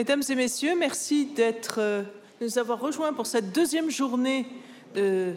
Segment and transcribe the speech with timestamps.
[0.00, 2.02] Mesdames et messieurs, merci d'être, euh,
[2.40, 4.46] de nous avoir rejoints pour cette deuxième journée
[4.94, 5.34] de,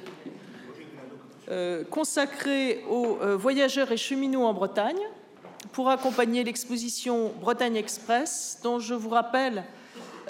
[1.52, 5.02] euh, consacrée aux euh, voyageurs et cheminots en Bretagne
[5.74, 9.66] pour accompagner l'exposition Bretagne Express, dont je vous rappelle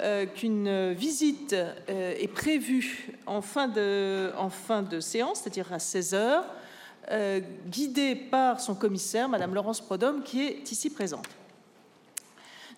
[0.00, 4.32] euh, qu'une visite euh, est prévue en fin de,
[4.98, 6.46] séance, c'est-à-dire à 16 heures,
[7.12, 7.38] euh,
[7.68, 11.28] guidée par son commissaire, Madame Laurence Prodhomme, qui est ici présente.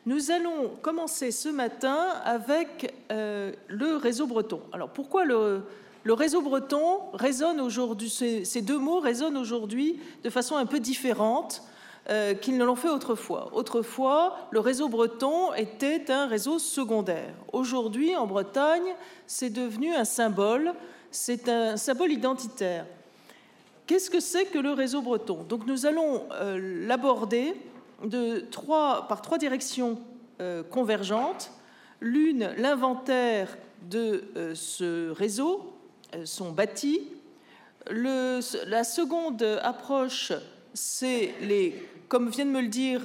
[0.06, 4.60] Nous allons commencer ce matin avec euh, le réseau breton.
[4.72, 5.64] Alors pourquoi le,
[6.06, 11.64] réseau breton résonne aujourd'hui, ces, ces deux mots résonnent aujourd'hui de façon un peu différente
[12.08, 13.50] euh, qu'ils ne l'ont fait autrefois.
[13.52, 17.34] Autrefois, le réseau breton était un réseau secondaire.
[17.52, 18.94] Aujourd'hui, en Bretagne,
[19.26, 20.72] c'est devenu un symbole,
[21.10, 22.86] c'est un symbole identitaire.
[23.88, 25.42] Qu'est-ce que c'est que le réseau breton?
[25.48, 27.56] Donc nous allons euh, l'aborder
[28.04, 29.98] de trois, par trois directions
[30.40, 31.50] euh, convergentes.
[32.00, 35.72] L'une, l'inventaire de euh, ce réseau,
[36.14, 37.08] euh, son bâti.
[37.88, 40.32] La seconde approche,
[40.74, 43.02] c'est les, comme vient de me le dire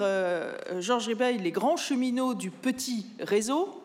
[0.82, 3.84] Georges Ribeil, les grands cheminots du petit réseau,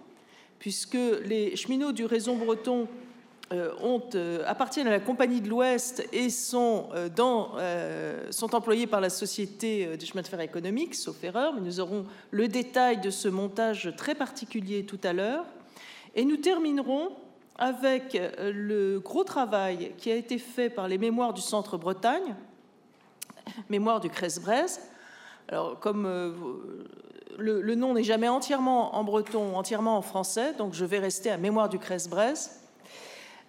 [0.59, 2.89] puisque les cheminots du réseau breton
[3.53, 9.01] ont, euh, appartiennent à la Compagnie de l'Ouest et sont, euh, euh, sont employés par
[9.01, 13.01] la Société euh, des chemins de fer économiques, sauf erreur, mais nous aurons le détail
[13.01, 15.45] de ce montage très particulier tout à l'heure.
[16.17, 17.11] Et nous terminerons
[17.59, 22.35] avec euh, le gros travail qui a été fait par les mémoires du Centre Bretagne,
[23.69, 24.81] mémoire du Cresse-Braise.
[25.49, 26.33] Alors, comme euh,
[27.39, 31.37] le, nom n'est jamais entièrement en breton, entièrement en français, donc je vais rester à
[31.37, 32.66] mémoire du Cresse-Braise.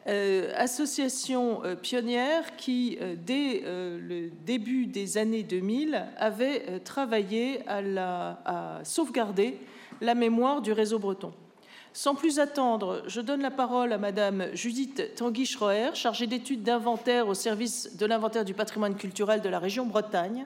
[0.07, 8.79] Euh, association euh, pionnière qui, euh, dès le début des années 2000, avait travaillé à,
[8.83, 9.59] sauvegarder
[9.99, 11.33] la mémoire du réseau breton.
[11.91, 17.33] Sans plus attendre, je donne la parole à Madame Judith Tanguy-Schroer, chargée d'études d'inventaire au
[17.33, 20.45] service de l'inventaire du patrimoine culturel de la région Bretagne,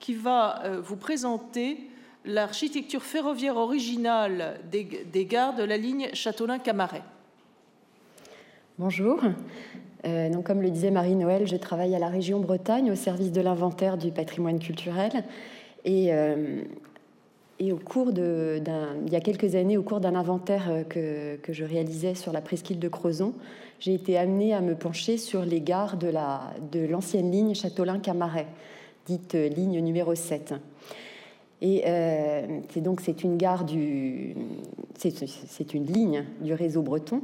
[0.00, 1.88] qui va vous présenter
[2.24, 7.02] l'architecture ferroviaire originale des, des gares de la ligne Châteaulin-Camaret.
[8.80, 9.20] Bonjour.
[10.06, 13.42] Euh, donc, comme le disait Marie-Noël, je travaille à la région Bretagne au service de
[13.42, 15.22] l'inventaire du patrimoine culturel.
[15.84, 16.62] Et, euh,
[17.60, 18.58] au cours de,
[19.04, 22.32] il y a quelques années, au cours d'un inventaire euh, que, que je réalisais sur
[22.32, 23.34] la presqu'île de Crozon,
[23.80, 26.40] j'ai été amenée à me pencher sur les gares de, la,
[26.72, 28.46] de l'ancienne ligne Châteaulin-Camaret,
[29.04, 30.54] dite ligne numéro 7.
[31.60, 31.84] Et
[32.70, 34.34] c'est donc c'est une gare du,
[34.96, 37.20] c'est, une ligne du réseau breton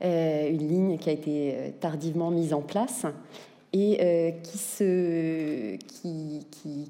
[0.00, 3.06] une ligne qui a été euh, tardivement mise en place
[3.72, 5.78] et euh, qui,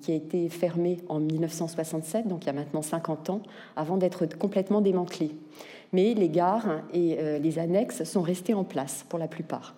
[0.08, 3.42] a été fermée en 1967, donc il y a maintenant 50 ans,
[3.76, 5.32] avant d'être complètement démantelée.
[5.92, 9.74] Mais les gares et euh, les annexes sont restées en place pour la plupart.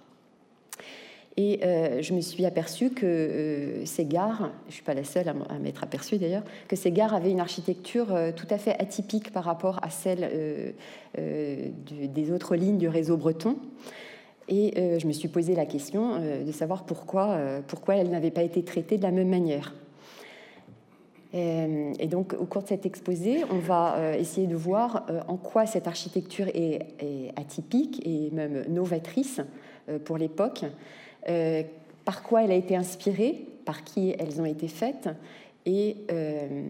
[1.36, 5.04] Et euh, je me suis aperçue que euh, ces gares, je ne suis pas la
[5.04, 8.76] seule à m'être aperçue d'ailleurs, que ces gares avaient une architecture euh, tout à fait
[8.80, 10.72] atypique par rapport à celle euh,
[11.18, 13.56] euh, des autres lignes du réseau breton.
[14.48, 17.36] Et euh, je me suis posé la question de savoir pourquoi,
[17.90, 19.74] elles n'avaient pas été traitées de la même manière.
[21.32, 25.86] Et, donc, au cours de cet exposé, on va essayer de voir en quoi cette
[25.86, 26.80] architecture est
[27.36, 29.40] atypique et même novatrice
[30.04, 30.64] pour l'époque,
[31.28, 31.62] euh,
[32.04, 35.08] par quoi elle a été inspirée, par qui elles ont été faites,
[35.66, 36.64] et, euh,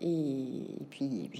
[0.00, 1.30] et, puis,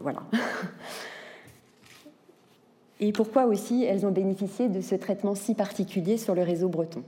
[0.00, 0.22] voilà.
[3.00, 7.02] et pourquoi aussi elles ont bénéficié de ce traitement si particulier sur le réseau breton?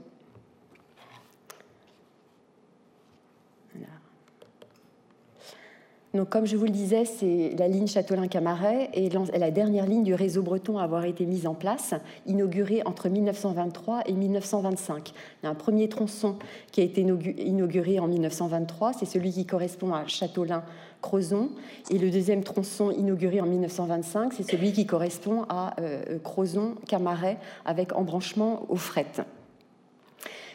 [6.13, 10.13] Donc, comme je vous le disais, c'est la ligne Châteaulin-Camaret et la dernière ligne du
[10.13, 11.93] réseau breton à avoir été mise en place,
[12.25, 15.11] inaugurée entre 1923 et 1925.
[15.11, 16.35] Il y a un premier tronçon
[16.73, 21.49] qui a été inauguré en 1923, c'est celui qui correspond à Châteaulin-Crozon,
[21.89, 27.95] et le deuxième tronçon inauguré en 1925, c'est celui qui correspond à euh, Crozon-Camaret avec
[27.95, 29.07] embranchement au fret.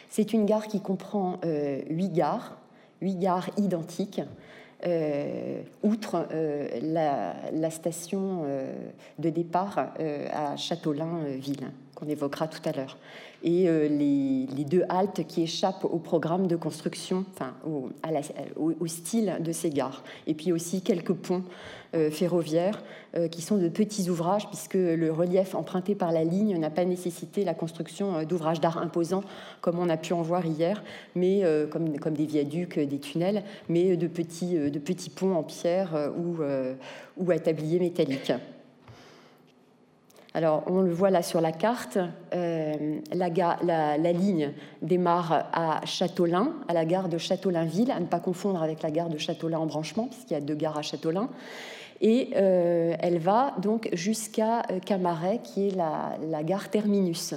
[0.09, 2.57] C'est une gare qui comprend euh, huit gares,
[3.01, 4.21] huit gares identiques
[4.85, 6.67] euh, outre euh,
[7.51, 8.71] la, station euh,
[9.17, 9.91] de départ
[10.31, 11.71] à Châteaulin-Ville.
[11.95, 12.97] qu'on évoquera tout à l'heure.
[13.43, 17.89] Et les, deux haltes qui échappent au programme de construction, enfin au,
[18.55, 20.03] au, style de ces gares.
[20.25, 21.43] Et puis aussi quelques ponts
[22.11, 22.83] ferroviaires
[23.31, 27.43] qui sont de petits ouvrages, puisque le relief emprunté par la ligne n'a pas nécessité
[27.43, 29.23] la construction d'ouvrages d'art imposants,
[29.61, 30.83] comme on a pu en voir hier,
[31.15, 36.37] mais comme, des viaducs, des tunnels, mais de petits, de petits ponts en pierre ou,
[37.17, 38.31] ou à tablier métallique.
[40.33, 41.97] Alors, on le voit là sur la carte.
[42.33, 44.51] Euh, la, ligne
[44.81, 49.09] démarre à Châteaulin, à la gare de Châteaulin-Ville, à ne pas confondre avec la gare
[49.09, 51.29] de Châteaulin-en-Branchement, puisqu'il y a deux gares à Châteaulin.
[52.01, 57.33] Et euh, elle va donc jusqu'à euh, Camaret, qui est la gare terminus.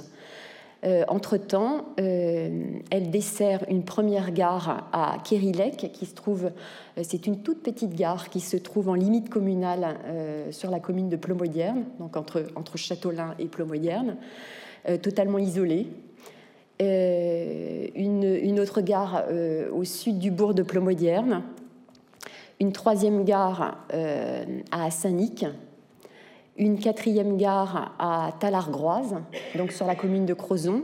[0.83, 7.27] Euh, entre-temps, euh, elle dessert une première gare à Kérilec, qui se trouve, euh, c'est
[7.27, 9.97] une toute petite gare qui se trouve en limite communale
[10.49, 12.77] sur la commune de Plomodierne, donc entre, entre
[13.39, 14.17] et Plomodierne,
[15.01, 15.87] totalement isolée.
[16.79, 19.25] Une, une, autre gare
[19.71, 21.43] au sud du bourg de Plomodierne,
[22.59, 23.85] une troisième gare
[24.71, 25.45] à Saint-Nic,
[26.61, 29.15] une quatrième gare à Talargroise,
[29.55, 30.83] donc sur la commune de Crozon,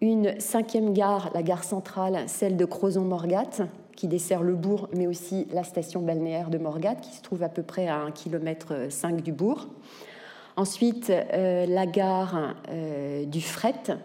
[0.00, 5.48] une cinquième gare, la gare centrale, celle de Crozon-Morgat, qui dessert le bourg, mais aussi
[5.52, 9.22] la station balnéaire de Morgat, qui se trouve à peu près à 1 km 5
[9.22, 9.66] du bourg.
[10.56, 13.98] Ensuite, euh, la gare euh, du Fret,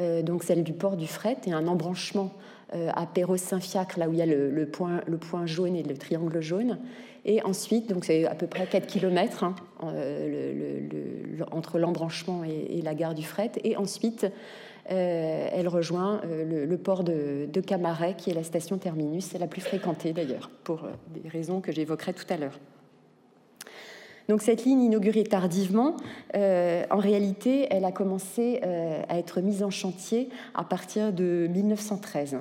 [0.00, 2.30] euh, donc celle du port du Fret, et un embranchement
[2.72, 6.78] à Perros-Saint-Fiacre, là où il y a le point jaune et le triangle jaune.
[7.26, 10.80] Et ensuite, donc c'est à peu près 4 km hein, euh,
[11.52, 13.52] entre l'embranchement et, la gare du fret.
[13.64, 14.26] Et ensuite,
[14.90, 19.62] euh, elle rejoint euh, le, port de, Camaret, qui est la station terminus, la plus
[19.62, 22.58] fréquentée d'ailleurs, pour des raisons que j'évoquerai tout à l'heure.
[24.28, 25.96] Donc cette ligne inaugurée tardivement,
[26.34, 32.38] en réalité, elle a commencé à être mise en chantier à partir de 1913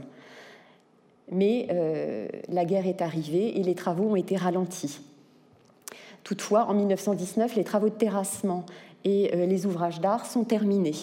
[1.34, 5.00] mais euh, la guerre est arrivée et les travaux ont été ralentis.
[6.24, 8.66] Toutefois, en 1919, les travaux de terrassement
[9.04, 10.96] et euh, les ouvrages d'art sont terminés.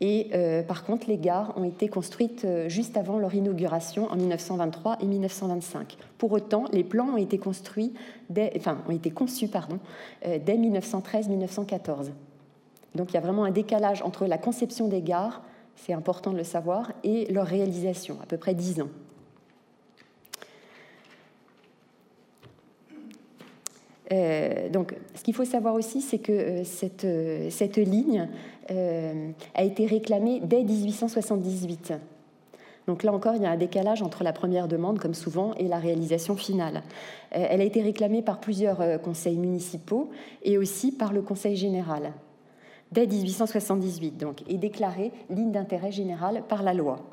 [0.00, 4.98] Et euh, par contre, les gares ont été construites juste avant leur inauguration en 1923
[5.00, 5.96] et 1925.
[6.18, 7.94] Pour autant, les plans ont été construits,
[8.56, 9.78] enfin, ont été conçus pardon,
[10.24, 12.10] dès 1913-1914.
[12.94, 15.42] Donc il y a vraiment un décalage entre la conception des gares,
[15.76, 18.88] c'est important de le savoir, et leur réalisation, à peu près dix ans.
[24.12, 28.28] Euh, donc, ce qu'il faut savoir aussi, c'est que euh, cette, euh, cette, ligne
[29.54, 31.92] a été réclamée dès 1878.
[32.86, 35.68] Donc là encore, il y a un décalage entre la première demande, comme souvent, et
[35.68, 36.82] la réalisation finale.
[37.32, 40.10] elle a été réclamée par plusieurs conseils municipaux
[40.42, 42.14] et aussi par le Conseil général,
[42.92, 47.11] dès 1878, donc, et déclarée ligne d'intérêt général par la loi.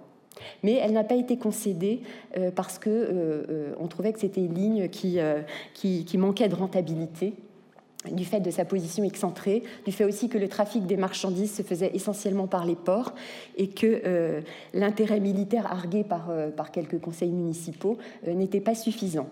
[0.64, 2.02] Mais elle n'a pas été concédée
[2.38, 5.20] euh, parce qu'on euh, euh, trouvait que c'était une ligne qui,
[5.74, 7.34] qui, manquait de rentabilité
[8.12, 11.64] du fait de sa position excentrée, du fait aussi que le trafic des marchandises se
[11.64, 13.14] faisait essentiellement par les ports
[13.58, 14.42] et que
[14.74, 19.28] l'intérêt militaire argué par, par quelques conseils municipaux n'était pas suffisant.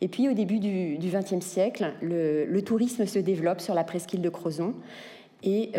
[0.00, 4.22] Et puis au début du XXe siècle, le, le, tourisme se développe sur la presqu'île
[4.22, 4.74] de Crozon
[5.42, 5.72] et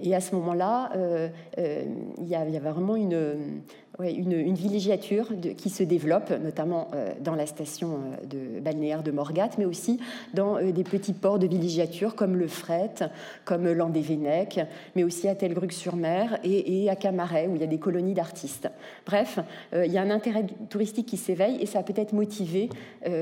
[0.00, 1.84] et à ce moment-là, euh, euh,
[2.18, 3.62] il y, avait vraiment une,
[4.04, 7.98] une, villégiature qui se développe, notamment euh, dans la station
[8.28, 9.98] de balnéaire de Morgat, mais aussi
[10.34, 12.94] dans des petits ports de villégiature comme le Fret,
[13.44, 14.60] comme l'Andévennec,
[14.94, 18.68] mais aussi à Telgruc-sur-Mer et, à Camaret, où il y a des colonies d'artistes.
[19.06, 19.38] Bref,
[19.72, 22.68] il y a un intérêt touristique qui s'éveille et ça a peut-être motivé
[23.04, 23.12] la,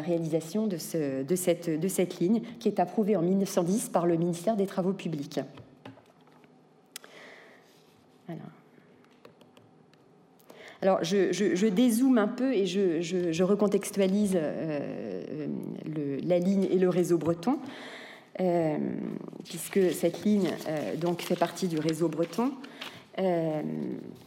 [0.00, 0.76] réalisation de,
[1.24, 5.40] de cette ligne qui est approuvée en 1910 par le ministère des Travaux publics.
[10.82, 15.46] Alors, je, dézoome un peu et je, recontextualise euh,
[16.22, 17.58] la ligne et le réseau breton,
[18.40, 18.76] euh,
[19.44, 22.52] puisque cette ligne euh, donc, fait partie du réseau breton.
[23.18, 23.62] Euh,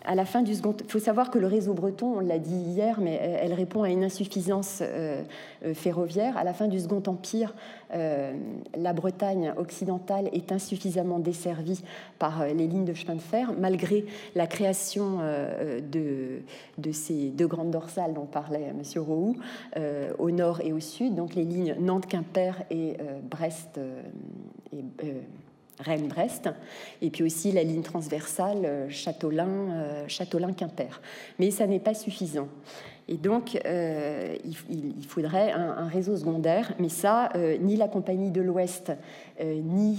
[0.03, 3.00] à la fin du il faut savoir que le réseau breton, on l'a dit hier,
[3.00, 5.22] mais elle répond à une insuffisance euh,
[5.63, 6.38] euh, ferroviaire.
[6.38, 7.53] À la fin du Second Empire,
[7.91, 11.81] la Bretagne occidentale est insuffisamment desservie
[12.19, 14.05] par les lignes de chemin de fer, malgré
[14.36, 15.17] la création
[15.91, 16.41] de,
[16.77, 18.84] de, ces deux grandes dorsales dont parlait M.
[19.01, 19.38] Roux,
[20.19, 23.79] au nord et au sud, donc les lignes Nantes-Quimper et Brest
[24.72, 24.84] et
[25.79, 26.50] Rennes-Brest,
[27.01, 31.01] et puis aussi la ligne transversale Châteaulin-Quimper.
[31.39, 32.48] Mais ça n'est pas suffisant.
[33.07, 38.91] Et donc, il, faudrait un, réseau secondaire, mais ça, ni la Compagnie de l'Ouest,
[39.43, 39.98] ni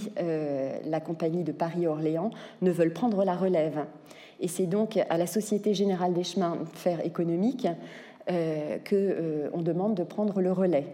[0.86, 2.30] la Compagnie de Paris-Orléans
[2.62, 3.84] ne veulent prendre la relève.
[4.40, 7.68] Et c'est donc à la Société Générale des Chemins de Fer économiques
[8.30, 10.86] euh, qu'on euh, demande de prendre le relais.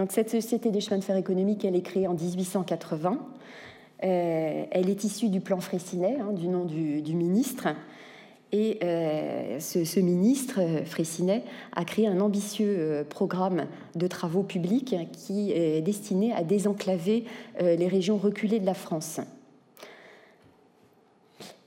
[0.00, 3.18] Donc cette Société des chemins de fer économiques, elle est créée en 1880.
[4.02, 7.68] Euh, elle est issue du plan Fraissinet, hein, du nom du, ministre.
[8.50, 8.78] Et
[9.60, 11.42] ce, ce, ministre, Fraissinet,
[11.76, 17.26] a créé un ambitieux programme de travaux publics qui est destiné à désenclaver
[17.60, 19.20] les régions reculées de la France.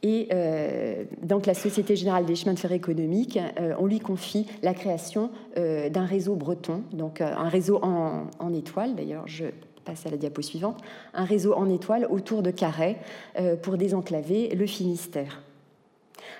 [0.03, 4.45] Et euh, donc la Société Générale des Chemins de Fer économiques, euh, on lui confie
[4.61, 9.45] la création euh, d'un réseau breton, donc un réseau en, étoile, d'ailleurs je
[9.85, 10.81] passe à la diapo suivante,
[11.13, 12.97] un réseau en étoile autour de Carhaix
[13.61, 15.41] pour désenclaver le Finistère.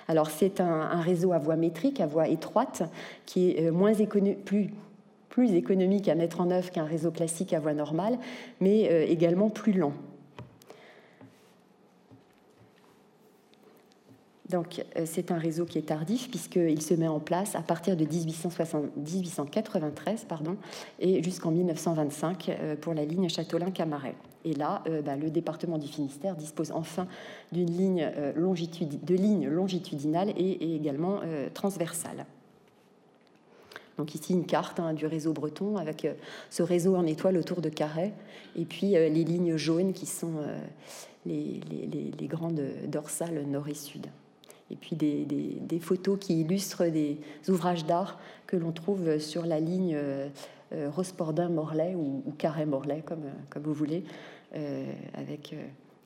[0.08, 2.82] Alors c'est un, réseau à voie métrique, à voie étroite,
[3.26, 3.92] qui est moins
[4.44, 4.70] plus,
[5.28, 8.18] plus économique à mettre en œuvre qu'un réseau classique à voie normale,
[8.60, 9.92] mais également plus lent.
[14.54, 17.96] Donc, euh, c'est un réseau qui est tardif puisqu'il se met en place à partir
[17.96, 20.56] de 1893 pardon,
[21.00, 24.14] et jusqu'en 1925 euh, pour la ligne Châteaulin-Camaret.
[24.44, 27.08] Et là, euh, bah, le département du Finistère dispose enfin
[27.50, 31.18] d'une ligne de lignes longitudinales et, également
[31.52, 32.24] transversales.
[33.98, 36.06] Donc ici une carte hein, du réseau breton avec
[36.50, 38.12] ce réseau en étoile autour de Carhaix
[38.54, 40.34] et puis les lignes jaunes qui sont
[41.26, 41.60] les
[42.28, 44.06] grandes dorsales nord et sud
[44.70, 47.18] et puis des, photos qui illustrent des
[47.48, 50.28] ouvrages d'art que l'on trouve sur la ligne euh,
[50.72, 54.04] euh, Rospordin-Morlaix ou, Carré-Morlaix, comme, comme vous voulez,
[54.56, 55.54] euh, avec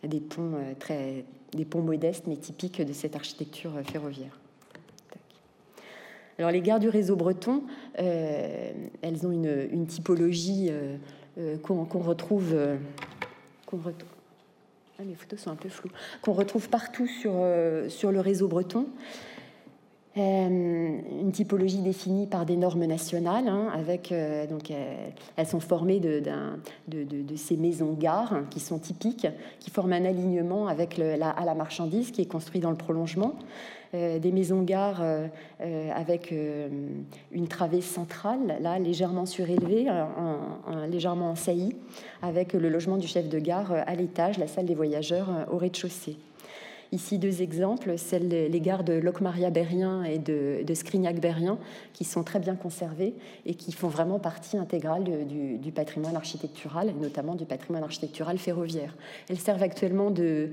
[0.02, 4.38] des ponts très des ponts modestes mais typiques de cette architecture ferroviaire.
[6.38, 10.70] Alors les gares du réseau breton, elles ont une, typologie
[11.62, 12.54] qu'on retrouve
[15.00, 18.86] ah, les photos sont un peu floues, qu'on retrouve partout sur, euh, le réseau breton.
[20.16, 20.20] Euh,
[21.20, 24.44] une typologie définie par des normes nationales, hein, avec euh,
[25.36, 26.20] elles sont formées de,
[27.36, 29.28] ces maisons-gares hein, qui sont typiques,
[29.60, 33.36] qui forment un alignement avec la, à la marchandise qui est construit dans le prolongement.
[33.94, 35.26] Euh, des maisons-gares euh,
[35.62, 36.34] euh, avec
[37.32, 39.86] une travée centrale, là légèrement surélevée,
[40.90, 41.74] légèrement en saillie,
[42.20, 46.16] avec le logement du chef de gare à l'étage, la salle des voyageurs au rez-de-chaussée.
[46.90, 51.58] Ici, deux exemples, celles les gares de Locmaria-Berrien et de, de Scrignac-Berrien,
[51.92, 53.14] qui sont très bien conservées
[53.44, 58.96] et qui font vraiment partie intégrale du, patrimoine architectural, notamment du patrimoine architectural ferroviaire.
[59.28, 60.52] Elles servent actuellement de,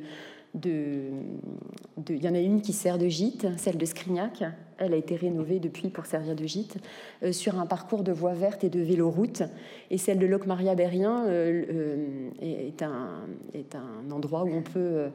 [0.63, 4.43] il y en a une qui sert de gîte, celle de Scrignac.
[4.77, 6.77] Elle a été rénovée depuis pour servir de gîte,
[7.23, 9.43] euh, sur un parcours de voies vertes et de véloroute.
[9.89, 15.09] Et celle de Locmaria-Berrien euh, euh, est, un, endroit où on peut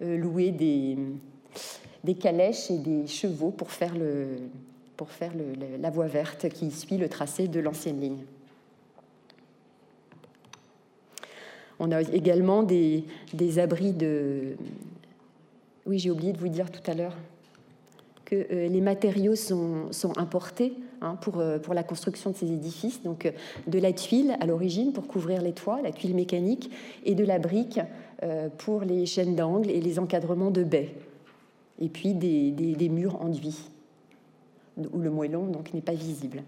[0.00, 0.96] louer des,
[2.14, 3.94] calèches et des chevaux pour faire
[5.80, 8.24] la voie verte qui suit le tracé de l'ancienne ligne.
[11.78, 13.04] On a également des,
[13.58, 14.56] abris de...
[15.86, 17.16] Oui, j'ai oublié de vous dire tout à l'heure
[18.24, 23.02] que euh, les matériaux sont, importés hein, pour, euh, pour la construction de ces édifices,
[23.02, 23.30] donc euh,
[23.68, 26.70] de la tuile à l'origine pour couvrir les toits, la tuile mécanique,
[27.04, 27.80] et de la brique
[28.56, 30.94] pour les chaînes d'angle et les encadrements de baies,
[31.78, 33.68] et puis des, des murs enduits,
[34.78, 36.42] où le moellon n'est pas visible.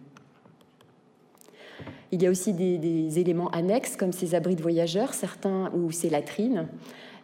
[2.13, 6.11] Il y a aussi des, éléments annexes comme ces abris de voyageurs, certains où ces
[6.11, 6.69] latrines.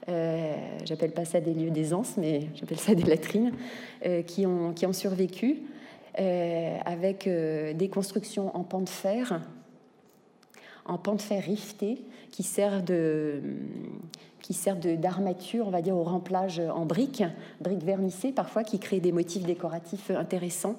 [0.08, 0.54] Euh,
[0.84, 3.52] j'appelle pas ça des lieux d'aisance, mais j'appelle ça des latrines,
[4.04, 5.62] euh, qui, ont, survécu
[6.20, 9.40] euh, avec des constructions en pan de fer,
[10.84, 13.40] en pan de fer rifté, qui servent de
[14.42, 17.24] qui servent d'armature, on va dire, au remplage en briques,
[17.62, 20.76] briques vernissées parfois, qui créent des motifs décoratifs intéressants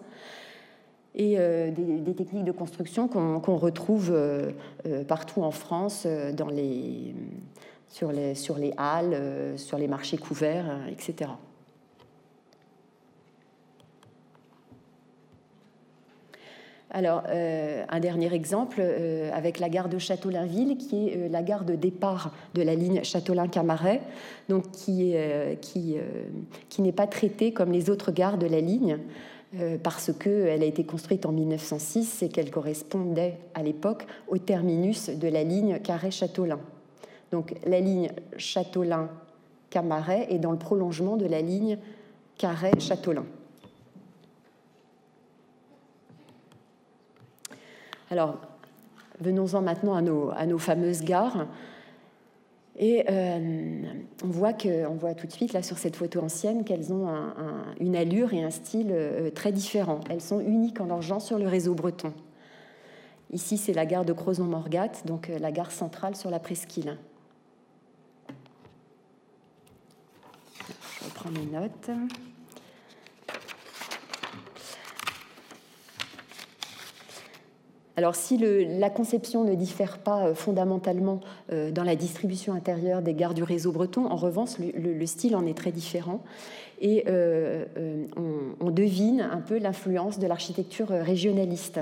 [1.15, 4.51] et euh, des, techniques de construction qu'on retrouve euh,
[4.85, 7.15] euh, partout en France, dans les,
[7.89, 11.31] sur, les, sur les halles, sur les marchés couverts, etc.
[16.91, 18.81] Alors, un dernier exemple
[19.33, 24.01] avec la gare de Châteaulin-Ville, qui est la gare de départ de la ligne Châteaulin-Camaret,
[24.47, 25.13] donc qui,
[25.61, 28.99] qui n'est pas traitée comme les autres gares de la ligne.
[29.59, 35.09] Euh, parce qu'elle a été construite en 1906 et qu'elle correspondait à l'époque au terminus
[35.09, 36.59] de la ligne Carré-Châteaulin.
[37.31, 41.77] Donc la ligne Châteaulin-Camaret est dans le prolongement de la ligne
[42.37, 43.25] Carré-Châteaulin.
[48.11, 48.35] Alors,
[49.21, 51.47] venons-en maintenant à nos, à nos, fameuses gares.
[52.77, 53.83] Et euh,
[54.23, 57.07] on, voit que, on voit tout de suite là sur cette photo ancienne qu'elles ont
[57.79, 60.01] une allure et un style euh, très différents.
[60.09, 62.13] Elles sont uniques en leur genre sur le réseau breton.
[63.31, 66.97] Ici, c'est la gare de Crozon-Morgat, donc euh, la gare centrale sur la presqu'île.
[70.99, 71.89] Je reprends mes notes.
[77.97, 81.21] Alors si la conception ne diffère pas euh, fondamentalement
[81.51, 85.45] euh, dans la distribution intérieure des gares du réseau breton, en revanche, le, style en
[85.45, 86.21] est très différent.
[86.81, 87.65] Et euh,
[88.59, 91.79] on, devine un peu l'influence de l'architecture régionaliste.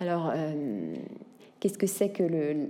[0.00, 0.32] Alors,
[1.60, 2.24] qu'est-ce que c'est que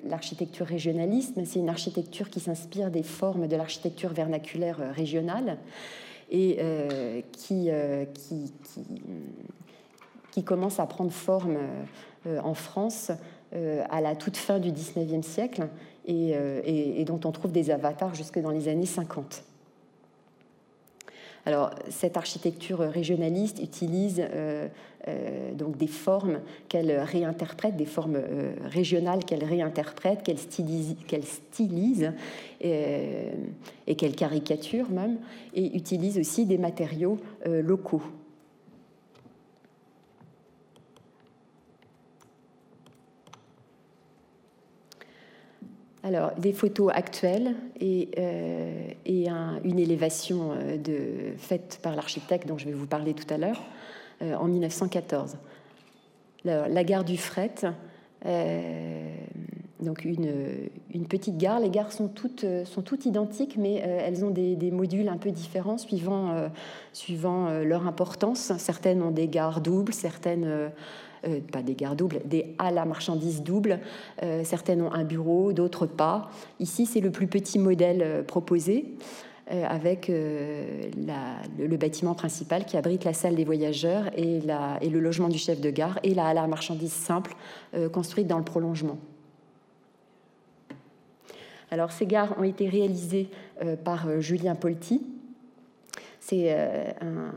[0.07, 1.41] l'architecture régionaliste?
[1.47, 5.57] C'est une architecture qui s'inspire des formes de l'architecture vernaculaire régionale
[6.31, 6.59] et
[7.33, 7.71] qui,
[10.45, 11.57] commence à prendre forme
[12.27, 13.13] en France
[13.55, 15.69] euh, à la toute fin du 19e siècle
[16.09, 19.45] euh, et, dont on trouve des avatars jusque dans les années 50.
[21.45, 24.23] Alors, cette architecture régionaliste utilise
[25.55, 26.39] donc des formes
[26.69, 28.21] qu'elle réinterprète, des formes
[28.65, 32.13] régionales qu'elle réinterprète, qu'elle stylise, qu'elle stylise
[32.61, 35.19] et qu'elle caricature même,
[35.53, 38.05] et utilise aussi des matériaux locaux.
[46.05, 48.89] Alors, des photos actuelles et, euh,
[49.65, 53.61] une élévation euh, faite par l'architecte dont je vais vous parler tout à l'heure
[54.21, 55.37] euh, en 1914.
[56.45, 57.55] La, gare du Fret,
[59.81, 61.61] donc une, petite gare.
[61.61, 62.45] Les gares sont toutes,
[63.05, 66.51] identiques, mais elles ont des, des, modules un peu différents suivant,
[66.93, 68.53] suivant leur importance.
[68.59, 70.73] Certaines ont des gares doubles, certaines
[71.27, 73.79] euh, pas des gares doubles, des à marchandises doubles.
[74.25, 76.31] Euh, certaines ont un bureau, d'autres pas.
[76.59, 78.95] Ici, c'est le plus petit modèle euh, proposé
[79.69, 85.61] avec le, bâtiment principal qui abrite la salle des voyageurs et, le logement du chef
[85.61, 87.35] de gare et la à marchandises simple
[87.93, 88.97] construite dans le prolongement.
[91.71, 93.29] Alors ces gares ont été réalisées
[93.85, 95.03] par Julien Polti,
[96.25, 96.93] c'est euh,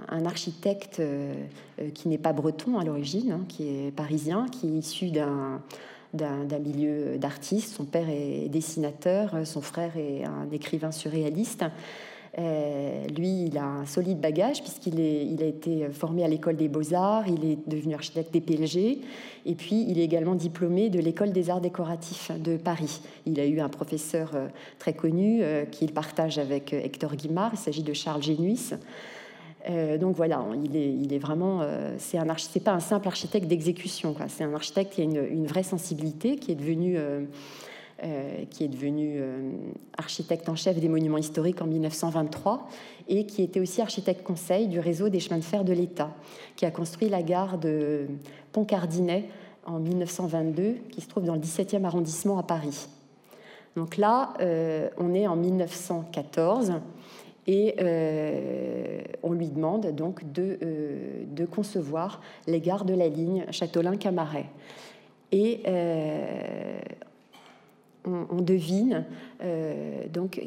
[0.10, 1.34] un, architecte euh,
[1.82, 5.62] euh, qui n'est pas breton à l'origine, hein, qui est parisien, qui est issu d'un
[6.13, 7.76] d'un milieu d'artistes.
[7.76, 11.65] Son père est dessinateur, son frère est un écrivain surréaliste.
[12.38, 16.67] Euh, lui, il a un solide bagage puisqu'il il a été formé à l'école des
[16.67, 19.00] beaux-arts, il est devenu architecte des PLG,
[19.45, 23.00] et puis il est également diplômé de l'école des arts décoratifs de Paris.
[23.26, 24.48] Il a eu un professeur euh,
[24.80, 28.71] très connu euh, qu'il partage avec Hector Guimard, il s'agit de Charles Génuis.
[30.00, 31.62] donc voilà, il est, il est vraiment,
[31.98, 32.26] c'est un
[32.63, 36.56] pas un simple architecte d'exécution, c'est un architecte qui a une, vraie sensibilité, qui est
[36.56, 37.21] devenu euh,
[38.49, 39.51] qui est devenu euh,
[39.97, 42.67] architecte en chef des monuments historiques en 1923
[43.08, 46.12] et qui était aussi architecte conseil du réseau des chemins de fer de l'État,
[46.55, 48.08] qui a construit la gare de
[48.51, 49.29] Pont-Cardinet
[49.65, 52.88] en 1922, qui se trouve dans le 17e arrondissement à Paris.
[53.75, 56.73] Donc là, euh, on est en 1914
[57.47, 57.75] et
[59.23, 64.47] on lui demande donc de, concevoir les gares de la ligne Châteaulin-Camaret.
[65.31, 65.62] Et
[68.06, 69.06] on, devine
[69.44, 70.41] euh, donc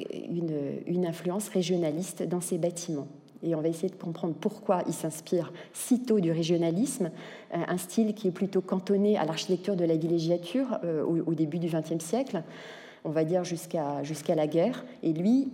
[0.86, 3.08] une, influence régionaliste dans ces bâtiments.
[3.42, 7.10] Et on va essayer de comprendre pourquoi il s'inspire si tôt du régionalisme,
[7.54, 11.58] euh, un style qui est plutôt cantonné à l'architecture de la villégiature euh, au, début
[11.58, 12.42] du XXe siècle,
[13.04, 14.84] on va dire jusqu'à la guerre.
[15.02, 15.48] Et lui,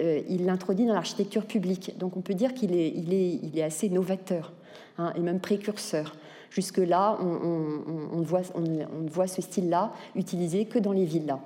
[0.00, 1.98] il l'introduit dans l'architecture publique.
[1.98, 4.54] Donc on peut dire qu'il est, il est, il est assez novateur
[4.98, 6.14] hein, et même précurseur.
[6.50, 8.42] Jusque-là, on, ne voit,
[9.06, 11.38] voit, ce style-là utilisé que dans les villas.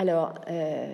[0.00, 0.86] Alors, euh,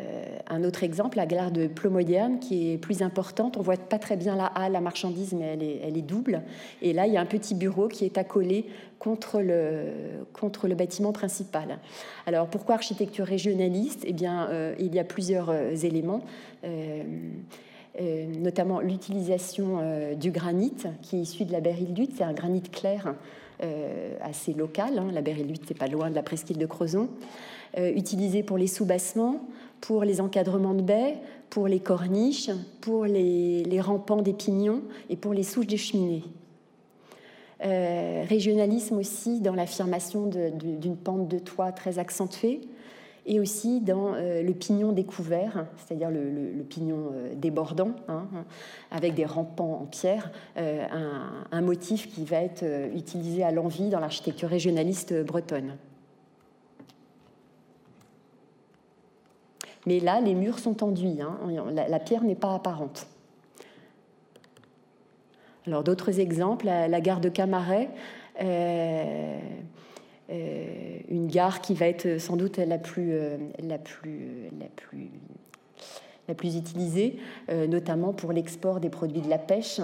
[0.48, 3.56] un autre exemple, la gare de Plot moderne, qui est plus importante.
[3.56, 6.42] On voit pas très bien la halle, la marchandise, mais elle est, double.
[6.82, 8.66] Et là, il y a un petit bureau qui est accolé
[8.98, 9.92] contre le,
[10.32, 11.78] contre le bâtiment principal.
[12.26, 14.02] Alors, pourquoi architecture régionaliste?
[14.04, 16.22] Eh bien, euh, il y a plusieurs euh, éléments.
[18.40, 19.78] Notamment l'utilisation
[20.16, 22.14] du granit qui est issu de la berylite.
[22.18, 23.14] C'est un granit clair
[24.20, 24.98] assez local.
[24.98, 25.10] Hein.
[25.14, 27.08] La berylite, c'est pas loin de la presqu'île de Crozon.
[27.76, 29.40] Utilisé pour les soubassements,
[29.80, 31.18] pour les encadrements de baies,
[31.50, 36.24] pour les corniches, pour les, rampants des pignons et pour les souches des cheminées.
[37.60, 42.60] régionalisme aussi dans l'affirmation d'une pente de toit très accentuée,
[43.26, 48.26] et aussi dans le pignon découvert, c'est-à-dire le, pignon débordant, hein,
[48.90, 54.48] avec des rampants en pierre, un, motif qui va être utilisé à l'envi dans l'architecture
[54.48, 55.76] régionaliste bretonne.
[59.86, 61.38] Mais là, les murs sont enduits, hein.
[61.72, 63.06] la, pierre n'est pas apparente.
[65.66, 67.88] Alors d'autres exemples, la, gare de Camaret,
[68.42, 69.38] euh,
[70.30, 75.10] euh, une gare qui va être sans doute la plus, euh, la plus, la plus,
[76.26, 77.18] la plus utilisée,
[77.68, 79.80] notamment pour l'export des produits de la pêche.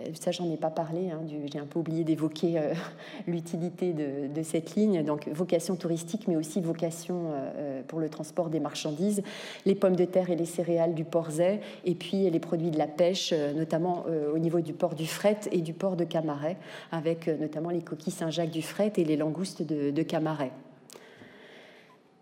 [0.00, 1.20] Euh, ça j'en ai pas parlé, hein,
[1.52, 2.74] j'ai un peu oublié d'évoquer euh,
[3.26, 8.60] l'utilité de, cette ligne, donc vocation touristique mais aussi vocation euh, pour le transport des
[8.60, 9.22] marchandises,
[9.66, 12.78] les pommes de terre et les céréales du port Zay, et puis les produits de
[12.78, 16.56] la pêche, notamment au niveau du port du Fret et du port de Camaret,
[16.90, 20.52] avec notamment les coquilles Saint-Jacques du Fret et les langoustes de, de Camaret.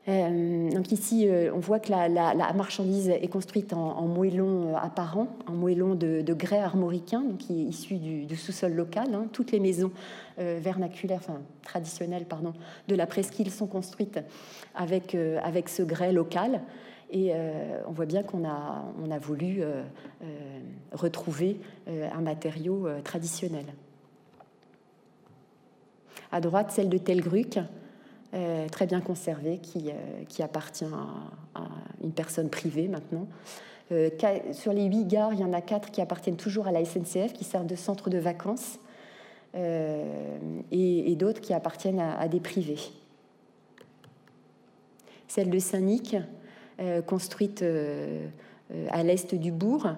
[0.09, 5.29] Euh, donc ici, euh, on voit que la, marchandise est construite en, moellon euh, apparent,
[5.47, 9.15] en moellon de, grès armoricain, donc qui est issu du, sous-sol local.
[9.15, 9.27] Hein.
[9.33, 9.91] Toutes les maisons
[10.39, 12.53] vernaculaires, enfin traditionnelles, pardon,
[12.87, 14.21] de la presqu'île sont construites
[14.75, 16.63] avec, avec ce grès local.
[17.11, 17.33] Et
[17.89, 19.63] on voit bien qu'on a, on a voulu
[20.93, 23.65] retrouver un matériau traditionnel.
[26.31, 27.59] À droite, celle de Telgruc,
[28.35, 30.85] euh, très bien conservé, qui, euh, qui appartient
[31.55, 31.63] à,
[32.03, 33.27] une personne privée maintenant.
[33.91, 34.11] Euh,
[34.53, 37.33] sur les huit gares, il y en a quatre qui appartiennent toujours à la SNCF,
[37.33, 38.79] qui servent de centre de vacances,
[39.55, 42.79] et, d'autres qui appartiennent à, des privés.
[45.27, 46.17] Celle de Saint-Nic,
[47.07, 47.65] construite
[48.91, 49.89] à l'est du bourg,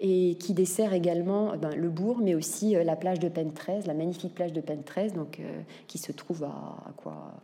[0.00, 3.94] et qui dessert également ben, le bourg, mais aussi la plage de Pen 13, la
[3.94, 5.40] magnifique plage de Pen 13, donc,
[5.86, 7.34] qui se trouve à, à quoi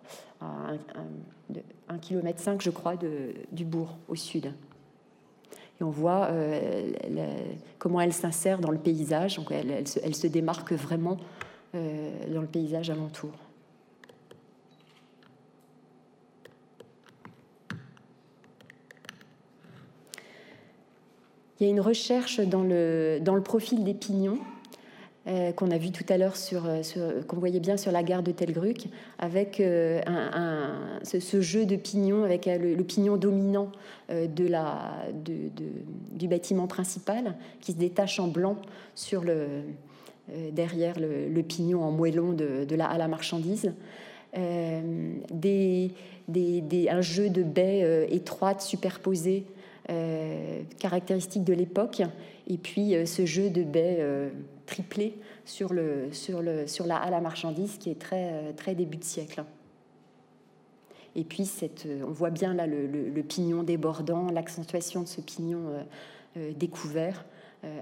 [0.41, 0.73] à
[1.53, 2.95] 1,5 km, je crois,
[3.53, 4.53] du bourg au sud.
[5.81, 6.93] Et on voit euh,
[7.79, 11.17] comment elle s'insère dans le paysage, donc elle, se, elle se, démarque vraiment
[11.75, 13.31] euh, dans le paysage alentour.
[21.61, 24.39] Il y a une recherche dans le, dans le profil des pignons
[25.27, 28.23] euh, qu'on a vu tout à l'heure, sur, euh, qu'on voyait bien sur la gare
[28.23, 28.87] de Telgruc,
[29.19, 30.01] avec euh,
[31.03, 33.71] ce, jeu de pignons, avec le, pignon dominant
[34.09, 38.57] de la, du bâtiment principal, qui se détache en blanc
[38.95, 39.47] sur le,
[40.53, 43.75] derrière le, pignon en moellon de, la halle à marchandises.
[44.35, 45.91] Des,
[46.29, 49.45] des, un jeu de baies étroites superposées,
[50.79, 52.03] caractéristiques de l'époque,
[52.49, 53.99] et puis ce jeu de baies
[54.71, 56.41] triplé sur, le, sur,
[56.87, 59.45] la halle à marchandises qui est très, euh, début de siècle.
[61.17, 61.51] Et puis,
[61.87, 65.61] euh, on voit bien là le, pignon débordant, l'accentuation de ce pignon
[66.37, 67.27] euh, découvert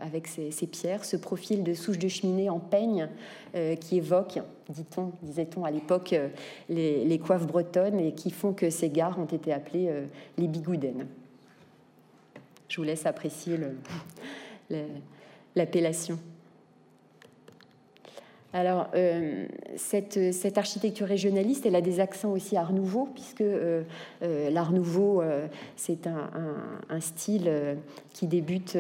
[0.03, 3.09] avec ces, pierres, ce profil de souche de cheminée en peigne
[3.81, 4.41] qui évoque,
[5.23, 6.17] disait-on à l'époque,
[6.69, 9.89] les, coiffes bretonnes et qui font que ces gares ont été appelées
[10.37, 11.07] les bigoudaines.
[12.69, 13.59] Je vous laisse apprécier
[15.57, 16.19] l'appellation.
[18.55, 23.83] Alors, euh, cette, architecture régionaliste, elle a des accents aussi Art Nouveau, puisque euh,
[24.23, 25.23] euh, l'Art Nouveau,
[25.77, 26.31] c'est un,
[26.89, 27.51] un, style
[28.15, 28.79] qui débute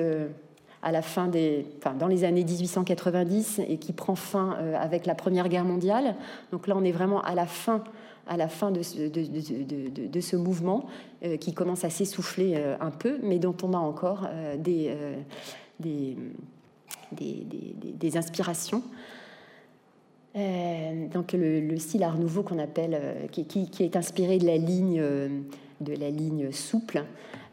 [0.82, 5.14] à la fin des, enfin, dans les années 1890 et qui prend fin avec la
[5.14, 6.14] Première Guerre mondiale.
[6.50, 7.84] Donc là, on est vraiment à la fin,
[8.28, 10.86] à la fin de ce, mouvement
[11.40, 14.94] qui commence à s'essouffler un peu, mais dont on a encore des,
[17.12, 18.82] des, inspirations.
[20.36, 25.00] Euh, donc le, style Art Nouveau qu'on appelle, euh, qui, est inspiré de la ligne,
[25.00, 27.04] euh, souple.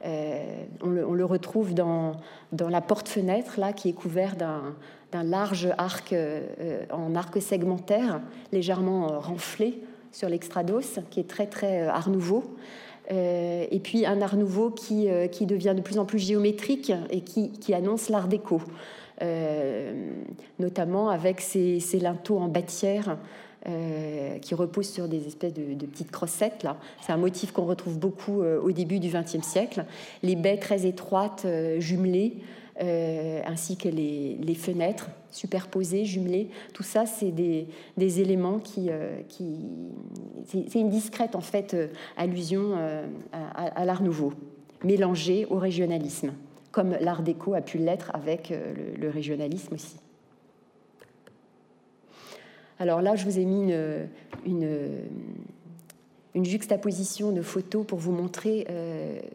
[0.04, 2.14] On le, retrouve dans,
[2.52, 6.14] dans la porte-fenêtre là, qui est couvert d'un large arc
[6.92, 9.82] en arc segmentaire, légèrement renflé
[10.16, 12.44] sur l'extrados, qui est très très Art Nouveau.
[13.12, 17.52] et puis un art nouveau qui, qui, devient de plus en plus géométrique et qui,
[17.52, 18.62] qui annonce l'art déco.
[19.22, 20.12] Euh,
[20.60, 23.18] notamment avec ces, linteaux en bâtière
[23.66, 26.68] euh, qui reposent sur des espèces de, petites crossettes.
[27.02, 29.86] C'est un motif qu'on retrouve beaucoup euh, au début du XXe siècle.
[30.22, 31.48] Les baies très étroites,
[31.80, 32.38] jumelées,
[32.78, 36.50] ainsi que les, fenêtres superposées, jumelées.
[36.74, 37.68] Tout ça, c'est des,
[37.98, 38.90] éléments qui...
[39.28, 39.66] qui
[40.46, 41.76] c'est une discrète, en fait,
[42.18, 42.76] allusion
[43.32, 44.34] à, à l'art nouveau,
[44.84, 46.32] mélangé au régionalisme
[46.76, 49.96] comme l'art déco a pu l'être avec euh, le, régionalisme aussi.
[52.80, 53.72] Alors là, je vous ai mis
[54.46, 54.68] une,
[56.44, 58.68] juxtaposition de photos pour vous montrer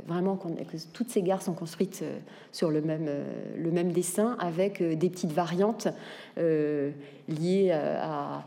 [0.06, 0.48] vraiment que
[0.92, 2.04] toutes ces gares sont construites
[2.52, 3.08] sur le même,
[3.56, 5.88] le même dessin avec des petites variantes
[6.36, 8.44] liées à,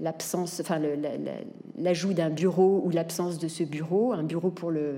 [0.00, 0.80] l'absence, enfin
[1.78, 4.96] l'ajout d'un bureau ou l'absence de ce bureau, un bureau pour, le,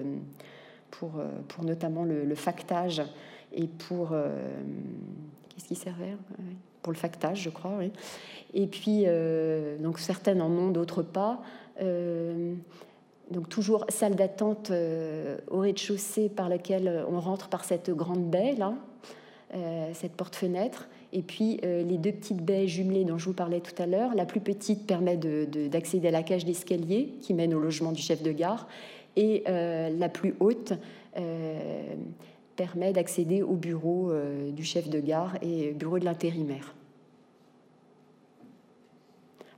[0.91, 3.03] pour, euh, pour notamment le, factage
[3.53, 4.29] et pour euh,
[5.49, 6.17] qu'est-ce qui servait
[6.83, 7.79] pour le factage, je crois.
[8.55, 11.41] Et puis euh, donc certaines en ont, d'autres pas.
[13.31, 14.71] donc toujours salle d'attente
[15.51, 18.75] au rez-de-chaussée par laquelle on rentre par cette grande baie là,
[19.95, 20.89] cette porte-fenêtre.
[21.13, 24.15] Et puis euh, les deux petites baies jumelées dont je vous parlais tout à l'heure.
[24.15, 28.23] La plus petite permet d'accéder à la cage d'escalier qui mène au logement du chef
[28.23, 28.67] de gare.
[29.17, 30.73] Et euh, la plus haute
[31.19, 31.95] euh,
[32.57, 34.13] permet d'accéder au bureau
[34.51, 36.75] du chef de gare et au bureau de l'intérimaire.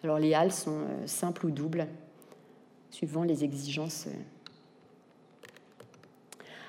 [0.02, 1.87] Alors les halles sont simples ou doubles,
[2.90, 4.07] suivant les exigences.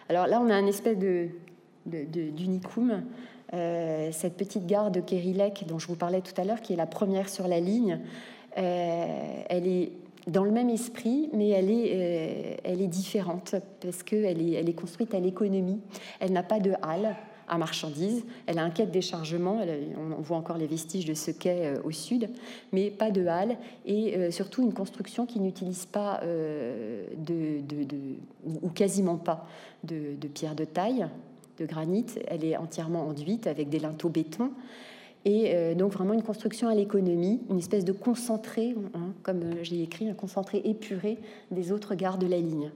[0.09, 1.29] Alors là, on a un espèce de,
[1.85, 3.03] d'unicum
[3.53, 6.77] euh, cette petite gare de Kérilec dont je vous parlais tout à l'heure, qui est
[6.77, 7.99] la première sur la ligne,
[8.57, 9.91] euh, elle est
[10.27, 14.69] dans le même esprit, mais elle est, euh, elle est différente parce qu'elle est, elle
[14.69, 15.79] est construite à l'économie.
[16.19, 17.15] Elle n'a pas de halle
[17.47, 18.25] à marchandises.
[18.47, 19.59] Elle a un quai de déchargement.
[19.97, 22.27] on voit encore les vestiges de ce quai au sud,
[22.71, 27.61] mais pas de halle et surtout une construction qui n'utilise pas de,
[28.63, 29.45] ou quasiment pas
[29.83, 31.05] de, de pierre de taille
[31.59, 32.05] de granit.
[32.27, 34.51] Elle est entièrement enduite avec des linteaux béton.
[35.25, 39.63] Et euh, donc vraiment une construction à l'économie, une espèce de concentré, hein, comme euh,
[39.63, 41.17] j'ai écrit, un concentré épuré
[41.49, 42.71] des autres gares de la ligne.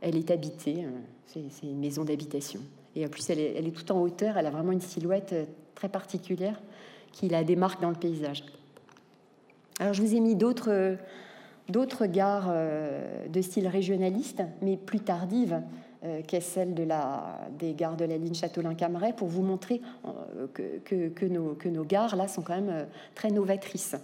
[0.00, 2.60] Elle est habitée, euh, c'est une maison d'habitation.
[2.96, 5.34] Et en plus, elle est, elle est, tout en hauteur, elle a vraiment une silhouette
[5.74, 6.60] très particulière
[7.12, 8.42] qui la démarque dans le paysage.
[9.78, 10.96] Alors je vous ai mis d'autres
[12.06, 15.60] gares euh, de style régionaliste, mais plus tardives,
[16.04, 20.46] euh, qu'est celle de la, des gares de la ligne Châteaulin-Camaret, pour vous montrer euh,
[20.52, 23.96] que, que, nos, que, nos, gares là sont quand même très novatrices.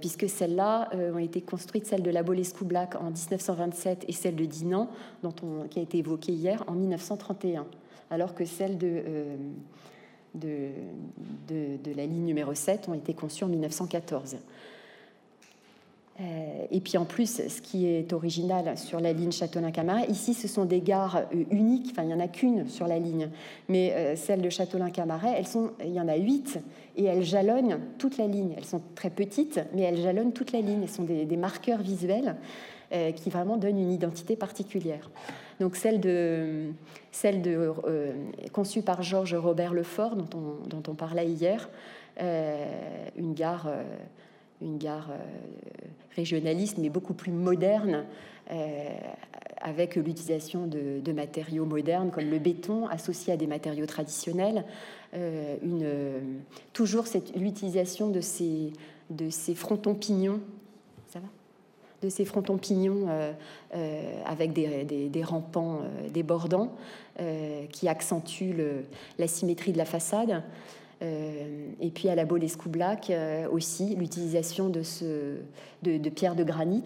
[0.00, 4.90] puisque celles-là ont été construites, celle de la Bolescu-Black en 1927 et celle de Dinan,
[5.22, 7.66] dont on, qui a été évoquée hier, en 1931,
[8.10, 9.02] alors que celles de,
[10.34, 10.68] de,
[11.48, 14.36] de, de la ligne numéro 7 ont été conçues en 1914.
[16.18, 20.48] Euh, et puis en plus, ce qui est original sur la ligne Châteaulin-Camaret, ici ce
[20.48, 23.28] sont des gares euh, uniques, enfin il n'y en a qu'une sur la ligne,
[23.68, 26.58] mais euh, celle de sont, il y en a huit
[26.96, 28.54] et elles jalonnent toute la ligne.
[28.56, 30.82] Elles sont très petites, mais elles jalonnent toute la ligne.
[30.82, 32.36] Elles sont des, marqueurs visuels
[33.16, 35.10] qui vraiment donnent une identité particulière.
[35.60, 36.68] Donc celle de,
[37.12, 37.72] celle de
[38.52, 41.68] conçue par Georges Robert Lefort, dont on, dont on parlait hier,
[42.18, 43.68] une gare
[44.60, 45.18] une gare euh,
[46.14, 48.04] régionaliste, mais beaucoup plus moderne,
[48.50, 48.88] euh,
[49.60, 54.64] avec l'utilisation de, matériaux modernes comme le béton associé à des matériaux traditionnels.
[55.14, 56.20] Euh,
[56.72, 58.72] toujours l'utilisation de ces,
[59.54, 60.40] frontons pignons.
[61.08, 61.26] Ça va?
[62.02, 63.08] De ces frontons pignons
[64.26, 65.80] avec des, rampants
[66.12, 66.72] débordants
[67.72, 68.54] qui accentuent
[69.18, 70.42] la symétrie de la façade.
[71.02, 75.36] Euh, et puis à la Bolescu Black euh, aussi l'utilisation de, ce,
[75.82, 76.84] de, pierres de granit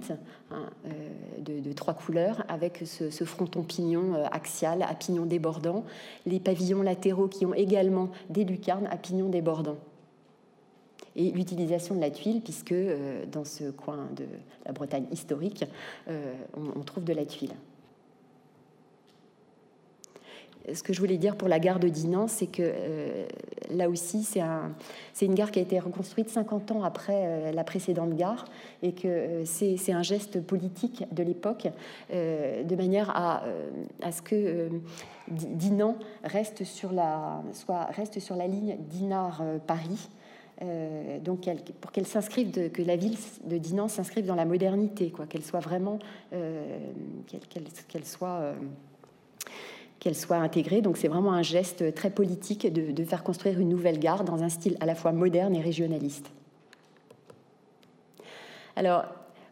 [0.50, 0.90] hein, euh,
[1.38, 5.84] de, trois couleurs avec ce, fronton pignon axial à pignon débordant,
[6.26, 9.76] les pavillons latéraux qui ont également des lucarnes à pignon débordant.
[11.14, 12.74] Et l'utilisation de la tuile, puisque
[13.30, 14.24] dans ce coin de
[14.64, 15.64] la Bretagne historique,
[16.08, 17.54] on trouve de la tuile
[20.72, 23.26] ce que je voulais dire pour la gare de Dinan, c'est que euh,
[23.70, 24.72] là aussi, c'est un,
[25.20, 28.44] une gare qui a été reconstruite 50 ans après euh, la précédente gare
[28.82, 31.68] et que euh, c'est un geste politique de l'époque
[32.10, 33.42] de manière à,
[34.12, 34.68] ce que
[35.28, 37.42] Dinan reste sur la,
[38.46, 40.08] ligne Dinard-Paris.
[41.80, 45.60] pour qu'elle s'inscrive, que la ville de Dinan s'inscrive dans la modernité, quoi, qu'elle soit
[45.60, 48.54] vraiment, qu'elle soit
[50.00, 50.80] qu'elle soit intégrée.
[50.82, 54.48] Donc c'est vraiment un geste très politique de, faire construire une nouvelle gare dans un
[54.48, 56.30] style à la fois moderne et régionaliste.
[58.76, 59.04] Alors,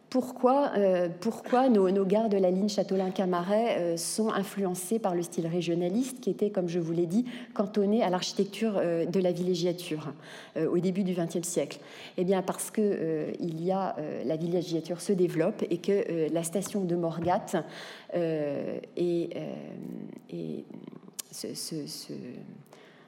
[0.09, 5.45] pourquoi, euh, pourquoi nos, gares de la ligne Châteaulin-Camaret euh, sont influencées par le style
[5.45, 10.13] régionaliste qui était, comme je vous l'ai dit, cantonné à l'architecture euh, de la villégiature
[10.59, 11.79] au début du XXe siècle
[12.17, 13.95] Eh bien, parce que il y a,
[14.25, 17.63] la villégiature se développe et que la station de Morgat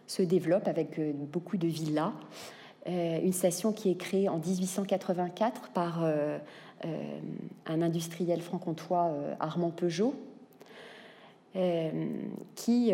[0.08, 1.00] se développe avec
[1.32, 2.14] beaucoup de villas.
[2.88, 10.16] Une station qui est créée en 1884 par un industriel franc-comtois, Armand Peugeot,
[12.56, 12.94] qui,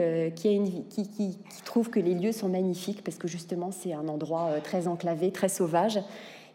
[1.63, 5.49] trouve que les lieux sont magnifiques parce que justement c'est un endroit très enclavé, très
[5.49, 5.99] sauvage,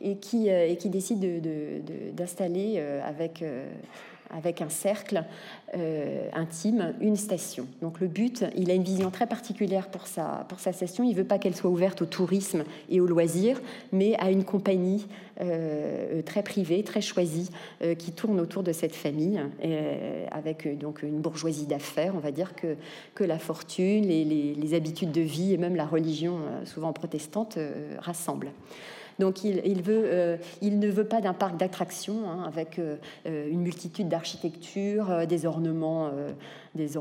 [0.03, 0.51] et qui,
[0.91, 1.43] décide
[2.15, 3.43] d'installer avec
[4.33, 5.25] avec un cercle
[5.75, 7.67] euh, intime, une station.
[7.81, 11.05] Donc le but, il a une vision très particulière pour sa, pour sa station.
[11.05, 13.61] Il ne veut pas qu'elle soit ouverte au tourisme et au loisir,
[13.93, 15.07] mais à une compagnie
[15.41, 17.51] euh, très privée, très choisie,
[17.83, 19.41] euh, qui tourne autour de cette famille,
[20.31, 22.15] avec donc une bourgeoisie d'affaires.
[22.15, 22.77] On va dire que,
[23.15, 27.59] que la fortune, les, les, habitudes de vie et même la religion, souvent protestante,
[27.99, 28.53] rassemblent.
[29.23, 34.09] Donc euh, il ne veut pas d'un parc d'attractions hein, avec euh, euh, une multitude
[34.09, 36.11] d'architectures, des ornements,
[36.75, 36.97] des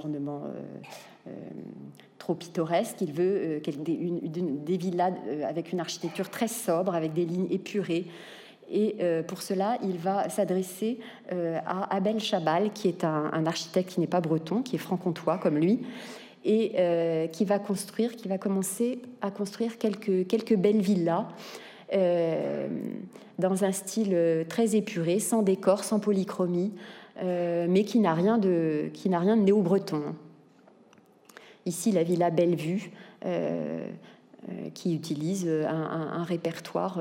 [2.20, 3.02] trop pittoresques.
[3.02, 5.14] Il veut des, villas
[5.48, 8.06] avec une architecture très sobre, avec des lignes épurées.
[8.70, 14.08] Et pour cela, il va s'adresser à Abel Chabal, qui est un, architecte qui n'est
[14.08, 15.80] pas breton, qui est franc-comtois comme lui,
[16.46, 21.28] et qui va construire, qui va commencer à construire quelques belles villas
[21.94, 22.68] euh,
[23.38, 26.72] dans un style euh, très épuré, sans décor, sans polychromie,
[27.22, 30.02] euh, mais qui n'a rien de, qui n'a rien de néo-breton.
[31.66, 32.92] Ici, la villa Bellevue.
[34.74, 37.00] qui utilise un, répertoire.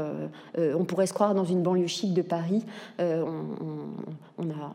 [0.58, 2.66] on pourrait se croire dans une banlieue chic de Paris.
[2.98, 4.72] on, a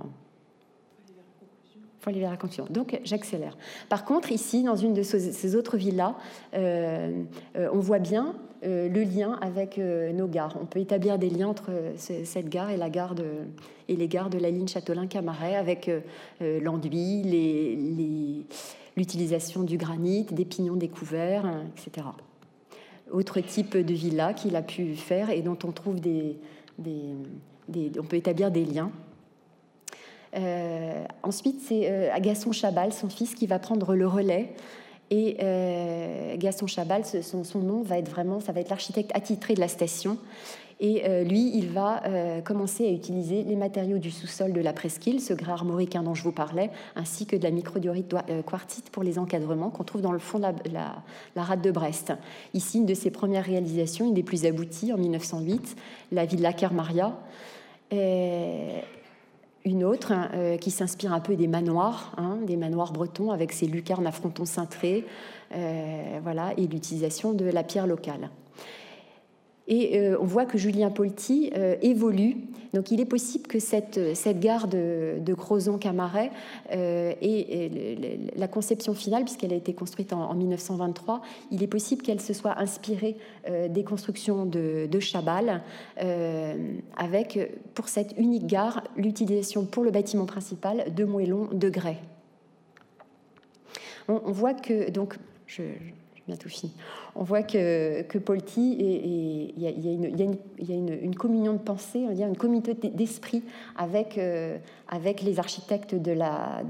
[2.00, 2.28] faut aller
[2.72, 3.56] Donc j'accélère.
[3.88, 6.16] Par contre, ici, dans une de ces autres villas,
[6.54, 8.34] on voit bien
[8.66, 10.58] le lien avec euh, nos gares.
[10.62, 13.16] On peut établir des liens entre euh, cette gare et, la gare
[13.88, 15.90] et les gares de la ligne Châtelain-Camaret avec
[16.42, 17.24] l'enduit,
[18.98, 21.46] l'utilisation du granit, des pignons découverts,
[21.78, 22.08] etc.
[23.12, 26.38] Autre type de villa qu'il a pu faire et dont on trouve des,
[26.80, 28.92] on peut établir des liens.
[31.22, 34.56] ensuite, c'est Agasson Chabal, son fils, qui va prendre le relais
[35.12, 39.60] et euh, Gaston Chabal, son, nom va être vraiment, ça va être l'architecte attitré de
[39.60, 40.18] la station.
[40.82, 44.74] Et euh, lui, il va euh, commencer à utiliser les matériaux du sous-sol de la
[44.74, 48.14] presqu'île, ce grès armoricain dont je vous parlais, ainsi que de la microdiorite
[48.46, 50.98] quartzite pour les encadrements qu'on trouve dans le fond de la,
[51.36, 52.12] la, rade de Brest.
[52.54, 55.78] Ici, une de ses premières réalisations, une des plus abouties, en 1908,
[56.12, 57.18] la villa Kermaria
[59.66, 63.52] une autre hein, euh, qui s'inspire un peu des manoirs, hein, des manoirs bretons avec
[63.52, 65.06] ses lucarnes à frontons cintrés,
[65.54, 68.30] euh, voilà, et l'utilisation de la pierre locale.
[69.68, 72.38] Et euh, on voit que Julien Polti euh, évolue.
[72.74, 76.30] Donc il est possible que cette, cette gare de, Crozon-Camaret
[76.72, 82.22] euh, et, la conception finale, puisqu'elle a été construite en, 1923, il est possible qu'elle
[82.22, 83.16] se soit inspirée
[83.70, 85.62] des constructions de, Chabal,
[86.98, 87.40] avec
[87.74, 91.98] pour cette unique gare l'utilisation pour le bâtiment principal de moellons de grès.
[94.10, 95.16] On, voit que donc
[97.16, 98.78] On voit que, que Polti,
[99.56, 103.44] il y a, une, communion de pensée, on une communauté d'esprit
[103.76, 104.58] avec, euh,
[104.88, 106.64] avec les architectes de la,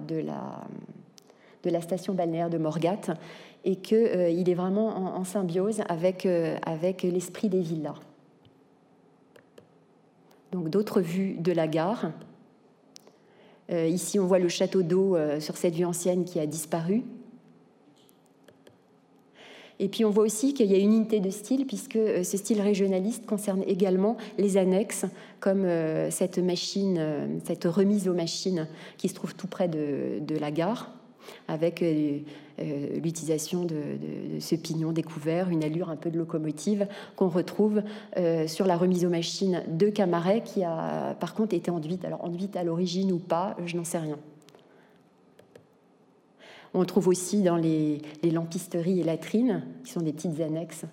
[1.81, 3.15] station balnéaire de Morgat
[3.63, 7.99] et qu'il euh, est vraiment en, symbiose avec, euh, avec l'esprit des villas.
[10.51, 12.11] Donc d'autres vues de la gare.
[13.69, 17.03] ici, on voit le château d'eau sur cette vue ancienne qui a disparu.
[19.79, 22.37] Et puis on voit aussi qu'il y a une unité de style, puisque euh, ce
[22.37, 25.05] style régionaliste concerne également les annexes,
[25.39, 30.37] comme euh, cette machine, euh, cette remise aux machines qui se trouve tout près de,
[30.39, 30.91] la gare,
[31.47, 31.83] avec
[33.01, 33.77] l'utilisation de,
[34.39, 37.81] ce pignon découvert, une allure un peu de locomotive qu'on retrouve
[38.47, 42.05] sur la remise aux machines de Camaret, qui a par contre été enduite.
[42.05, 44.17] Alors enduite à l'origine ou pas, je n'en sais rien.
[46.75, 50.83] On trouve aussi dans les, lampisteries et latrines, qui sont des petites annexes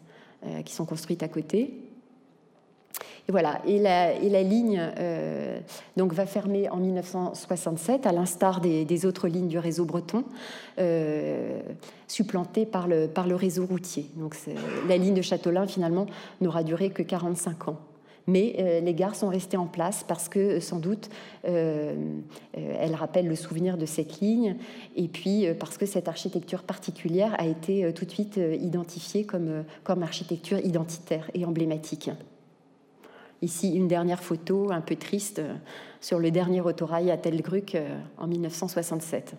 [0.47, 1.75] euh, qui sont construites à côté.
[3.29, 3.61] Et voilà.
[3.67, 5.59] Et la, ligne euh,
[5.97, 10.25] donc va fermer en 1967, à l'instar des, autres lignes du réseau breton,
[10.79, 11.61] euh,
[12.07, 14.07] supplantée par le, par le réseau routier.
[14.17, 14.37] Donc
[14.89, 16.07] la ligne de Châtelain, finalement,
[16.41, 17.79] n'aura duré que 45 ans
[18.27, 21.09] mais euh, les gares sont restées en place parce que sans doute
[21.45, 21.95] euh,
[22.57, 24.57] euh, elles rappellent le souvenir de cette ligne
[24.97, 30.03] et puis parce que cette architecture particulière a été tout de suite identifiée comme, comme
[30.03, 32.11] architecture identitaire et emblématique.
[33.41, 35.43] Ici, une dernière photo un peu triste
[36.01, 37.77] sur le dernier autorail à Telgruc
[38.19, 39.35] en 1967.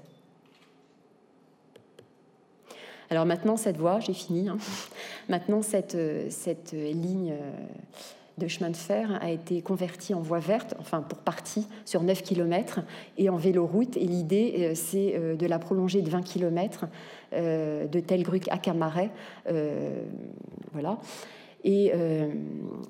[3.09, 4.57] Alors maintenant, cette voie, j'ai fini, hein.
[5.29, 5.97] maintenant cette,
[6.29, 7.34] cette ligne
[8.38, 12.23] de chemin de fer a été convertie en voie verte, enfin pour partie, sur 9
[12.23, 12.81] km,
[13.17, 13.97] et en véloroute.
[13.97, 16.88] Et l'idée, c'est de la prolonger de 20 km
[17.31, 19.11] de Telgruc à Camaret.
[20.71, 20.97] voilà
[21.63, 22.29] et, euh,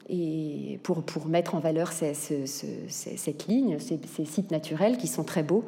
[0.10, 5.66] et pour, pour, mettre en valeur cette ligne, ces, sites naturels qui sont très beaux,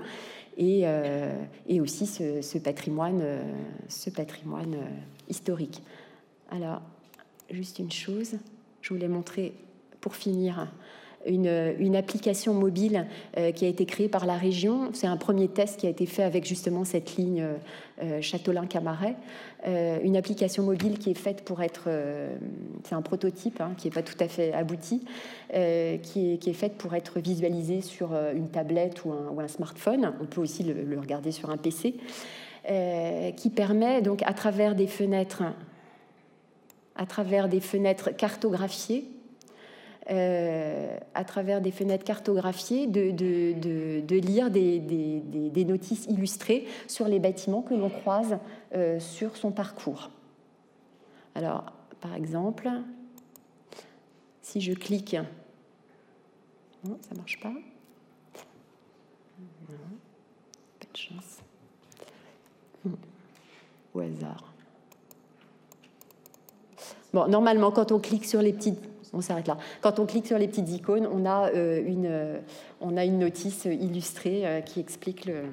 [0.57, 1.33] et, euh,
[1.67, 3.23] et aussi ce, patrimoine,
[3.87, 4.87] ce patrimoine euh,
[5.29, 5.83] historique.
[6.49, 6.81] Alors,
[7.51, 8.35] juste une chose,
[8.81, 9.53] je voulais montrer
[10.05, 10.67] pour finir
[11.25, 13.07] une, application mobile
[13.39, 14.91] euh, qui a été créée par la région.
[14.93, 17.43] C'est un premier test qui a été fait avec justement cette ligne
[18.03, 19.15] euh, Châteaulin-Camaret.
[19.65, 21.89] Euh, une application mobile qui est faite pour être,
[22.83, 25.03] c'est un prototype hein, qui n'est pas tout à fait abouti,
[25.49, 30.13] qui est, faite pour être visualisée sur une tablette ou un, ou un smartphone.
[30.21, 31.95] On peut aussi le, le regarder sur un PC,
[33.35, 35.41] qui permet donc à travers des fenêtres,
[36.95, 39.05] à travers des fenêtres cartographiées,
[40.11, 47.73] euh, à travers des fenêtres cartographiées, de, lire des, notices illustrées sur les bâtiments que
[47.73, 48.37] l'on croise
[48.75, 50.11] euh, sur son parcours.
[51.33, 52.69] Alors, par exemple,
[54.43, 55.15] si je clique,
[56.83, 57.51] non, ça marche pas.
[60.79, 61.39] Pas de chance.
[63.95, 64.53] Au hasard.
[67.11, 69.57] Bon, normalement, quand on clique sur les petites on s'arrête là.
[69.81, 72.39] Quand on clique sur les petites icônes, on a, euh, une, euh,
[72.81, 75.43] on a une notice illustrée euh, qui explique le,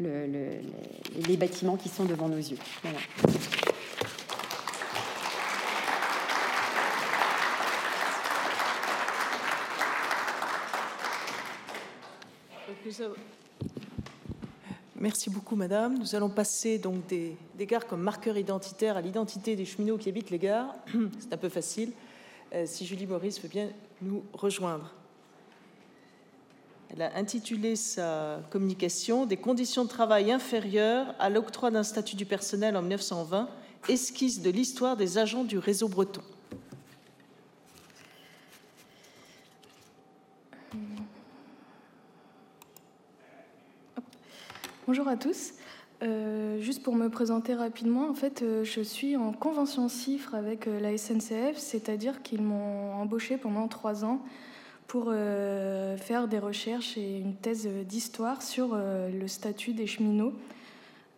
[0.00, 2.56] les bâtiments qui sont devant nos yeux.
[14.96, 15.98] Merci beaucoup, Madame.
[15.98, 20.08] Nous allons passer donc des, des gares comme marqueur identitaire à l'identité des cheminots qui
[20.08, 20.74] habitent les gares.
[21.20, 21.92] C'est un peu facile.
[22.52, 23.68] Euh, si Julie Maurice veut bien
[24.02, 24.92] nous rejoindre.
[26.92, 32.26] Elle a intitulé sa communication Des conditions de travail inférieures à l'octroi d'un statut du
[32.26, 33.48] personnel en 1920,
[33.88, 36.22] esquisse de l'histoire des agents du réseau breton.
[44.86, 45.52] Bonjour à tous.
[46.02, 50.66] Euh, juste pour me présenter rapidement, en fait, euh, je suis en convention CIFRE avec
[50.66, 54.20] euh, la SNCF, c'est-à-dire qu'ils m'ont embauché pendant trois ans
[54.86, 55.12] pour
[55.98, 60.32] faire des recherches et une thèse d'histoire sur le statut des cheminots,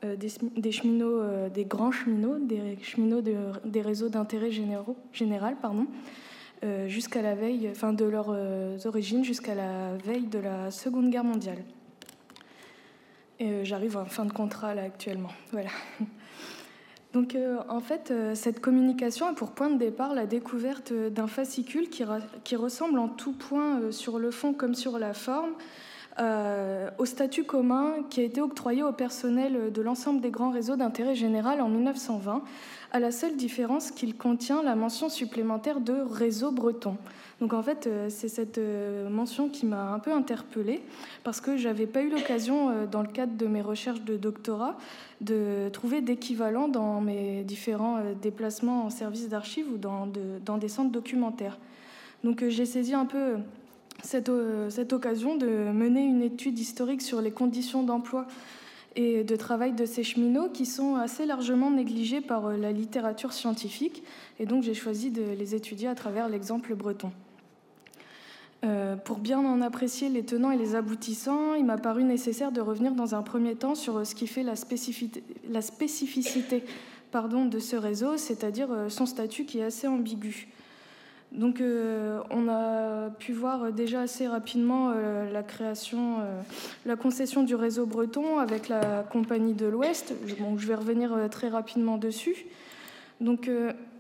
[0.03, 5.87] des, cheminots, des grands cheminots, des cheminots des réseaux d'intérêt général, pardon,
[6.87, 8.37] jusqu'à la veille, enfin de leurs
[8.85, 11.65] origines jusqu'à la veille de la Seconde Guerre mondiale.
[13.43, 15.31] Euh, j'arrive en fin de contrat là actuellement.
[15.53, 15.71] Voilà.
[17.13, 21.27] Donc euh, en fait, euh, cette communication a pour point de départ la découverte d'un
[21.27, 22.05] fascicule qui,
[22.45, 25.53] qui, ressemble en tout point sur le fond comme sur la forme
[26.99, 31.15] au statut commun qui a été octroyé au personnel de l'ensemble des grands réseaux d'intérêt
[31.15, 32.43] général en 1920,
[32.93, 36.99] à la seule différence qu'il contient la mention supplémentaire de réseau breton.
[37.41, 40.83] Donc en fait, euh, c'est cette euh, mention qui m'a un peu interpellée
[41.25, 44.77] parce que j'avais pas eu l'occasion, euh, dans le cadre de mes recherches de doctorat,
[45.23, 50.07] de trouver d'équivalent dans mes différents déplacements en service d'archives ou dans,
[50.59, 51.59] des centres documentaires.
[52.25, 53.37] Donc j'ai saisi un peu
[54.03, 54.31] cette,
[54.69, 58.27] cette occasion de mener une étude historique sur les conditions d'emploi
[58.97, 64.03] et de travail de ces cheminots qui sont assez largement négligés par la littérature scientifique.
[64.39, 67.13] Et donc j'ai choisi de les étudier à travers l'exemple breton.
[68.65, 72.61] Euh, pour bien en apprécier les tenants et les aboutissants, il m'a paru nécessaire de
[72.61, 76.65] revenir dans un premier temps sur ce qui fait la spécificité,
[77.13, 80.49] de ce réseau, c'est-à-dire euh, son statut qui est assez ambigu.
[81.33, 84.93] Donc euh, on a pu voir déjà assez rapidement
[85.33, 86.19] la création,
[86.85, 90.15] la concession du réseau breton avec la Compagnie de l'Ouest.
[90.27, 92.47] Je vais revenir très rapidement dessus.
[93.21, 93.49] Donc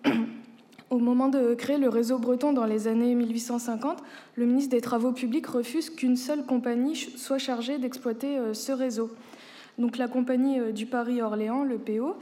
[0.92, 4.02] Au moment de créer le réseau breton dans les années 1850,
[4.36, 9.10] le ministre des Travaux publics refuse qu'une seule compagnie soit chargée d'exploiter euh, ce réseau.
[9.78, 12.16] Donc la compagnie euh, du Paris-Orléans, le PO,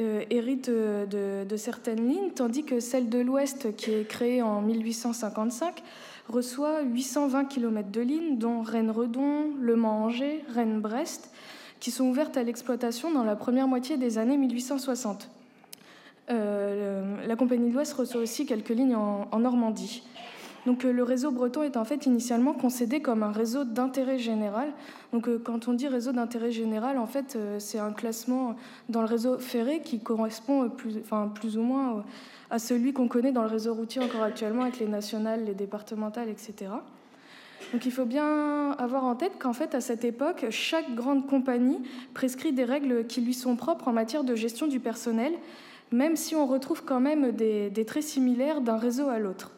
[0.00, 5.82] euh, hérite de, certaines lignes, tandis que celle de l'Ouest, qui est créée en 1855,
[6.28, 11.30] reçoit 820 km de lignes, dont Rennes-Redon, Le Mans-Angers, Rennes-Brest,
[11.80, 15.30] qui sont ouvertes à l'exploitation dans la première moitié des années 1860.
[16.28, 20.02] Euh, la Compagnie de l'Ouest reçoit aussi quelques lignes en, Normandie.
[20.66, 24.72] Donc le réseau breton est en fait initialement concédé comme un réseau d'intérêt général.
[25.12, 28.56] Donc quand on dit réseau d'intérêt général, en fait c'est un classement
[28.88, 31.02] dans le réseau ferré qui correspond plus,
[31.34, 32.04] plus ou moins
[32.50, 36.28] à celui qu'on connaît dans le réseau routier encore actuellement avec les nationales, les départementales,
[36.28, 36.70] etc.
[37.72, 41.80] Donc il faut bien avoir en tête qu'en fait, à cette époque, chaque grande compagnie
[42.14, 45.32] prescrit des règles qui lui sont propres en matière de gestion du personnel,
[45.90, 49.52] même si on retrouve quand même des, traits similaires d'un réseau à l'autre.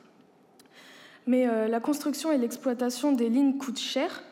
[1.29, 4.23] Mais euh, la construction et l'exploitation des lignes coûtent cher.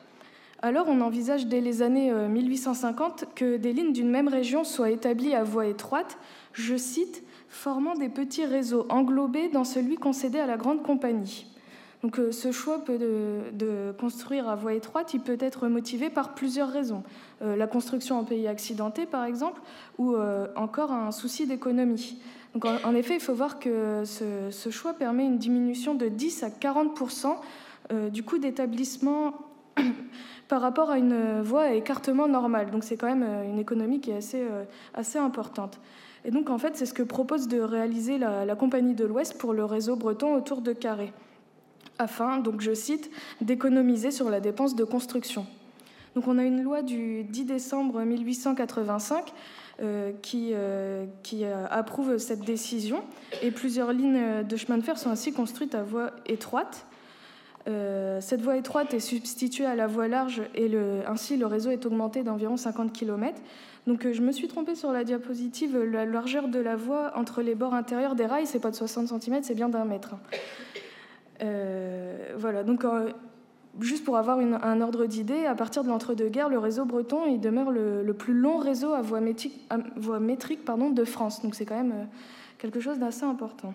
[0.62, 4.88] Alors on envisage dès les années 1850 euh, que des lignes d'une même région soient
[4.88, 6.16] établies à voie étroite,
[6.54, 11.46] je cite, formant des petits réseaux englobés dans celui concédé à la grande compagnie.
[12.02, 16.70] Donc euh, ce choix de, construire à voie étroite, il peut être motivé par plusieurs
[16.70, 17.02] raisons.
[17.42, 19.60] La construction en pays accidenté, par exemple,
[19.98, 20.16] ou
[20.56, 22.18] encore un souci d'économie.
[22.64, 26.98] En, effet, il faut voir que ce, choix permet une diminution de 10 à 40
[28.10, 29.34] du coût d'établissement
[30.48, 32.70] par rapport à une voie à écartement normal.
[32.70, 34.44] Donc c'est quand même une économie qui est assez,
[34.94, 35.80] assez importante.
[36.24, 39.38] Et donc en fait, c'est ce que propose de réaliser la, la Compagnie de l'Ouest
[39.38, 41.12] pour le réseau breton autour de Carré
[41.98, 45.46] afin, donc je cite, d'économiser sur la dépense de construction.
[46.16, 49.34] Donc on a une loi du 10 décembre 1885
[49.82, 51.04] euh, qui, euh,
[51.34, 53.04] euh, approuve cette décision
[53.42, 56.86] et plusieurs lignes de chemin de fer sont ainsi construites à voie étroite.
[57.66, 60.70] cette voie étroite est substituée à la voie large et
[61.06, 63.38] ainsi le réseau est augmenté d'environ 50 km.
[63.86, 67.54] Donc je me suis trompée sur la diapositive, la largeur de la voie entre les
[67.54, 70.16] bords intérieurs des rails, c'est pas de 60 cm, c'est bien d'un mètre.
[72.38, 72.84] Voilà, donc
[73.80, 78.12] juste pour avoir un ordre d'idée, à partir de l'entre-deux-guerres, le réseau breton demeure le,
[78.12, 79.68] plus long réseau à voie métrique,
[80.94, 81.42] de France.
[81.42, 82.04] Donc c'est quand même euh,
[82.58, 83.74] quelque chose d'assez important.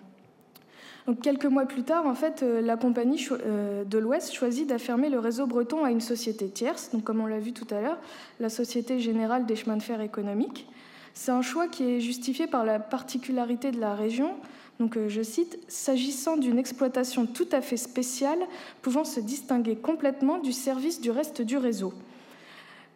[1.20, 5.84] Quelques mois plus tard, en fait, la compagnie de l'Ouest choisit d'affirmer le réseau breton
[5.84, 7.98] à une société tierce, donc comme on l'a vu tout à l'heure,
[8.38, 10.68] la Société Générale des Chemins de Fer Économiques.
[11.14, 14.36] C'est un choix qui est justifié par la particularité de la région,
[14.82, 18.40] donc, euh, je cite, S'agissant d'une exploitation tout à fait spéciale,
[18.82, 21.94] pouvant se distinguer complètement du service du reste du réseau.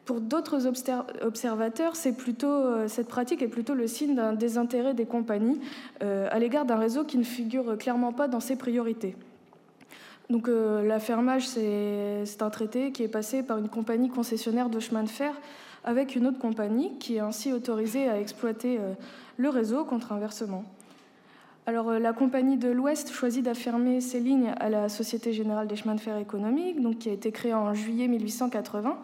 [0.05, 5.61] Pour d'autres observateurs, euh, cette pratique est plutôt le signe d'un désintérêt des compagnies
[6.03, 9.15] euh, à l'égard d'un réseau qui ne figure clairement pas dans ses priorités.
[10.29, 15.09] Donc l'affermage, c'est un traité qui est passé par une compagnie concessionnaire de chemin de
[15.09, 15.33] fer
[15.85, 18.81] avec une autre compagnie qui est ainsi autorisée à exploiter
[19.37, 20.65] le réseau contre inversement.
[21.69, 25.75] Alors, euh, la Compagnie de l'Ouest choisit d'affirmer ses lignes à la Société Générale des
[25.75, 28.97] Chemins de Fer Économiques, donc, qui a été créée en juillet 1880.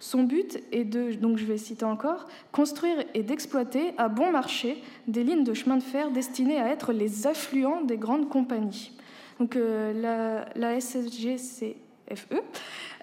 [0.00, 4.82] Son but est de, donc je vais citer encore, construire et d'exploiter à bon marché
[5.06, 8.90] des lignes de chemin de fer destinées à être les affluents des grandes compagnies.
[9.38, 11.76] Donc euh, la, la, SSGCFE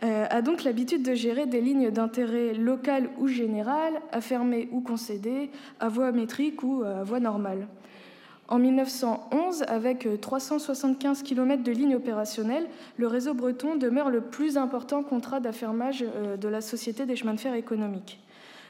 [0.03, 5.51] euh, a donc l'habitude de gérer des lignes d'intérêt local ou général, affermées ou concédées,
[5.79, 7.69] à voie métrique ou à voie normale.
[8.49, 15.03] En 1911, avec 375 km de lignes opérationnelles, le réseau breton demeure le plus important
[15.03, 18.19] contrat d'affermage euh, de la Société des chemins de fer économiques.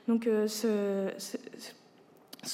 [0.09, 1.13] Donc euh, ce,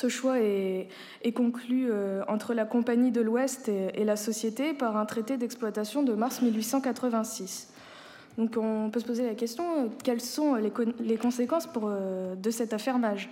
[0.07, 0.88] choix est,
[1.34, 6.13] conclu euh, entre la Compagnie de l'Ouest et, la Société par un traité d'exploitation de
[6.13, 7.73] mars 1886.
[8.38, 11.67] Donc on peut se poser la question, quelles sont les, conséquences
[12.38, 13.32] de cet affermage?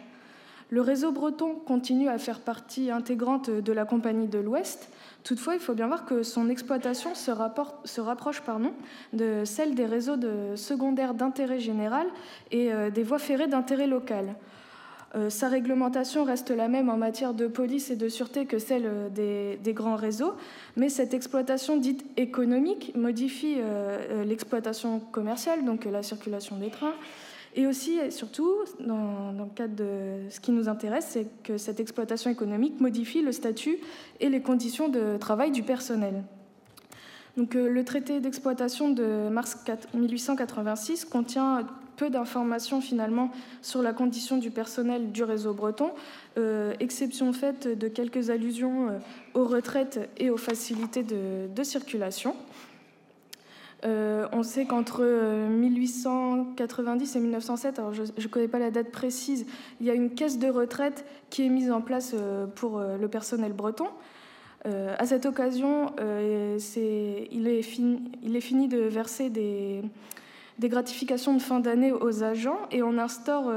[0.74, 4.90] Le réseau breton continue à faire partie intégrante de la Compagnie de l'Ouest.
[5.24, 8.42] Toutefois, il faut bien voir que son exploitation se, rapproche
[9.14, 10.16] de celle des réseaux
[10.56, 12.08] secondaires d'intérêt général
[12.50, 14.34] et euh, des voies ferrées d'intérêt local.
[15.14, 18.88] Euh, sa réglementation reste la même en matière de police et de sûreté que celle
[18.88, 20.34] euh, des, grands réseaux,
[20.76, 23.58] mais cette exploitation dite économique modifie
[24.26, 26.96] l'exploitation commerciale, donc la circulation des trains,
[27.56, 28.50] et aussi, et surtout,
[28.80, 33.32] dans, le cadre de ce qui nous intéresse, c'est que cette exploitation économique modifie le
[33.32, 33.78] statut
[34.20, 36.24] et les conditions de travail du personnel.
[37.38, 39.58] Donc, euh, le traité d'exploitation de mars
[39.94, 43.32] 1886 contient peu d'informations finalement
[43.62, 45.92] sur la condition du personnel du réseau breton,
[46.38, 48.98] euh, exception faite de quelques allusions euh,
[49.36, 52.36] aux retraites et aux facilités de circulation.
[53.86, 58.92] Euh, on sait qu'entre 1890 euh, et 1907, alors je ne connais pas la date
[58.92, 59.46] précise,
[59.82, 63.08] il y a une caisse de retraite qui est mise en place euh, pour le
[63.08, 63.88] personnel breton.
[64.66, 69.82] à cette occasion, il, est fini, de verser des,
[70.64, 73.52] des gratifications de fin d'année aux agents et on instaure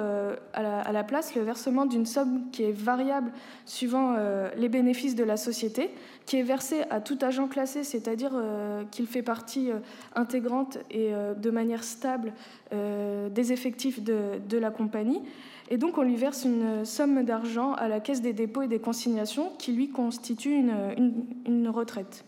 [0.52, 3.30] à la, place le versement d'une somme qui est variable
[3.64, 4.16] suivant
[4.56, 5.90] les bénéfices de la société,
[6.24, 8.32] qui est versée à tout agent classé, c'est-à-dire
[8.90, 9.70] qu'il fait partie
[10.16, 12.32] intégrante et de manière stable
[12.72, 15.22] des effectifs de la compagnie.
[15.70, 18.78] Et donc on lui verse une somme d'argent à la caisse des dépôts et des
[18.80, 22.24] consignations qui lui constitue une, retraite.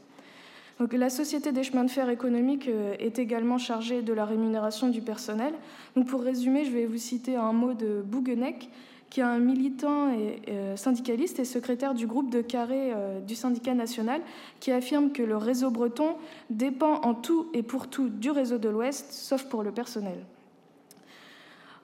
[0.79, 4.89] Donc, la Société des chemins de fer économiques euh, est également chargée de la rémunération
[4.89, 5.53] du personnel.
[5.97, 8.71] Donc, pour résumer, je vais vous citer un mot de Bouguenec,
[9.11, 13.35] qui est un militant et, euh, syndicaliste et secrétaire du groupe de carré euh, du
[13.35, 14.21] syndicat national,
[14.61, 16.15] qui affirme que le réseau breton
[16.51, 20.19] dépend en tout et pour tout du réseau de l'Ouest, sauf pour le personnel.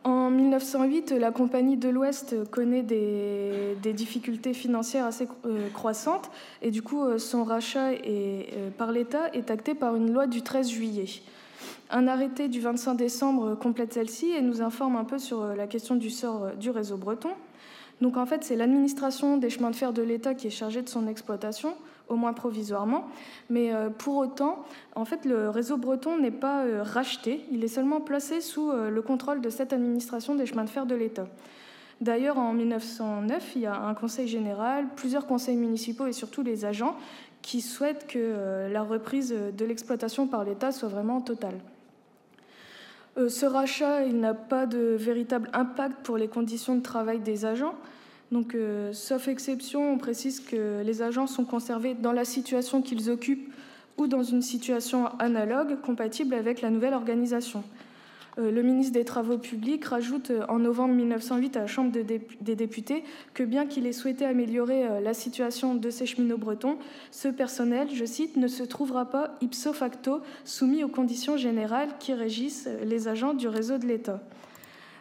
[0.04, 6.30] En 1908, la Compagnie de l'Ouest connaît des, difficultés financières assez euh, croissantes
[6.60, 10.42] et du coup euh, son rachat euh, par l'État est acté par une loi du
[10.42, 11.06] 13 juillet.
[11.90, 15.94] Un arrêté du 25 décembre complète celle-ci et nous informe un peu sur la question
[15.94, 17.30] du sort du réseau breton.
[18.02, 20.88] Donc en fait, c'est l'administration des chemins de fer de l'État qui est chargée de
[20.88, 21.74] son exploitation
[22.08, 23.06] au moins provisoirement.
[23.50, 27.68] Mais euh, pour autant, en fait, le réseau breton n'est pas euh, racheté, il est
[27.68, 31.26] seulement placé sous euh, le contrôle de cette administration des chemins de fer de l'État.
[32.00, 36.64] D'ailleurs, en 1909, il y a un conseil général, plusieurs conseils municipaux et surtout les
[36.64, 36.96] agents
[37.40, 41.58] qui souhaitent que la reprise de l'exploitation par l'État soit vraiment totale.
[43.16, 47.74] Ce rachat, il n'a pas de véritable impact pour les conditions de travail des agents.
[48.32, 53.10] Donc, euh, sauf exception, on précise que les agents sont conservés dans la situation qu'ils
[53.10, 53.52] occupent
[53.96, 57.62] ou dans une situation analogue compatible avec la nouvelle organisation.
[58.38, 62.56] Euh, le ministre des Travaux publics rajoute euh, en novembre 1908 à la Chambre des
[62.56, 63.04] députés
[63.34, 66.78] que bien qu'il ait souhaité améliorer la situation de ces cheminots bretons,
[67.12, 72.14] ce personnel, je cite, ne se trouvera pas ipso facto soumis aux conditions générales qui
[72.14, 74.20] régissent les agents du réseau de l'État.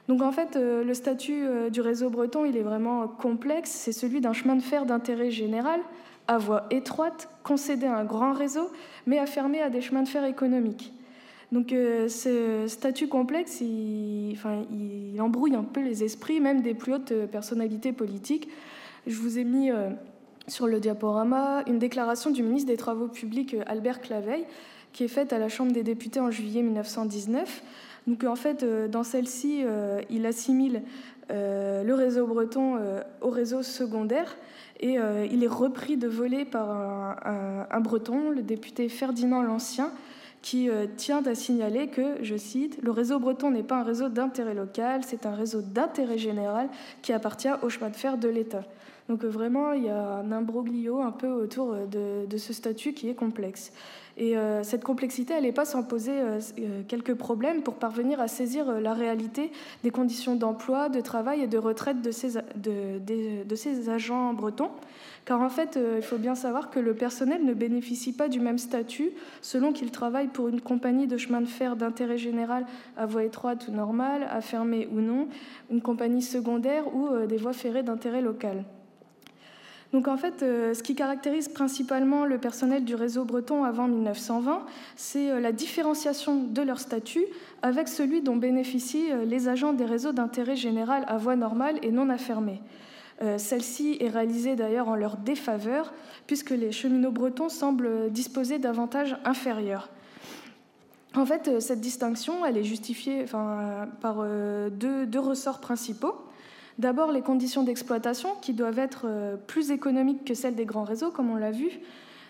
[0.08, 3.72] Donc en fait, euh, le statut euh, du réseau breton, il est vraiment complexe.
[3.72, 5.80] C'est celui d'un chemin de fer d'intérêt général,
[6.28, 8.70] à voie étroite, concédé à un grand réseau,
[9.08, 10.94] mais affermé à des chemins de fer économiques.
[11.52, 14.36] Donc euh, ce statut complexe, il,
[15.20, 18.50] embrouille un peu les esprits, même des plus hautes personnalités politiques.
[19.08, 19.70] Je vous ai mis
[20.48, 24.46] sur le diaporama une déclaration du ministre des Travaux publics Albert Claveil,
[24.92, 27.64] qui est faite à la Chambre des députés en juillet 1919
[28.08, 30.82] donc en fait, euh, dans celle-ci, euh, il assimile
[31.32, 32.78] euh, le réseau breton
[33.22, 34.36] au réseau secondaire
[34.80, 34.98] et
[35.32, 39.92] il est repris de voler par un, breton, le député Ferdinand l'Ancien,
[40.42, 44.54] qui tient à signaler que, je cite, le réseau breton n'est pas un réseau d'intérêt
[44.54, 46.68] local, c'est un réseau d'intérêt général
[47.02, 48.66] qui appartient au chemin de fer de l'État.
[49.08, 53.16] Donc vraiment, il y a un imbroglio un peu autour de ce statut qui est
[53.16, 53.72] complexe.
[54.16, 58.20] Et euh, cette complexité, elle n'est pas sans poser euh, euh, quelques problèmes pour parvenir
[58.20, 59.52] à saisir la réalité
[59.84, 64.70] des conditions d'emploi, de travail et de retraite de ces, de, ces agents bretons.
[65.26, 68.58] Car en fait, il faut bien savoir que le personnel ne bénéficie pas du même
[68.58, 69.12] statut
[69.42, 72.66] selon qu'il travaille pour une compagnie de chemin de fer d'intérêt général
[72.98, 75.30] à voie étroite ou normale, à fermer ou non,
[75.72, 78.66] une compagnie secondaire ou des voies ferrées d'intérêt local.
[79.94, 84.66] Donc en fait, euh, ce qui caractérise principalement le personnel du réseau breton avant 1920,
[84.96, 87.26] c'est euh, la différenciation de leur statut
[87.62, 91.92] avec celui dont bénéficient euh, les agents des réseaux d'intérêt général à voie normale et
[91.92, 92.60] non affermée.
[93.38, 95.94] Celle-ci est réalisée d'ailleurs en leur défaveur,
[96.28, 99.90] puisque les cheminots bretons semblent disposer d'avantages inférieurs.
[101.16, 103.24] En fait, cette distinction, elle est justifiée
[104.02, 104.26] par
[104.72, 106.16] deux ressorts principaux.
[106.80, 111.12] D'abord, les conditions d'exploitation qui doivent être euh, plus économiques que celles des grands réseaux,
[111.12, 111.70] comme on l'a vu.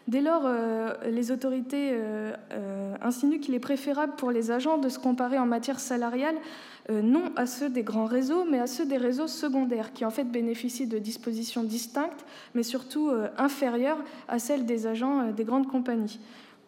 [0.10, 2.34] Dès lors, euh, les autorités euh,
[3.02, 6.36] insinuent qu'il est préférable pour les agents de se comparer en matière salariale
[6.92, 10.26] non à ceux des grands réseaux, mais à ceux des réseaux secondaires, qui en fait
[10.26, 12.26] bénéficient de dispositions distinctes,
[12.56, 16.20] mais surtout inférieures à celles des agents des grandes compagnies.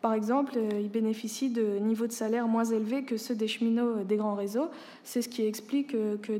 [0.06, 4.02] Par exemple, euh, ils bénéficient de niveaux de salaire moins élevés que ceux des cheminots
[4.02, 4.68] euh, des grands réseaux.
[5.04, 6.34] C'est ce qui explique euh, que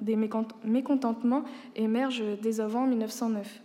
[0.00, 0.16] des
[0.64, 1.44] mécontentements
[1.76, 3.60] émergent dès avant 1909.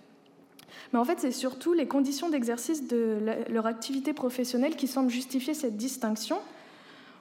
[0.92, 3.18] Mais en fait, c'est surtout les conditions d'exercice de
[3.50, 6.40] leur activité professionnelle qui semblent justifier cette distinction.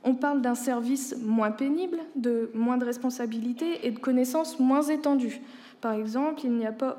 [0.02, 5.40] On parle d'un service moins pénible, de moins de responsabilités et de connaissances moins étendues.
[5.80, 6.98] Par exemple, il n'y a pas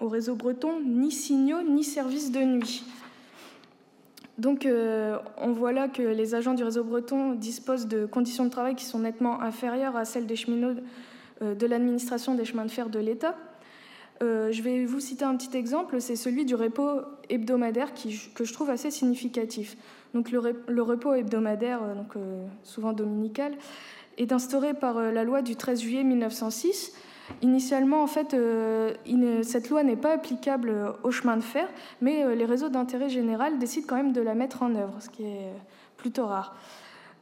[0.00, 2.84] au réseau breton ni signaux ni services de nuit.
[4.38, 8.50] Donc euh, on voit là que les agents du réseau breton disposent de conditions de
[8.50, 10.80] travail qui sont nettement inférieures à celles des cheminots
[11.42, 13.36] euh, de l'administration des chemins de fer de l'État.
[14.20, 17.92] je vais vous citer un petit exemple, c'est celui du repos hebdomadaire
[18.34, 19.76] que je trouve assez significatif.
[20.14, 21.80] Donc le, repos hebdomadaire,
[22.62, 23.52] souvent dominical,
[24.16, 26.92] est instauré par la loi du 13 juillet 1906
[27.42, 28.92] Initialement, en fait, euh,
[29.42, 31.66] cette loi n'est pas applicable au chemin de fer,
[32.00, 35.08] mais euh, les réseaux d'intérêt général décident quand même de la mettre en œuvre, ce
[35.08, 35.52] qui est
[35.96, 36.54] plutôt rare.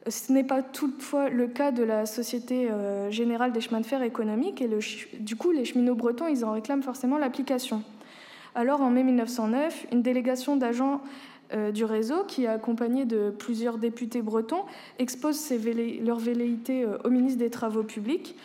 [0.07, 4.01] Ce n'est pas toutefois le cas de la Société euh, générale des chemins de fer
[4.01, 4.69] économiques, et
[5.19, 7.81] du coup, les cheminots bretons, ils en réclament forcément l'application.
[8.55, 11.01] Alors, en mai 1909, une délégation d'agents
[11.71, 14.63] du réseau, qui est accompagnée de plusieurs députés bretons,
[14.97, 15.51] expose
[16.01, 18.35] leurs velléités au ministre des Travaux publics.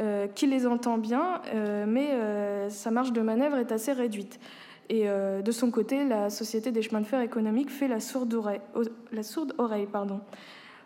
[0.00, 4.40] Euh, qui les entend bien, euh, mais euh, sa marge de manœuvre est assez réduite.
[4.88, 9.88] Et de son côté, la Société des chemins de fer économiques fait la sourde oreille.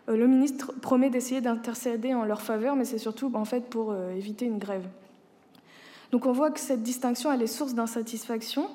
[0.07, 4.45] Le ministre promet d'essayer d'intercéder en leur faveur, mais c'est surtout en fait pour éviter
[4.45, 4.87] une grève.
[6.13, 8.69] Donc on voit que cette distinction, elle est source d'insatisfaction,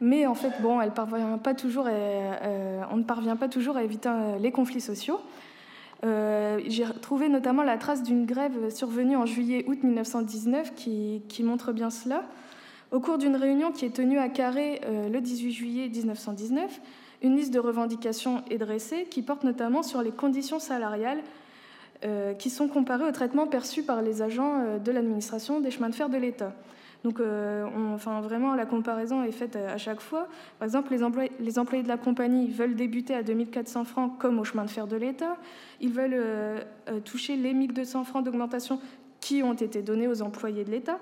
[0.00, 4.08] mais en fait, bon, elle parvient pas toujours on ne parvient pas toujours à éviter
[4.40, 5.20] les conflits sociaux.
[6.04, 11.90] Euh, j'ai trouvé notamment la trace d'une grève survenue en juillet-août 1919 qui, montre bien
[11.90, 12.24] cela.
[12.92, 16.80] Au cours d'une réunion qui est tenue à Carré euh, le 18 juillet 1919,
[17.22, 21.22] une liste de revendications est dressée qui porte notamment sur les conditions salariales
[22.04, 25.94] euh, qui sont comparées au traitement perçu par les agents de l'administration des chemins de
[25.94, 26.52] fer de l'État.
[27.04, 30.28] Donc, euh, enfin, vraiment, la comparaison est faite à chaque fois.
[30.58, 34.64] Par exemple, les employés, de la compagnie veulent débuter à 2400 francs comme au chemin
[34.64, 35.36] de fer de l'État.
[35.80, 38.80] Ils veulent euh, euh, toucher les 1200 francs d'augmentation
[39.20, 40.98] qui ont été donnés aux employés de l'État.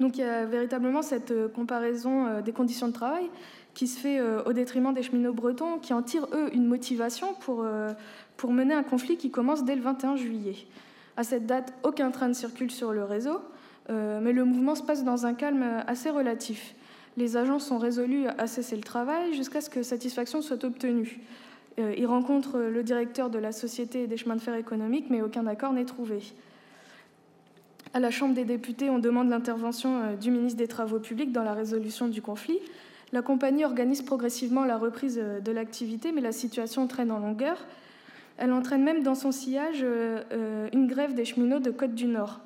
[0.00, 3.30] Donc, il y a véritablement cette comparaison des conditions de travail
[3.74, 7.64] qui se fait au détriment des cheminots bretons, qui en tirent, eux, une motivation pour,
[8.36, 10.56] pour mener un conflit qui commence dès le 21 juillet.
[11.16, 13.40] À cette date, aucun train ne circule sur le réseau.
[13.90, 16.74] Euh, mais le mouvement se passe dans un calme assez relatif.
[17.16, 21.20] Les agents sont résolus à cesser le travail jusqu'à ce que satisfaction soit obtenue.
[21.78, 25.46] Euh, ils rencontrent le directeur de la Société des chemins de fer économiques, mais aucun
[25.46, 26.20] accord n'est trouvé.
[27.92, 31.44] À la Chambre des députés, on demande l'intervention euh, du ministre des Travaux publics dans
[31.44, 32.58] la résolution du conflit.
[33.12, 37.64] La compagnie organise progressivement la reprise de l'activité, mais la situation traîne en longueur.
[38.38, 39.86] Elle entraîne même dans son sillage
[40.72, 42.40] une grève des cheminots de Côte du Nord.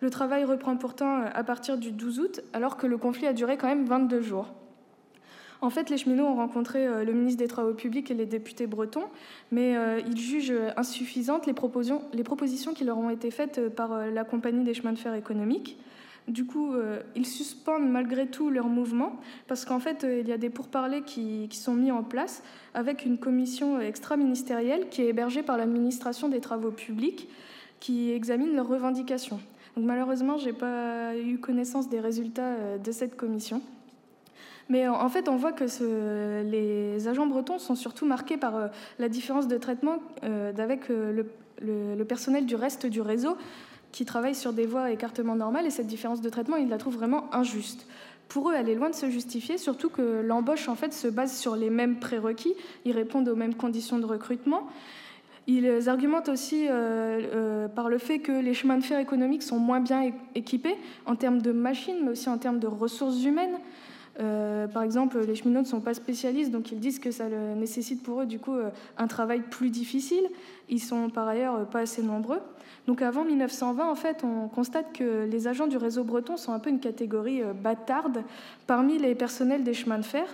[0.00, 3.32] Le travail reprend pourtant euh, à partir du 12 août, alors que le conflit a
[3.32, 4.52] duré quand même 22 jours.
[5.62, 8.66] En fait, les cheminots ont rencontré euh, le ministre des Travaux publics et les députés
[8.66, 9.04] bretons,
[9.50, 14.64] mais euh, ils jugent insuffisantes les propositions, qui leur ont été faites par la compagnie
[14.64, 15.78] des chemins de fer économiques.
[16.28, 16.74] Du coup,
[17.14, 21.48] ils suspendent malgré tout leur mouvement, parce qu'en fait, il y a des pourparlers qui,
[21.52, 22.42] sont mis en place
[22.74, 27.28] avec une commission extra-ministérielle qui est hébergée par l'administration des Travaux publics,
[27.78, 29.38] qui examine leurs revendications.
[29.78, 33.60] Malheureusement, je n'ai pas eu connaissance des résultats euh, de cette commission.
[34.68, 35.64] Mais en fait, on voit que
[36.42, 38.68] les agents bretons sont surtout marqués par euh,
[38.98, 43.36] la différence de traitement euh, avec le, personnel du reste du réseau
[43.92, 45.66] qui travaille sur des voies écartement normales.
[45.66, 47.86] Et cette différence de traitement, ils la trouvent vraiment injuste.
[48.28, 51.36] Pour eux, elle est loin de se justifier, surtout que l'embauche en fait se base
[51.36, 52.54] sur les mêmes prérequis.
[52.84, 54.66] Ils répondent aux mêmes conditions de recrutement.
[55.48, 59.58] Ils argumentent aussi euh, euh, par le fait que les chemins de fer économiques sont
[59.58, 60.74] moins bien équipés
[61.06, 63.58] en termes de machines, mais aussi en termes de ressources humaines.
[64.18, 68.02] Euh, par exemple, les cheminots ne sont pas spécialistes, donc ils disent que ça nécessite
[68.02, 68.56] pour eux du coup
[68.98, 70.26] un travail plus difficile.
[70.68, 72.40] Ils sont par ailleurs pas assez nombreux.
[72.88, 76.58] Donc avant 1920, en fait, on constate que les agents du réseau breton sont un
[76.58, 78.24] peu une catégorie bâtarde
[78.66, 80.26] parmi les personnels des chemins de fer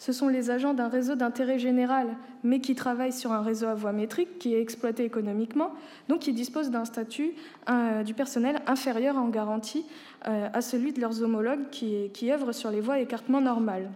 [0.00, 3.74] ce sont les agents d'un réseau d'intérêt général, mais qui travaillent sur un réseau à
[3.74, 5.72] voie métrique qui est exploité économiquement,
[6.08, 7.34] donc qui disposent d'un statut
[7.68, 9.84] euh, du personnel inférieur en garantie
[10.26, 13.90] euh, à celui de leurs homologues qui, œuvrent sur les voies écartement normales.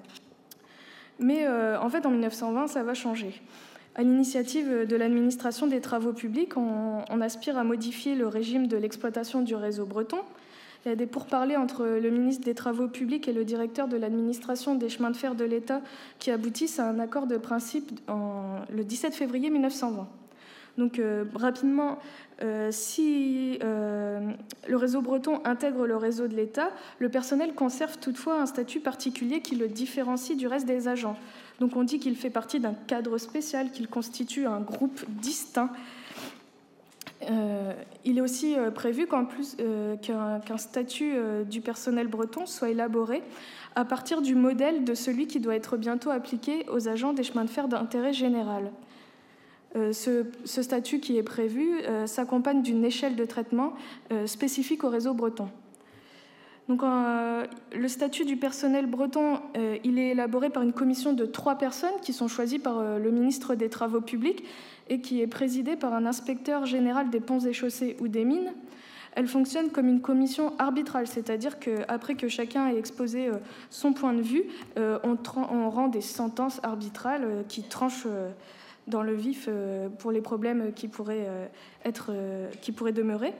[1.18, 3.40] Mais euh, en fait, en 1920, ça va changer.
[3.94, 9.40] À l'initiative de l'administration des travaux publics, on aspire à modifier le régime de l'exploitation
[9.40, 10.18] du réseau breton
[10.84, 13.96] il y a des pourparlers entre le ministre des Travaux publics et le directeur de
[13.96, 15.80] l'administration des chemins de fer de l'État
[16.18, 20.06] qui aboutissent à un accord de principe le 17 février 1920.
[20.76, 21.98] Donc euh, rapidement,
[22.42, 24.32] euh, si euh,
[24.68, 29.40] le réseau breton intègre le réseau de l'État, le personnel conserve toutefois un statut particulier
[29.40, 31.16] qui le différencie du reste des agents.
[31.60, 35.70] Donc on dit qu'il fait partie d'un cadre spécial, qu'il constitue un groupe distinct
[37.30, 37.72] euh,
[38.04, 39.06] il est aussi euh, prévu
[39.60, 41.14] euh, qu'un statut
[41.46, 43.22] du personnel breton soit élaboré
[43.74, 47.44] à partir du modèle de celui qui doit être bientôt appliqué aux agents des chemins
[47.44, 48.70] de fer d'intérêt général.
[49.74, 53.72] Ce, statut qui est prévu s'accompagne d'une échelle de traitement
[54.26, 55.48] spécifique au réseau breton.
[56.68, 59.40] Donc, le statut du personnel breton,
[59.84, 63.54] il est élaboré par une commission de trois personnes qui sont choisies par le ministre
[63.54, 64.44] des Travaux publics
[64.88, 68.52] et qui est présidée par un inspecteur général des ponts et chaussées ou des mines.
[69.16, 73.34] Elle fonctionne comme une commission arbitrale, c'est-à-dire qu'après que chacun ait exposé euh,
[73.70, 74.44] son point de vue,
[74.76, 78.08] euh, on, rend des sentences arbitrales euh, qui tranchent
[78.88, 79.48] dans le vif
[79.98, 81.48] pour les problèmes qui pourraient
[82.92, 83.32] demeurer.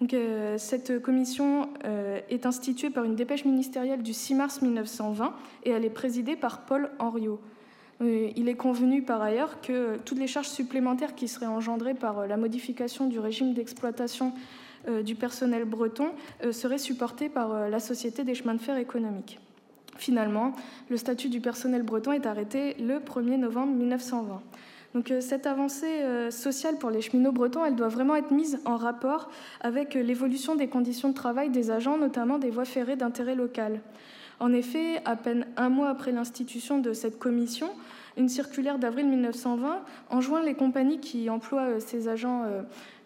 [0.00, 0.14] Donc,
[0.58, 1.68] cette commission
[2.30, 5.34] est instituée par une dépêche ministérielle du 6 mars 1920
[5.64, 7.40] et elle est présidée par Paul Henriot.
[8.00, 12.36] Il est convenu par ailleurs que toutes les charges supplémentaires qui seraient engendrées par la
[12.36, 14.32] modification du régime d'exploitation
[14.86, 16.10] euh, du personnel breton
[16.44, 19.40] euh, serait supporté par euh, la Société des chemins de fer économiques.
[19.96, 20.52] Finalement,
[20.88, 24.40] le statut du personnel breton est arrêté le 1er novembre 1920.
[24.94, 29.28] Donc cette avancée sociale pour les cheminots bretons, elle doit vraiment être mise en rapport
[29.60, 33.80] avec l'évolution des conditions de travail des agents, notamment des voies ferrées d'intérêt local.
[34.40, 37.70] En effet, à peine un mois après l'institution de cette commission,
[38.16, 39.80] une circulaire d'avril 1920
[40.10, 42.44] enjoint les compagnies qui emploient ces agents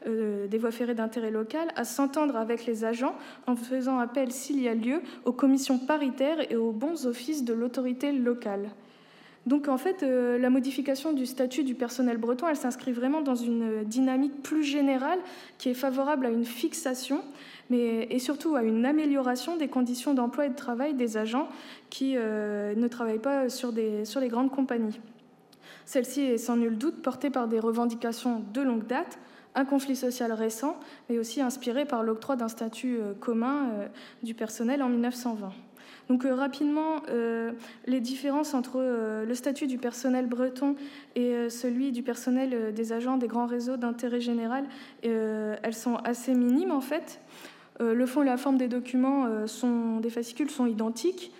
[0.06, 3.14] euh, des voies ferrées d'intérêt local à s'entendre avec les agents
[3.46, 7.54] en faisant appel, s'il y a lieu, aux commissions paritaires et aux bons offices de
[7.54, 8.70] l'autorité locale.
[9.46, 13.34] Donc en fait, euh, la modification du statut du personnel breton, elle s'inscrit vraiment dans
[13.34, 15.18] une dynamique plus générale
[15.58, 17.22] qui est favorable à une fixation,
[17.68, 21.48] mais et surtout à une amélioration des conditions d'emploi et de travail des agents
[21.90, 25.00] qui euh, ne travaillent pas sur, les grandes compagnies.
[25.86, 29.18] Celle-ci est sans nul doute portée par des revendications de longue date,
[29.54, 30.78] un conflit social récent,
[31.08, 33.88] mais aussi inspiré par l'octroi d'un statut euh, commun euh,
[34.22, 35.52] du personnel en 1920.
[36.12, 37.00] Donc euh, rapidement,
[37.86, 38.78] les différences entre
[39.26, 40.76] le statut du personnel breton
[41.16, 44.64] et celui du personnel des agents des grands réseaux d'intérêt général,
[45.02, 47.20] elles sont assez minimes en fait.
[47.80, 51.32] le fond et la forme des documents sont, des fascicules sont identiques.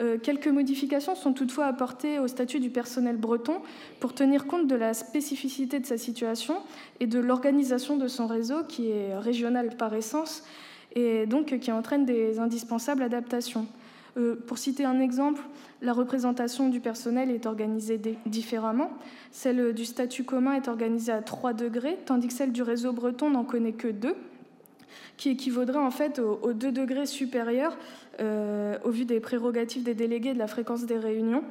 [0.00, 3.60] Euh, quelques modifications sont toutefois apportées au statut du personnel breton
[4.00, 6.56] pour tenir compte de la spécificité de sa situation
[7.00, 10.42] et de l'organisation de son réseau qui est régional par essence
[10.96, 13.66] et donc qui entraîne des indispensables adaptations.
[14.16, 15.42] Euh, pour citer un exemple,
[15.82, 18.90] la représentation du personnel est organisée différemment.
[19.30, 23.30] Celle du statut commun est organisée à 3 degrés, tandis que celle du réseau breton
[23.30, 24.14] n'en connaît que 2
[25.20, 27.76] qui équivaudrait en fait aux, 2 degrés supérieurs
[28.20, 31.44] euh, au vu des prérogatives des délégués de la fréquence des réunions,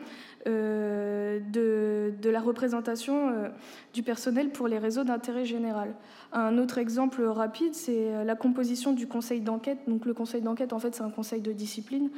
[0.47, 3.49] euh, de, la représentation euh,
[3.93, 5.93] du personnel pour les réseaux d'intérêt général.
[6.33, 9.79] Un autre exemple rapide, c'est la composition du conseil d'enquête.
[9.87, 12.09] Donc le conseil d'enquête, en fait, c'est un conseil de discipline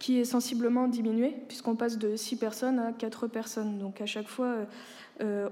[0.00, 3.78] qui est sensiblement diminué, puisqu'on passe de 6 personnes à 4 personnes.
[3.78, 4.56] Donc à chaque fois,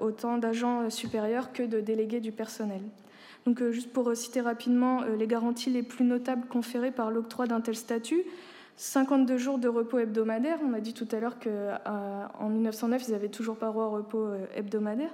[0.01, 2.81] autant d'agents supérieurs que de délégués du personnel.
[3.49, 7.47] Donc, euh, juste pour citer rapidement euh, les garanties les plus notables conférées par l'octroi
[7.47, 8.23] d'un tel statut,
[8.77, 10.59] 52 jours de repos hebdomadaire.
[10.63, 14.19] On a dit tout à l'heure qu'en 1909, ils n'avaient toujours pas droit au repos
[14.19, 15.11] euh, hebdomadaire,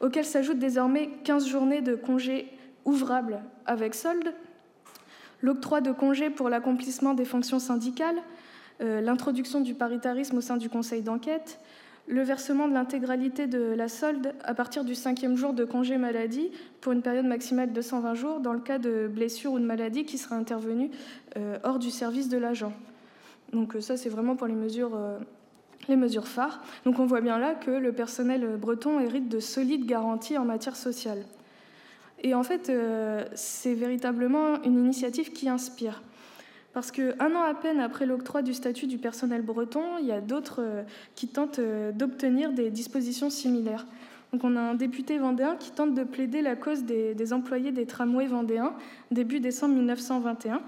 [0.00, 2.48] auxquels s'ajoutent désormais 15 journées de congés
[2.86, 4.32] ouvrables avec solde,
[5.42, 8.16] l'octroi de congés pour l'accomplissement des fonctions syndicales,
[8.80, 11.60] l'introduction du paritarisme au sein du conseil d'enquête,
[12.06, 16.50] le versement de l'intégralité de la solde à partir du cinquième jour de congé maladie
[16.80, 20.04] pour une période maximale de 120 jours dans le cas de blessure ou de maladie
[20.04, 20.90] qui sera intervenue
[21.36, 22.72] euh, hors du service de l'agent.
[23.52, 25.18] Donc euh, ça, c'est vraiment pour les mesures, euh,
[25.88, 26.62] les mesures phares.
[26.84, 30.76] Donc on voit bien là que le personnel breton hérite de solides garanties en matière
[30.76, 31.24] sociale.
[32.22, 32.72] Et en fait,
[33.34, 36.00] c'est véritablement une initiative qui inspire.
[36.74, 40.20] Parce qu'un an à peine après l'octroi du statut du personnel breton, il y a
[40.20, 40.82] d'autres euh,
[41.14, 43.86] qui tentent euh, d'obtenir des dispositions similaires.
[44.32, 47.86] Donc on a un député vendéen qui tente de plaider la cause des, employés des
[47.86, 48.74] tramways vendéens
[49.12, 50.60] début décembre 1921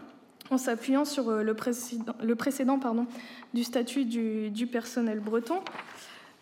[0.52, 2.78] en s'appuyant sur euh, le, précédent,
[3.52, 5.57] du statut du, personnel breton.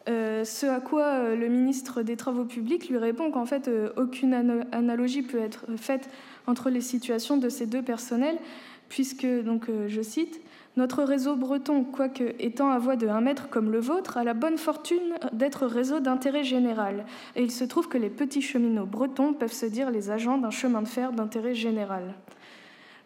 [0.06, 4.34] ce à quoi le ministre des Travaux publics lui répond qu'en fait aucune
[4.72, 6.10] analogie peut être faite
[6.46, 8.36] entre les situations de ces deux personnels,
[8.94, 10.40] puisque, donc, euh, je cite,
[10.76, 14.34] notre réseau breton, quoique étant à voie de 1 mètre comme le vôtre, a la
[14.34, 17.04] bonne fortune d'être réseau d'intérêt général.
[17.34, 20.50] Et il se trouve que les petits cheminots bretons peuvent se dire les agents d'un
[20.50, 22.14] chemin de fer d'intérêt général.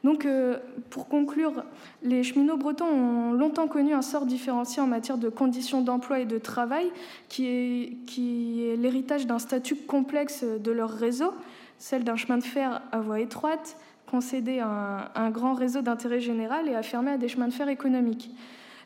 [0.05, 0.59] Donc, euh,
[0.91, 1.65] pour conclure,
[2.03, 6.27] les cheminots bretons ont longtemps connu un sort différencié en matière de conditions d'emploi et
[6.27, 6.93] de travail,
[7.31, 11.33] qui est, qui est l'héritage d'un statut complexe de leur réseau,
[11.79, 13.79] celle d'un chemin de fer à voie étroite,
[14.11, 18.31] concéder un, grand réseau d'intérêt général et affirmer à des chemins de fer économiques.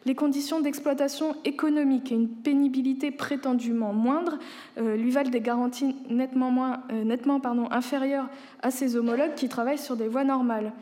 [0.04, 4.36] Les conditions d'exploitation économique et une pénibilité prétendument moindre
[4.78, 8.28] euh, lui valent des garanties nettement, euh, inférieures
[8.62, 10.72] à ses homologues qui travaillent sur des voies normales.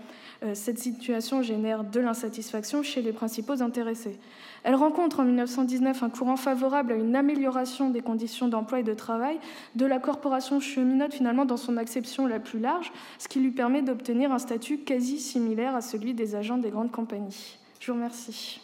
[0.55, 4.19] Cette situation génère de l'insatisfaction chez les principaux intéressés.
[4.63, 8.95] Elle rencontre en 1919 un courant favorable à une amélioration des conditions d'emploi et de
[8.95, 9.39] travail
[9.75, 13.83] de la corporation cheminote finalement dans son acception la plus large, ce qui lui permet
[13.83, 17.59] d'obtenir un statut quasi similaire à celui des agents des grandes compagnies.
[17.79, 18.61] Je vous remercie.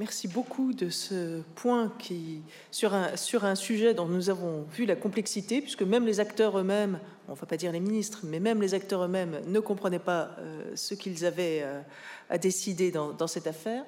[0.00, 2.40] Merci beaucoup de ce point qui,
[2.70, 6.58] sur, un, sur un sujet dont nous avons vu la complexité, puisque même les acteurs
[6.58, 6.98] eux-mêmes,
[7.28, 10.30] on ne va pas dire les ministres, mais même les acteurs eux-mêmes ne comprenaient pas
[10.38, 11.82] euh, ce qu'ils avaient euh,
[12.30, 13.84] à décider dans, cette affaire.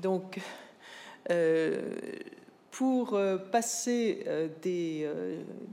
[0.00, 0.38] Donc,
[1.30, 1.96] euh,
[2.70, 3.18] pour
[3.50, 4.26] passer
[4.60, 5.10] des,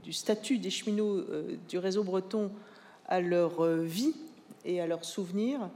[0.02, 1.22] du statut des cheminots
[1.68, 2.50] du réseau breton
[3.06, 4.14] à leur vie
[4.64, 5.68] et à leurs souvenirs,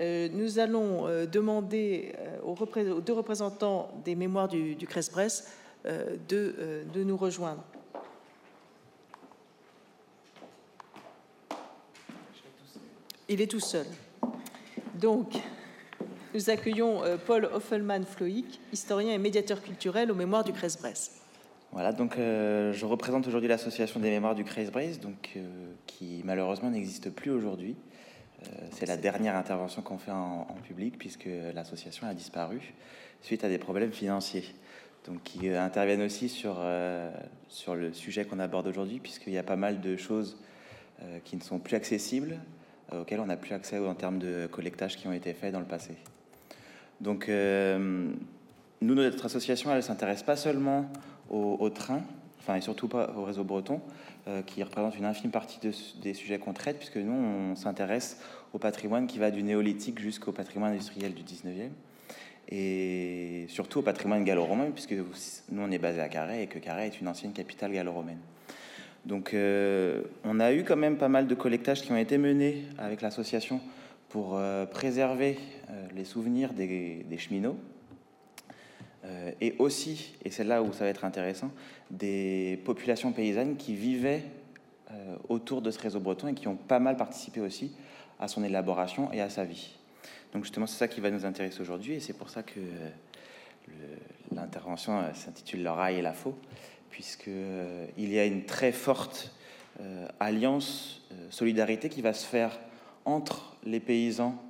[0.00, 5.50] nous allons euh, demander euh, aux, deux représentants des mémoires du, du bresse
[6.28, 7.62] de, nous rejoindre.
[13.28, 13.86] Il est tout seul.
[14.94, 15.34] Donc,
[16.34, 21.20] nous accueillons Paul Hoffelmann-Floïc, historien et médiateur culturel aux mémoires du Crest-Bresse.
[21.72, 25.36] Voilà, donc je représente aujourd'hui l'association des mémoires du Crest-Bresse, donc
[25.86, 27.76] qui malheureusement n'existe plus aujourd'hui.
[28.46, 32.74] Euh, c'est la dernière intervention qu'on fait en, public puisque l'association a disparu
[33.20, 34.44] suite à des problèmes financiers.
[35.06, 37.10] Donc, qui euh, interviennent aussi sur, euh,
[37.48, 40.36] sur le sujet qu'on aborde aujourd'hui, puisqu'il y a pas mal de choses
[41.24, 42.38] qui ne sont plus accessibles,
[42.92, 45.66] auxquelles on n'a plus accès en termes de collectage qui ont été faits dans le
[45.66, 45.96] passé.
[47.00, 48.14] Donc, nous,
[48.94, 50.86] notre association, elle ne s'intéresse pas seulement
[51.28, 52.00] au, au train,
[52.52, 53.80] et surtout pas au réseau breton,
[54.28, 55.58] euh, qui représente une infime partie
[56.02, 58.20] des sujets qu'on traite, puisque nous, on s'intéresse
[58.52, 61.70] au patrimoine qui va du néolithique jusqu'au patrimoine industriel du 19e,
[62.50, 66.86] et surtout au patrimoine gallo-romain, puisque nous, on est basé à Carhaix, et que Carhaix
[66.86, 68.20] est une ancienne capitale gallo-romaine.
[69.06, 72.64] Donc, euh, on a eu quand même pas mal de collectages qui ont été menés
[72.78, 73.60] avec l'association
[74.08, 75.38] pour euh, préserver
[75.94, 77.56] les souvenirs des cheminots,
[79.06, 81.50] euh, et aussi, et c'est là où ça va être intéressant,
[81.90, 84.22] des populations paysannes qui vivaient
[84.90, 87.72] euh, autour de ce réseau breton et qui ont pas mal participé aussi
[88.18, 89.74] à son élaboration et à sa vie.
[90.32, 92.60] Donc justement, c'est ça qui va nous intéresser aujourd'hui et c'est pour ça que
[94.32, 96.36] l'intervention euh, s'intitule Le rail et la faux,
[96.90, 99.32] puisqu'il y a une très forte
[100.20, 102.56] alliance, solidarité qui va se faire
[103.04, 104.40] entre les paysans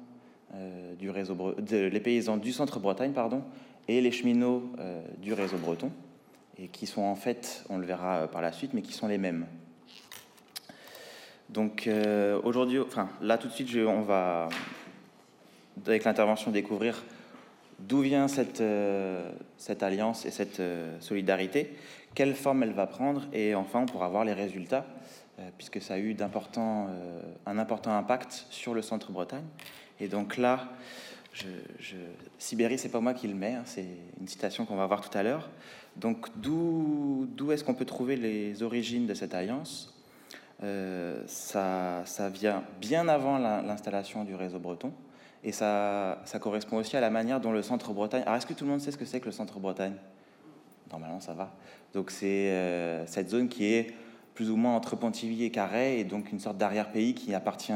[0.98, 3.42] du réseau, les paysans du centre Bretagne, pardon,
[3.88, 5.90] et les cheminots euh, du réseau breton,
[6.58, 9.08] et qui sont en fait, on le verra euh, par la suite, mais qui sont
[9.08, 9.46] les mêmes.
[11.50, 14.48] Donc euh, aujourd'hui, enfin là tout de suite, on va,
[15.86, 17.02] avec l'intervention, découvrir
[17.78, 18.62] d'où vient cette,
[19.82, 20.62] alliance et cette
[21.00, 21.76] solidarité,
[22.14, 24.86] quelle forme elle va prendre, et enfin on pourra voir les résultats,
[25.58, 29.44] puisque ça a eu un important impact sur le centre Bretagne.
[30.00, 30.68] Et donc là,
[31.34, 31.48] je,
[31.80, 31.96] je,
[32.38, 33.86] Sibérie, c'est pas moi qui le mets, hein, c'est
[34.20, 35.50] une citation qu'on va voir tout à l'heure.
[35.96, 39.92] Donc, d'où est-ce qu'on peut trouver les origines de cette alliance?
[40.62, 44.92] Euh, ça, vient bien avant l'installation du réseau breton
[45.42, 48.22] et ça, correspond aussi à la manière dont le centre Bretagne.
[48.22, 49.96] Alors, est-ce que tout le monde sait ce que c'est que le centre Bretagne?
[50.90, 51.52] Normalement, ça va.
[51.92, 53.92] Donc, c'est euh, cette zone qui est
[54.34, 57.72] plus ou moins entre Pontivy et Carhaix et donc une sorte d'arrière-pays qui appartient,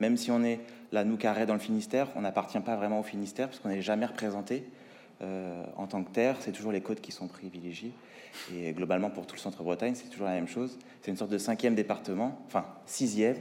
[0.00, 0.60] même si on est
[0.92, 3.80] Là, nous, Carré, dans le Finistère, on n'appartient pas vraiment au Finistère parce qu'on n'est
[3.80, 4.64] jamais représenté
[5.22, 6.36] euh, en tant que terre.
[6.40, 7.92] C'est toujours les côtes qui sont privilégiées.
[8.54, 10.78] Et globalement, pour tout le centre-Bretagne, c'est toujours la même chose.
[11.00, 13.36] C'est une sorte de cinquième département, enfin sixième,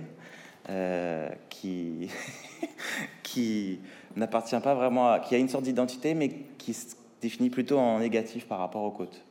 [0.69, 2.09] euh, qui,
[4.15, 7.99] n'appartient pas vraiment à, qui a une sorte d'identité, mais qui se définit plutôt en
[7.99, 9.23] négatif par rapport aux côtes.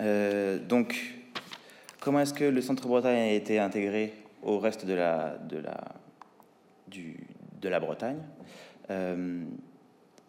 [0.00, 1.14] Euh, donc,
[2.00, 4.12] comment est-ce que le centre-Bretagne a été intégré
[4.42, 5.80] au reste de la, de la,
[6.88, 8.18] de la Bretagne.
[8.90, 9.44] Euh,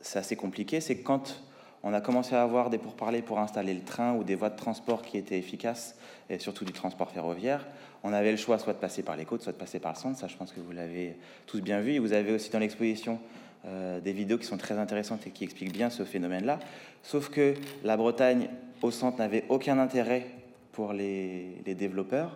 [0.01, 0.81] c'est assez compliqué.
[0.81, 1.43] C'est quand
[1.83, 4.57] on a commencé à avoir des pourparlers pour installer le train ou des voies de
[4.57, 5.97] transport qui étaient efficaces,
[6.29, 7.65] et surtout du transport ferroviaire,
[8.03, 9.97] on avait le choix soit de passer par les côtes, soit de passer par le
[9.97, 10.17] centre.
[10.17, 11.93] Ça, je pense que vous l'avez tous bien vu.
[11.93, 13.19] Et vous avez aussi dans l'exposition
[13.65, 16.59] euh, des vidéos qui sont très intéressantes et qui expliquent bien ce phénomène-là.
[17.03, 18.49] Sauf que la Bretagne
[18.81, 20.27] au centre n'avait aucun intérêt
[20.71, 22.33] pour les, développeurs.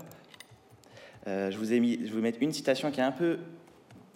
[1.28, 3.40] Euh, je, vous ai mis, je vous mettre une citation qui est un peu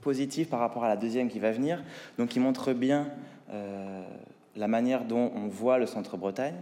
[0.07, 1.83] positif par rapport à la deuxième qui va venir,
[2.17, 3.09] donc qui montre bien
[3.51, 4.01] euh,
[4.55, 6.55] la manière dont on voit le centre Bretagne.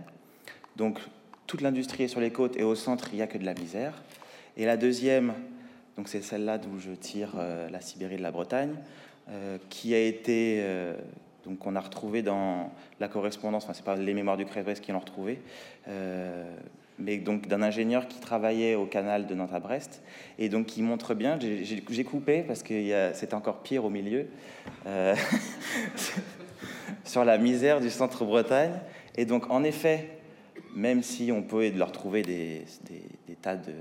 [0.77, 0.97] Donc
[1.45, 3.53] toute l'industrie est sur les côtes et au centre il n'y a que de la
[3.53, 4.01] misère.
[4.57, 5.35] Et la deuxième,
[5.95, 8.73] donc c'est celle-là d'où je tire euh, la Sibérie de la Bretagne,
[9.29, 10.65] euh, qui a été
[11.45, 14.91] Donc on a retrouvé dans la correspondance, enfin c'est pas les mémoires du Crève qui
[14.91, 15.39] l'ont retrouvé,
[16.97, 20.01] mais donc d'un ingénieur qui travaillait au canal de Nantes à Brest
[20.39, 21.37] et donc qui montre bien.
[21.39, 24.27] J'ai coupé parce que c'est encore pire au milieu
[24.85, 25.15] euh,
[27.03, 28.73] sur la misère du centre-Bretagne.
[29.15, 30.09] Et donc en effet,
[30.75, 32.65] même si on peut leur trouver des,
[33.41, 33.73] tas de,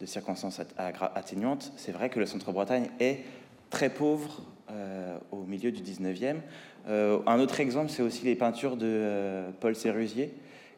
[0.00, 3.20] de, circonstances atténuantes, c'est vrai que le centre-Bretagne est
[3.70, 6.36] très pauvre euh, au milieu du 19e.
[6.88, 10.32] Euh, un autre exemple, c'est aussi les peintures de Paul Sérusier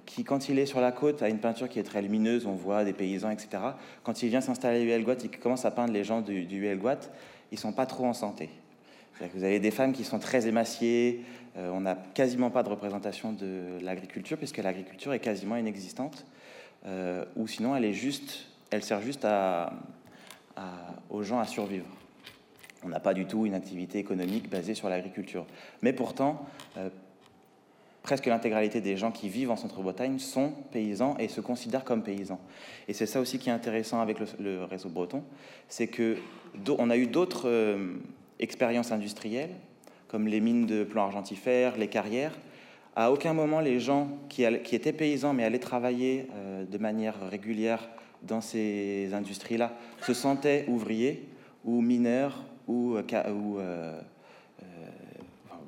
[0.09, 2.55] qui, quand il est sur la côte, a une peinture qui est très lumineuse, on
[2.55, 3.63] voit des paysans, etc.
[4.03, 6.57] Quand il vient s'installer à Huelgoat et qu'il commence à peindre les gens du, du
[6.61, 7.01] Huelgoat,
[7.53, 8.49] ils sont pas trop en santé.
[9.35, 11.25] vous avez des femmes qui sont très émaciées,
[11.59, 16.25] euh, on n'a quasiment pas de représentation de l'agriculture, puisque l'agriculture est quasiment inexistante,
[16.87, 19.27] euh, ou sinon elle, est juste, elle sert juste
[21.11, 21.87] aux gens à survivre.
[22.83, 25.45] On n'a pas du tout une activité économique basée sur l'agriculture.
[25.83, 26.47] Mais pourtant,
[26.77, 26.89] euh,
[28.09, 32.41] presque l'intégralité des gens qui vivent en Centre-Bretagne sont paysans et se considèrent comme paysans.
[32.89, 35.23] Et c'est ça aussi qui est intéressant avec le, réseau breton,
[35.69, 36.17] c'est que
[36.79, 37.97] on a eu d'autres euh,
[38.39, 39.51] expériences industrielles,
[40.09, 42.33] comme les mines de plomb argentifère, les carrières.
[42.97, 47.91] À aucun moment, les gens qui, étaient paysans mais allaient travailler euh, de manière régulière
[48.23, 51.29] dans ces industries-là se sentaient ouvriers
[51.63, 53.59] ou mineurs ou, euh, ou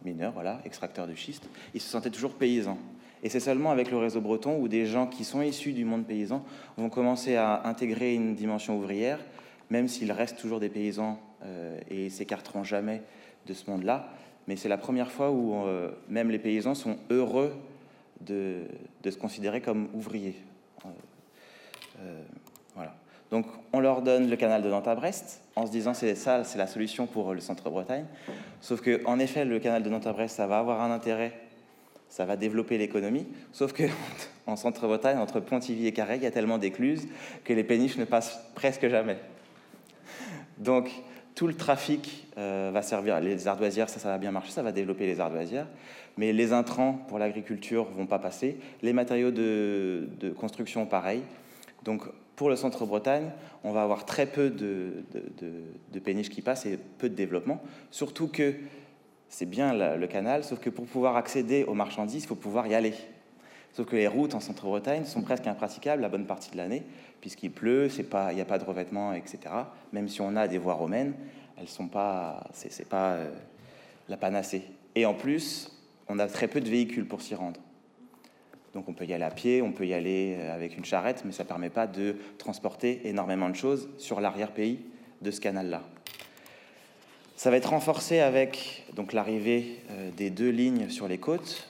[0.05, 2.79] mineurs, voilà, extracteurs de schiste, ils se sentaient toujours paysans.
[3.23, 6.07] Et c'est seulement avec le réseau breton où des gens qui sont issus du monde
[6.07, 6.43] paysan
[6.77, 9.19] vont commencer à intégrer une dimension ouvrière,
[9.69, 13.03] même s'ils restent toujours des paysans euh, et s'écarteront jamais
[13.47, 14.09] de ce monde-là.
[14.49, 17.53] Mais c'est la première fois où euh, même les paysans sont heureux
[18.21, 18.63] de,
[19.05, 20.37] se considérer comme ouvriers.
[20.85, 20.89] Euh,
[21.99, 22.40] voilà.
[23.31, 26.45] Donc on leur donne le canal de Nantes à Brest en se disant c'est ça,
[26.45, 28.07] c'est la solution pour le centre-Bretagne.
[28.61, 31.33] Sauf que en effet, le canal de Nantes à Brest, ça va avoir un intérêt,
[32.09, 33.27] ça va développer l'économie.
[33.53, 33.85] Sauf que
[34.47, 37.07] en centre-Bretagne, entre Pontivy et Carré, il y a tellement d'écluses
[37.45, 39.19] que les péniches ne passent presque jamais.
[40.59, 40.91] Donc
[41.37, 43.21] tout le trafic euh, va servir.
[43.21, 45.69] Les ardoisières, ça, ça va bien marcher, ça va développer les ardoisières.
[46.17, 48.59] Mais les intrants pour l'agriculture vont pas passer.
[48.83, 51.23] Les matériaux de, de construction, pareil.
[51.85, 52.03] Donc
[52.41, 53.33] pour le centre-Bretagne,
[53.65, 55.05] on va avoir très peu de,
[56.03, 57.61] péniches qui passent et peu de développement.
[57.91, 58.55] Surtout que
[59.29, 62.75] c'est bien le canal, sauf que pour pouvoir accéder aux marchandises, il faut pouvoir y
[62.75, 62.95] aller.
[63.75, 66.83] Sauf que les routes en centre-Bretagne sont presque impraticables la bonne partie de l'année,
[67.21, 69.41] puisqu'il pleut, il n'y a pas de revêtement, etc.
[69.93, 71.13] Même si on a des voies romaines,
[71.59, 73.31] elles sont pas, c'est pas euh,
[74.09, 74.63] la panacée.
[74.95, 75.79] Et en plus,
[76.09, 77.61] on a très peu de véhicules pour s'y rendre.
[78.75, 81.23] Donc on peut y aller à pied, on peut y aller euh, avec une charrette,
[81.25, 84.81] mais ça ne permet pas de transporter énormément de choses sur l'arrière-pays
[85.23, 85.83] de ce canal-là.
[87.35, 91.69] Ça va être renforcé avec donc l'arrivée euh, des deux lignes sur les côtes.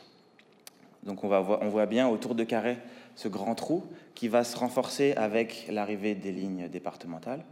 [1.05, 2.77] Donc on, on voit bien autour de Carré
[3.17, 3.85] ce grand trou
[4.15, 7.45] qui va se renforcer avec l'arrivée des lignes départementales.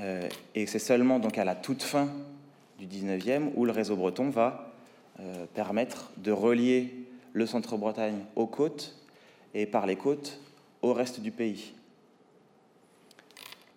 [0.00, 2.08] Euh, et c'est seulement donc à la toute fin
[2.78, 4.64] du 19e où le réseau breton va
[5.52, 6.97] permettre de relier
[7.38, 8.96] le centre-Bretagne aux côtes
[9.54, 10.40] et par les côtes
[10.82, 11.72] au reste du pays.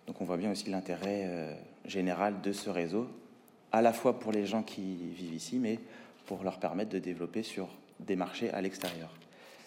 [0.07, 1.53] Donc on voit bien aussi l'intérêt euh,
[1.85, 3.07] général de ce réseau,
[3.71, 5.79] à la fois pour les gens qui vivent ici, mais
[6.25, 9.13] pour leur permettre de développer sur des marchés à l'extérieur.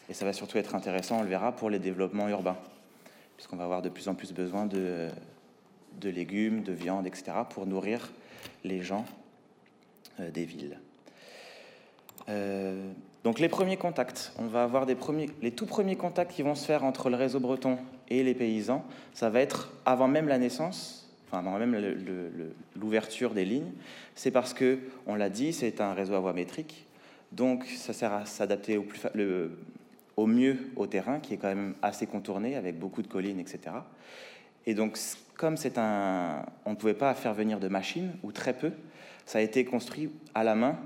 [0.08, 2.58] Et ça va surtout être intéressant, on le verra, pour les développements urbains,
[3.36, 5.08] puisqu'on va avoir de plus en plus besoin de,
[6.02, 8.12] légumes, de viande, etc., pour nourrir
[8.64, 9.06] les gens
[10.20, 10.78] euh, des villes.
[12.28, 12.92] Euh,
[13.24, 16.54] donc les premiers contacts, on va avoir des premiers, les tout premiers contacts qui vont
[16.54, 17.78] se faire entre le réseau breton
[18.10, 21.74] et les paysans, ça va être avant même la naissance, enfin avant même
[22.76, 23.72] l'ouverture des lignes.
[24.14, 26.86] C'est parce que, on l'a dit, c'est un réseau à voie métrique,
[27.32, 28.84] donc ça sert à s'adapter au,
[30.18, 33.76] au mieux au terrain, qui est quand même assez contourné avec beaucoup de collines, etc.
[34.66, 34.98] Et donc,
[35.38, 38.72] comme c'est un, on ne pouvait pas faire venir de machines ou très peu,
[39.24, 40.78] ça a été construit à la main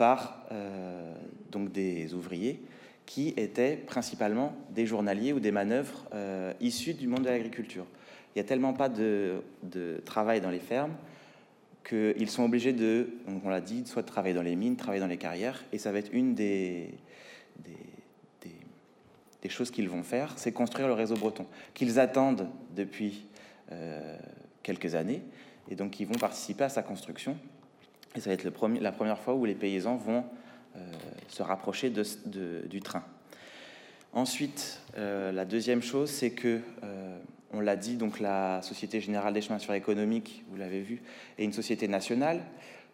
[0.00, 1.12] par euh,
[1.52, 2.58] donc des ouvriers
[3.04, 7.84] qui étaient principalement des journaliers ou des manœuvres euh, issus du monde de l'agriculture.
[8.34, 9.42] Il n'y a tellement pas de,
[10.06, 10.94] travail dans les fermes
[11.86, 15.02] qu'ils sont obligés de, donc on l'a dit, soit de travailler dans les mines, travailler
[15.02, 16.94] dans les carrières, et ça va être une des,
[19.42, 21.44] des, choses qu'ils vont faire, c'est construire le réseau breton,
[21.74, 23.26] qu'ils attendent depuis
[23.70, 24.16] euh,
[24.62, 25.22] quelques années,
[25.68, 27.36] et donc ils vont participer à sa construction
[28.16, 30.24] et ça va être la première fois où les paysans vont
[30.76, 30.92] euh,
[31.28, 32.04] se rapprocher de,
[32.66, 33.04] du train.
[34.12, 37.18] Ensuite, euh, la deuxième chose, c'est que, euh,
[37.52, 41.02] on l'a dit, donc la Société Générale des Chemins sur économique, vous l'avez vu,
[41.38, 42.40] est une société nationale.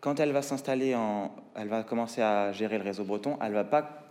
[0.01, 0.97] Quand elle va s'installer
[1.55, 4.07] elle va commencer à gérer le réseau breton, elle va pas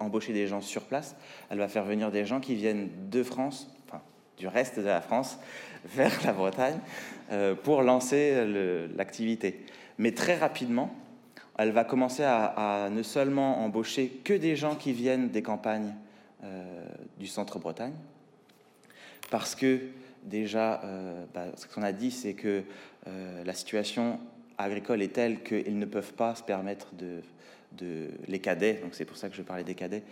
[0.00, 1.16] embaucher des gens sur place,
[1.50, 4.02] elle va faire venir des gens qui viennent de France, enfin
[4.38, 5.38] du reste de la France,
[5.94, 6.78] vers la Bretagne
[7.30, 8.44] euh, pour lancer
[8.96, 9.64] l'activité.
[9.98, 10.94] Mais très rapidement,
[11.58, 15.94] elle va commencer à, ne seulement embaucher que des gens qui viennent des campagnes
[16.44, 16.64] euh,
[17.18, 17.94] du centre Bretagne,
[19.30, 19.80] parce que
[20.22, 22.62] déjà, euh, bah, ce qu'on a dit, c'est que
[23.44, 24.18] la situation
[24.58, 27.22] agricole est telle qu'ils ne peuvent pas se permettre de
[27.76, 30.02] de, les cadets, donc c'est pour ça que je parlais des cadets,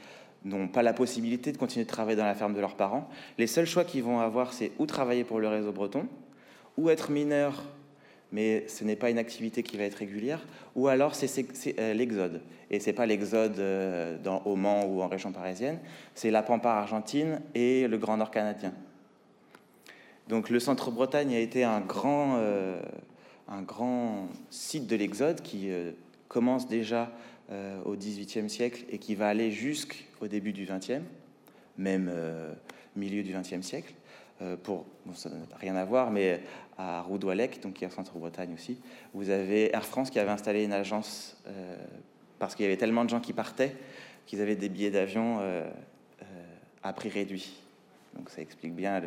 [0.44, 3.08] n'ont pas la possibilité de continuer de travailler dans la ferme de leurs parents.
[3.38, 6.06] Les seuls choix qu'ils vont avoir, c'est ou travailler pour le réseau breton,
[6.76, 7.64] ou être mineur,
[8.32, 10.44] mais ce n'est pas une activité qui va être régulière,
[10.74, 11.46] ou alors c'est
[11.78, 12.42] euh, l'exode.
[12.70, 15.78] Et c'est pas l'exode euh, au Mans ou en région parisienne,
[16.14, 18.74] c'est la Pampa argentine et le Grand Nord canadien.
[20.28, 22.80] Donc le centre Bretagne a été un grand, euh,
[23.48, 25.70] un grand site de l'exode qui
[26.28, 27.12] commence déjà
[27.52, 31.02] euh, au XVIIIe siècle et qui va aller jusqu'au début du XXe,
[31.76, 32.54] même euh,
[32.96, 33.92] milieu du XXe siècle.
[34.40, 36.40] Euh, pour, ça n'a rien à voir, mais
[36.78, 38.78] à Roudoualec, donc qui est au centre-Bretagne aussi,
[39.12, 41.36] vous avez Air France qui avait installé une agence
[42.38, 43.76] parce qu'il y avait tellement de gens qui partaient
[44.24, 45.40] qu'ils avaient des billets d'avion
[46.82, 47.52] à prix réduit.
[48.14, 49.00] Donc ça explique bien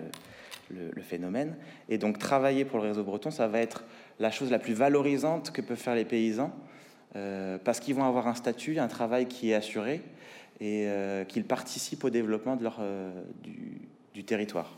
[0.70, 1.56] le, le, phénomène.
[1.90, 3.84] Et donc travailler pour le réseau breton, ça va être
[4.20, 6.54] la chose la plus valorisante que peuvent faire les paysans
[7.18, 10.02] euh, parce qu'ils vont avoir un statut, un travail qui est assuré
[10.60, 13.24] et euh, qu'ils participent au développement euh,
[14.14, 14.78] du, territoire.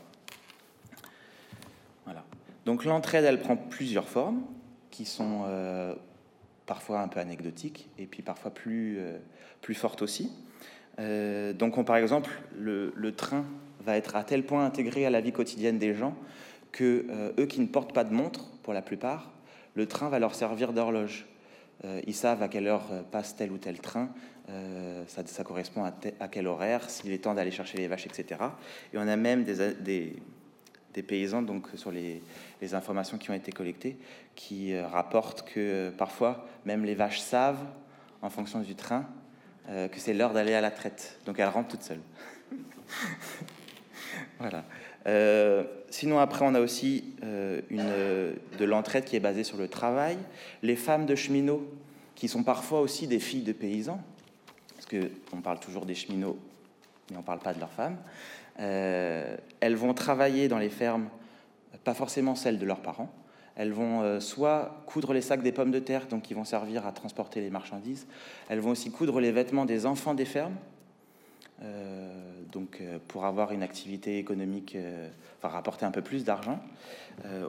[2.06, 2.24] Voilà.
[2.64, 4.42] Donc l'entraide, elle prend plusieurs formes
[4.90, 5.44] qui sont
[6.66, 8.98] parfois un peu anecdotiques et puis parfois plus,
[9.60, 10.30] plus fortes aussi.
[10.98, 13.44] donc on, par exemple, le, le, train
[13.80, 16.14] va être à tel point intégré à la vie quotidienne des gens
[16.70, 17.06] que
[17.38, 19.32] eux qui ne portent pas de montre, pour la plupart,
[19.74, 21.29] le train va leur servir d'horloge.
[21.84, 24.10] Euh, ils savent à quelle heure euh, passe tel ou tel train,
[24.50, 28.40] euh, ça, correspond à, quel horaire, s'il est temps d'aller chercher les vaches, etc.
[28.92, 32.22] Et on a même des, paysans, donc sur les,
[32.72, 33.96] informations qui ont été collectées,
[34.34, 37.64] qui rapportent que parfois même les vaches savent,
[38.22, 39.06] en fonction du train,
[39.68, 41.18] que c'est l'heure d'aller à la traite.
[41.26, 42.02] Donc elles rentrent toutes seules.
[44.38, 44.64] voilà.
[45.90, 47.90] Sinon, après, on a aussi une,
[48.58, 50.18] de l'entraide qui est basée sur le travail.
[50.62, 51.66] Les femmes de cheminots
[52.20, 54.00] qui sont parfois aussi des filles de paysans,
[54.76, 56.38] parce qu'on parle toujours des cheminots,
[57.10, 57.96] mais on ne parle pas de leurs femmes,
[58.60, 61.08] euh, elles vont travailler dans les fermes,
[61.82, 63.10] pas forcément celles de leurs parents.
[63.56, 66.86] Elles vont euh, soit coudre les sacs des pommes de terre, donc qui vont servir
[66.86, 68.06] à transporter les marchandises.
[68.48, 70.79] Elles vont aussi coudre les vêtements des enfants des fermes, euh,
[72.52, 74.76] donc pour avoir une activité économique,
[75.38, 76.58] enfin rapporter un peu plus d'argent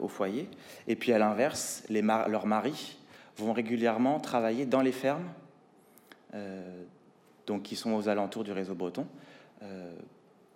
[0.02, 0.50] au foyer.
[0.88, 2.98] Et puis à l'inverse, leurs maris
[3.38, 5.30] vont régulièrement travailler dans les fermes,
[6.34, 6.84] euh,
[7.48, 9.08] donc qui sont aux alentours du réseau breton,
[9.64, 9.94] euh,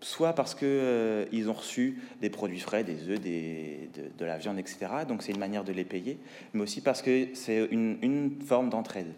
[0.02, 4.60] soit parce qu'ils euh, ils ont reçu des produits frais, des œufs, de, la viande,
[4.60, 4.78] etc.
[5.08, 6.20] Donc c'est une manière de les payer,
[6.54, 9.14] mais aussi parce que c'est une, forme d'entraide.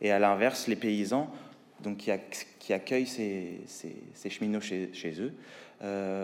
[0.00, 1.30] Et à l'inverse, les paysans
[1.82, 1.98] donc
[2.58, 3.60] qui, accueillent ces,
[4.28, 5.32] cheminots chez, eux,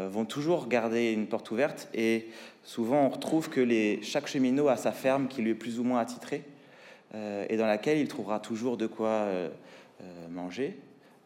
[0.09, 2.29] vont toujours garder une porte ouverte et
[2.65, 3.66] souvent on retrouve que
[4.03, 6.43] chaque cheminot a sa ferme qui lui est plus ou moins attitrée
[7.15, 9.51] euh, et dans laquelle il trouvera toujours de quoi euh,
[10.01, 10.79] euh, manger,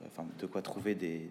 [0.07, 1.31] enfin de quoi trouver des,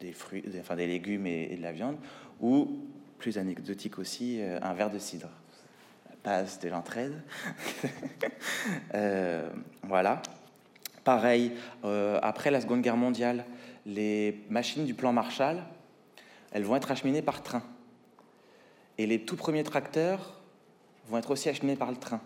[0.00, 1.96] des, fruits, enfin des légumes et, de la viande,
[2.40, 2.80] ou
[3.18, 5.28] plus anecdotique aussi, un verre de cidre.
[6.24, 7.22] Base de l'entraide.
[9.84, 10.22] voilà.
[11.04, 11.52] Pareil,
[11.82, 13.44] après la Seconde Guerre mondiale,
[13.86, 15.62] les machines du plan Marshall,
[16.52, 17.62] elles vont être acheminées par train.
[18.98, 20.40] Et les tout premiers tracteurs
[21.08, 22.20] vont être aussi acheminés par le train.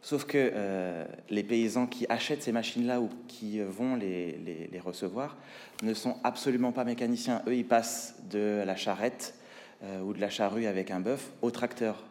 [0.00, 5.36] Sauf que euh, les paysans qui achètent ces machines-là ou qui vont les, recevoir
[5.82, 7.42] ne sont absolument pas mécaniciens.
[7.48, 9.34] Eux, ils passent de la charrette
[9.82, 12.04] euh, ou de la charrue avec un bœuf au tracteur.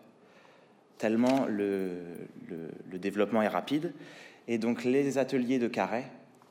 [0.98, 2.00] Tellement le,
[2.94, 3.94] développement est rapide.
[4.48, 6.04] Et donc les ateliers de carré,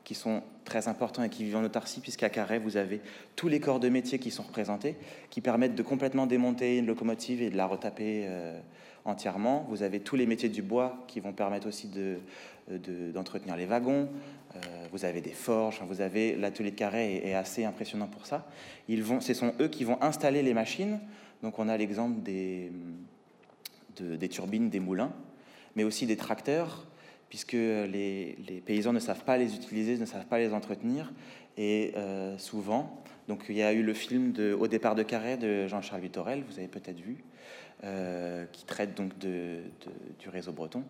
[0.07, 3.01] qui sont très importants et qui vivent en autarcie, puisqu'à Carré, vous avez
[3.35, 4.95] tous les corps de métier qui sont représentés,
[5.29, 8.57] qui permettent de complètement démonter une locomotive et de la retaper euh,
[9.03, 9.65] entièrement.
[9.67, 11.89] Vous avez tous les métiers du bois qui vont permettre aussi
[13.13, 14.07] d'entretenir de, les wagons.
[14.55, 14.59] Euh,
[14.93, 18.47] vous avez des forges, vous avez l'atelier de carré est, assez impressionnant pour ça.
[18.87, 21.01] Ils ce sont eux qui vont installer les machines.
[21.43, 22.71] Donc on a l'exemple des
[24.29, 25.11] turbines, des moulins,
[25.75, 26.87] mais aussi des tracteurs,
[27.29, 31.11] puisque les, paysans ne savent pas les utiliser, ne savent pas les entretenir,
[31.57, 35.67] et euh, souvent Donc il y a eu le film Au départ de Carré de
[35.67, 37.23] Jean-Charles Vittorel, vous avez peut-être vu,
[37.83, 40.83] euh, qui traite donc du réseau breton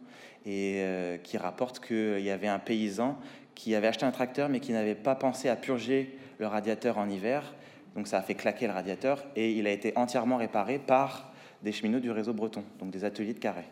[0.45, 3.17] et euh, qui rapporte qu'il y avait un paysan
[3.55, 7.09] qui avait acheté un tracteur mais qui n'avait pas pensé à purger le radiateur en
[7.09, 7.53] hiver.
[7.95, 11.33] Donc ça a fait claquer le radiateur et il a été entièrement réparé par
[11.63, 13.63] des cheminots du réseau breton, donc des ateliers de carré.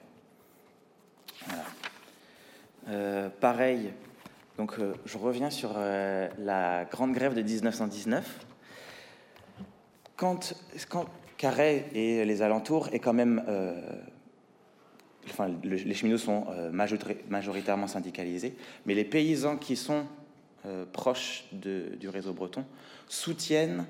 [2.88, 3.92] Euh, pareil,
[4.58, 4.76] donc
[5.06, 8.46] je reviens sur la grande grève de 1919
[10.16, 10.56] quand,
[11.38, 13.82] Carré et les alentours est quand même, euh,
[15.30, 18.56] enfin, les cheminots sont euh, majoritairement syndicalisés,
[18.86, 20.06] mais les paysans qui sont
[20.66, 22.66] euh, proches du réseau breton
[23.08, 23.86] soutiennent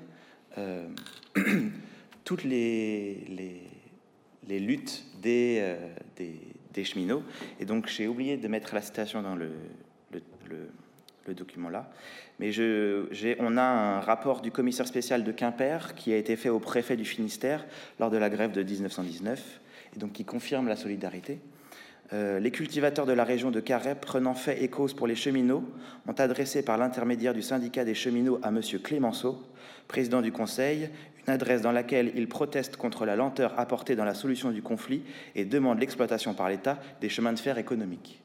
[2.24, 3.24] toutes les,
[4.48, 5.76] luttes des,
[6.84, 7.22] cheminots.
[7.60, 9.50] Et donc j'ai oublié de mettre la citation dans le,
[11.26, 11.90] le document là.
[12.38, 13.06] Mais je,
[13.40, 16.96] on a un rapport du commissaire spécial de Quimper qui a été fait au préfet
[16.96, 17.64] du Finistère
[17.98, 19.60] lors de la grève de 1919,
[19.94, 21.38] et donc qui confirme la solidarité.
[22.12, 25.64] Euh, les cultivateurs de la région de Carhaix, prenant fait et cause pour les cheminots,
[26.06, 28.60] ont adressé par l'intermédiaire du syndicat des cheminots à M.
[28.82, 29.42] Clémenceau,
[29.88, 30.90] président du Conseil,
[31.26, 35.02] adresse dans laquelle ils protestent contre la lenteur apportée dans la solution du conflit
[35.34, 38.22] et demandent l'exploitation par l'État des chemins de fer économiques.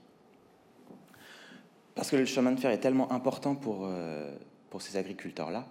[1.96, 4.36] Parce que le chemin de fer est tellement important pour, euh,
[4.70, 5.68] pour ces agriculteurs-là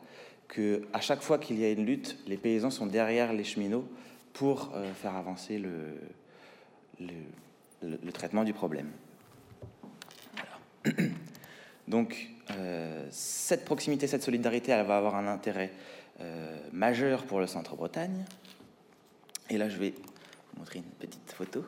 [0.48, 3.89] que à chaque fois qu'il y a une lutte, les paysans sont derrière les cheminots
[4.32, 5.97] pour euh, faire avancer le,
[7.82, 8.90] le, traitement du problème.
[11.89, 15.73] Donc, euh, cette proximité, cette solidarité, elle va avoir un intérêt
[16.72, 18.24] majeur pour le Centre-Bretagne.
[19.48, 21.64] Et là, je vais vous montrer une petite photo.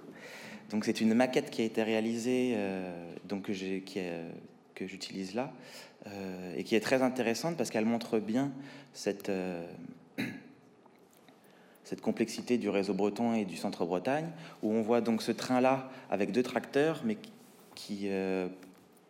[0.70, 2.56] Donc, c'est une maquette qui a été réalisée,
[3.28, 4.00] donc que, qui,
[4.74, 5.52] que j'utilise là,
[6.06, 8.50] euh, et qui est très intéressante parce qu'elle montre bien
[8.92, 9.64] cette, euh,
[11.84, 14.28] cette complexité du réseau breton et du centre-Bretagne,
[14.62, 17.18] où on voit donc ce train-là avec deux tracteurs, mais
[17.74, 18.48] qui euh,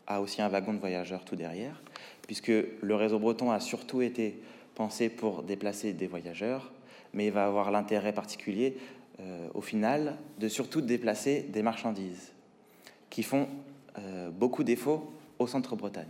[0.06, 1.82] a aussi un wagon de voyageurs tout derrière,
[2.26, 2.52] puisque
[2.82, 4.40] le réseau breton a surtout été
[4.74, 6.72] pensé pour déplacer des voyageurs,
[7.12, 8.76] mais il va avoir l'intérêt particulier,
[9.54, 12.32] au final, de surtout déplacer des marchandises,
[13.10, 13.48] qui font
[14.32, 16.08] beaucoup défaut au centre-Bretagne.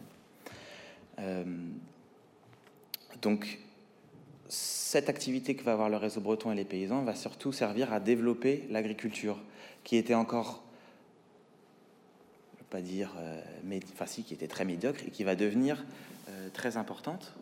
[1.19, 1.45] Euh,
[3.21, 3.59] donc,
[4.49, 8.01] cette activité que va avoir le réseau breton et les paysans va surtout servir à
[8.01, 9.39] développer l'agriculture,
[9.85, 10.63] qui était encore,
[12.59, 15.37] je ne pas dire, euh, mais, enfin si, qui était très médiocre et qui va
[15.37, 15.85] devenir
[16.29, 17.35] euh, très importante.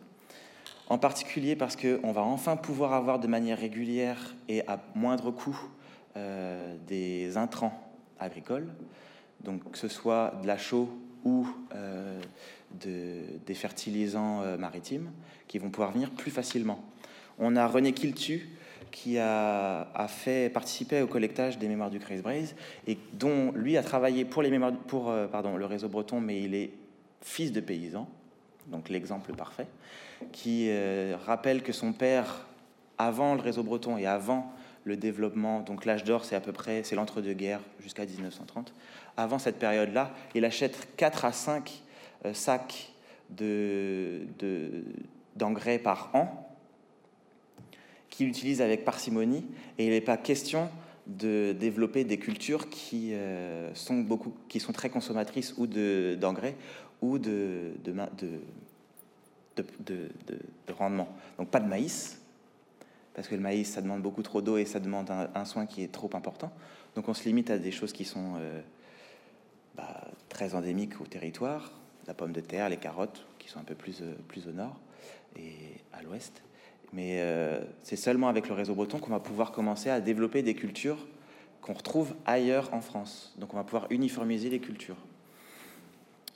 [0.91, 5.57] En particulier parce qu'on va enfin pouvoir avoir de manière régulière et à moindre coût
[6.85, 7.81] des intrants
[8.19, 8.67] agricoles,
[9.41, 10.89] donc que ce soit de la chaux
[11.23, 12.19] ou euh,
[12.73, 15.11] des fertilisants euh, maritimes
[15.47, 16.83] qui vont pouvoir venir plus facilement.
[17.39, 18.49] On a René Kiltu
[18.91, 22.55] qui a, fait participer au collectage des mémoires du Crazy Braze
[22.87, 25.27] et dont lui a travaillé pour, les mémoires, pour euh,
[25.57, 26.71] le réseau breton, mais il est
[27.21, 28.09] fils de paysan,
[28.67, 29.67] donc l'exemple parfait,
[30.31, 30.71] qui
[31.25, 32.45] rappelle que son père,
[32.97, 34.51] avant le réseau breton et avant
[34.83, 38.73] le développement, donc l'âge d'or, c'est à peu près, c'est l'entre-deux-guerres jusqu'à 1930,
[39.17, 41.83] avant cette période-là, il achète 4 à 5
[42.25, 42.91] euh, sacs
[45.35, 46.47] d'engrais de, par an
[48.09, 49.45] qu'il utilise avec parcimonie
[49.77, 50.69] et il n'est pas question
[51.07, 56.55] de développer des cultures qui, euh, sont, beaucoup, qui sont très consommatrices ou d'engrais
[57.01, 58.41] ou de, de, de,
[60.77, 61.09] rendement.
[61.37, 62.21] Donc pas de maïs,
[63.13, 65.83] parce que le maïs, ça demande beaucoup trop d'eau et ça demande un, soin qui
[65.83, 66.51] est trop important.
[66.95, 68.61] Donc on se limite à des choses qui sont euh,
[69.75, 71.71] bah, très endémiques au territoire,
[72.07, 74.79] la pomme de terre, les carottes, qui sont un peu plus, euh, plus au nord
[75.35, 75.53] et
[75.93, 76.41] à l'ouest.
[76.93, 80.55] Mais euh, c'est seulement avec le réseau breton qu'on va pouvoir commencer à développer des
[80.55, 81.07] cultures
[81.61, 83.33] qu'on retrouve ailleurs en France.
[83.37, 84.97] Donc on va pouvoir uniformiser les cultures.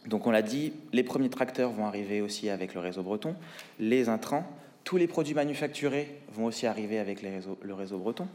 [0.07, 3.35] Donc on l'a dit, les premiers tracteurs vont arriver aussi avec le réseau breton,
[3.79, 4.45] les intrants,
[4.83, 8.27] tous les produits manufacturés vont aussi arriver avec le réseau breton,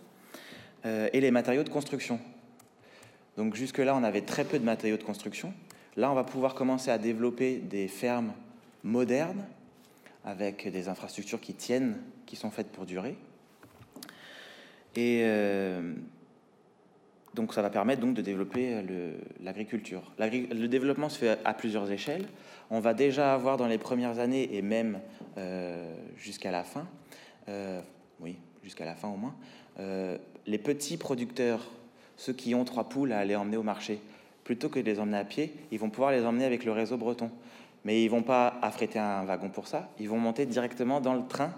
[0.86, 2.18] euh, et les matériaux de construction.
[3.36, 5.52] Donc jusque-là, on avait très peu de matériaux de construction.
[5.96, 8.32] Là, on va pouvoir commencer à développer des fermes
[8.82, 9.44] modernes
[10.24, 13.16] avec des infrastructures qui tiennent, qui sont faites pour durer.
[14.96, 15.94] Et euh,
[17.34, 18.82] donc ça va permettre donc de développer
[19.40, 20.02] l'agriculture.
[20.18, 22.26] Le, développement se fait à plusieurs échelles.
[22.70, 25.00] On va déjà avoir dans les premières années et même
[25.38, 26.86] euh, jusqu'à la fin,
[27.48, 27.80] euh,
[28.20, 29.34] oui, jusqu'à la fin au moins,
[30.46, 31.70] les petits producteurs
[32.20, 33.98] ceux qui ont trois poules à aller emmener au marché.
[34.44, 36.98] Plutôt que de les emmener à pied, ils vont pouvoir les emmener avec le réseau
[36.98, 37.30] breton.
[37.84, 41.26] Mais ils vont pas affréter un wagon pour ça, ils vont monter directement dans le
[41.26, 41.50] train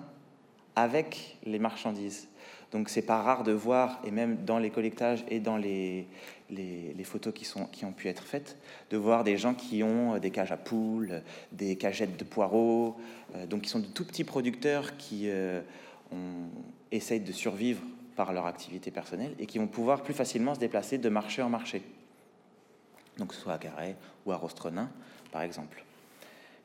[0.77, 2.29] avec les marchandises.
[2.73, 6.07] Donc c'est pas rare de voir, et même dans les collectages et dans les,
[6.49, 8.57] les, photos qui, sont, qui ont pu être faites,
[8.91, 11.23] de voir des gens qui ont des cages à poules,
[11.53, 12.97] des cagettes de poireaux,
[13.35, 15.61] euh, donc qui sont de tout petits producteurs qui euh,
[16.91, 17.83] essayent de survivre
[18.17, 21.49] par leur activité personnelle et qui vont pouvoir plus facilement se déplacer de marché en
[21.51, 21.83] marché.
[23.19, 24.91] Donc soit à Carré ou à Rostronin,
[25.31, 25.85] par exemple.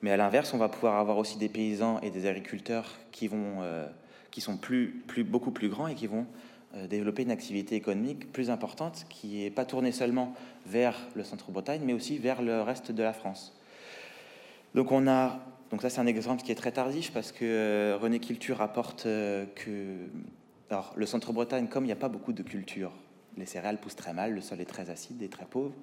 [0.01, 3.61] Mais à l'inverse, on va pouvoir avoir aussi des paysans et des agriculteurs qui vont
[3.61, 3.87] euh,
[4.37, 6.27] qui sont plus, plus, beaucoup plus grands et qui vont
[6.75, 10.35] euh, développer une activité économique plus importante qui n'est pas tournée seulement
[10.67, 13.59] vers le centre-Bretagne, mais aussi vers le reste de la France.
[14.75, 15.39] Donc on a,
[15.71, 19.07] donc ça c'est un exemple qui est très tardif parce que euh, René Culture apporte
[19.07, 19.95] euh, que,
[20.69, 22.91] alors le centre-Bretagne, comme il n'y a pas beaucoup de culture,
[23.37, 25.73] les céréales poussent très mal, le sol est très acide et très pauvre,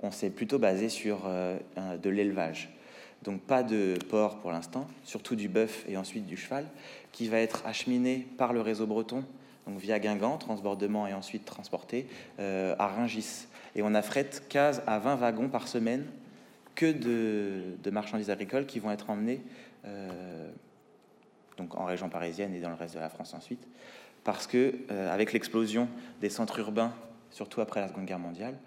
[0.00, 2.76] on s'est plutôt basé sur de l'élevage.
[3.24, 6.66] Donc pas de porc pour l'instant, surtout du bœuf et ensuite du cheval,
[7.12, 9.24] qui va être acheminé par le réseau breton,
[9.66, 12.08] donc via Guingamp, transbordement et ensuite transporté
[12.40, 13.46] euh, à Ringis.
[13.76, 16.04] Et on affrète 15 à 20 wagons par semaine
[16.74, 19.40] que de, marchandises agricoles qui vont être emmenées
[19.84, 20.50] euh,
[21.58, 23.68] donc en région parisienne et dans le reste de la France ensuite,
[24.24, 25.88] parce que euh, avec l'explosion
[26.20, 26.92] des centres urbains,
[27.30, 28.58] surtout après la Seconde Guerre mondiale,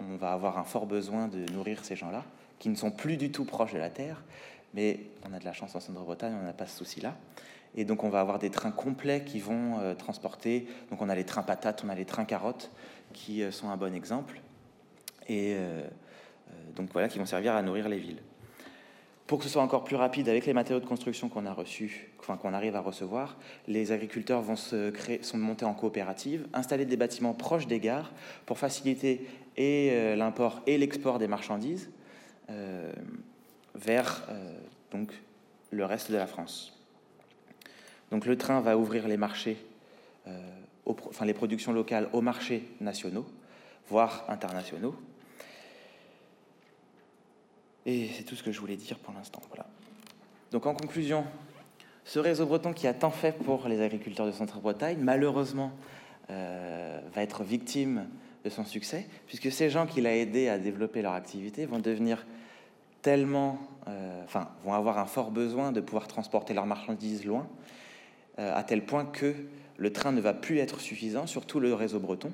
[0.00, 2.24] on va avoir un fort besoin de nourrir ces gens-là
[2.60, 4.22] qui ne sont plus du tout proches de la Terre,
[4.74, 7.16] mais on a de la chance en Centre-Bretagne, on n'a pas ce souci-là.
[7.74, 11.14] Et donc on va avoir des trains complets qui vont euh, transporter, donc on a
[11.14, 12.70] les trains patates, on a les trains carottes,
[13.12, 14.40] qui euh, sont un bon exemple,
[15.28, 15.82] et euh,
[16.76, 18.22] donc voilà, qui vont servir à nourrir les villes.
[19.26, 22.10] Pour que ce soit encore plus rapide avec les matériaux de construction qu'on a reçus,
[22.18, 23.38] enfin qu'on arrive à recevoir,
[23.68, 28.10] les agriculteurs vont se créer, sont montés en coopérative, installer des bâtiments proches des gares
[28.44, 31.90] pour faciliter et l'import et l'export des marchandises
[33.74, 34.52] vers euh,
[34.92, 35.12] donc,
[35.70, 36.76] le reste de la France.
[38.10, 39.56] Donc le train va ouvrir les marchés,
[40.26, 40.32] euh,
[40.84, 43.26] enfin les productions locales aux marchés nationaux,
[43.88, 44.94] voire internationaux.
[47.86, 49.40] Et c'est tout ce que je voulais dire pour l'instant.
[50.50, 51.24] Donc en conclusion,
[52.04, 55.72] ce réseau breton qui a tant fait pour les agriculteurs de Centre-Bretagne, malheureusement,
[56.28, 58.06] va être victime
[58.44, 62.24] de son succès, puisque ces gens qu'il a aidés à développer leur activité vont devenir
[63.02, 63.58] tellement,
[63.88, 67.48] euh, enfin, vont avoir un fort besoin de pouvoir transporter leurs marchandises loin,
[68.38, 69.34] euh, à tel point que
[69.76, 72.32] le train ne va plus être suffisant, surtout le réseau breton,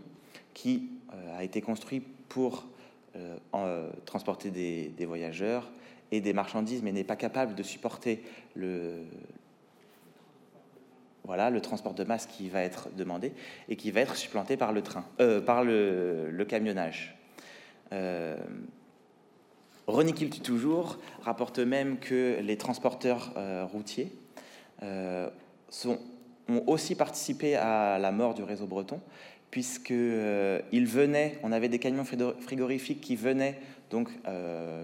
[0.54, 2.66] qui euh, a été construit pour
[4.04, 5.70] transporter des, voyageurs
[6.12, 8.22] et des marchandises, mais n'est pas capable de supporter
[8.54, 9.06] le,
[11.26, 13.32] voilà, le transport de masse qui va être demandé
[13.68, 15.04] et qui va être supplanté par le train,
[15.44, 17.16] par le, camionnage.
[19.86, 24.12] René Kiltu toujours rapporte même que les transporteurs euh, routiers
[24.82, 25.30] euh,
[26.48, 29.00] ont aussi participé à la mort du réseau breton,
[29.50, 34.10] puisqu'ils euh, venaient, on avait des camions frigorifiques qui venaient donc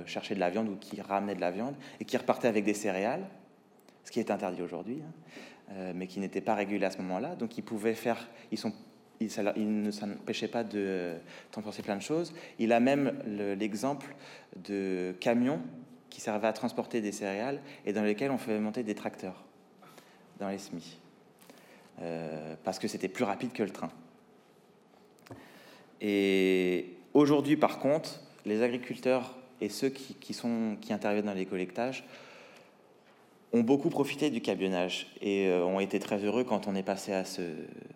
[0.07, 2.75] chercher de la viande ou qui ramenaient de la viande et qui repartaient avec des
[2.75, 3.27] céréales,
[4.05, 5.13] ce qui est interdit aujourd'hui, hein,
[5.95, 7.35] mais qui n'était pas régulé à ce moment-là.
[7.35, 11.15] Donc ils pouvaient faire, ils ne s'empêchait pas de
[11.51, 12.33] penser plein de choses.
[12.59, 13.13] Il a même
[13.59, 14.15] l'exemple
[14.57, 15.61] de camions
[16.11, 19.45] qui servaient à transporter des céréales et dans lesquels on faisait monter des tracteurs
[20.39, 20.99] dans les semis.
[22.01, 23.91] Euh, parce que c'était plus rapide que le train.
[26.01, 32.05] Et aujourd'hui, par contre, les agriculteurs et ceux qui interviennent dans les collectages
[33.53, 37.13] ont beaucoup profité du camionnage et euh, ont été très heureux quand on est passé
[37.13, 37.43] à ce,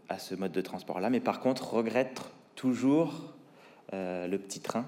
[0.08, 2.22] à ce mode de transport-là, mais par contre regrettent
[2.54, 3.34] toujours
[3.92, 4.86] euh, le petit train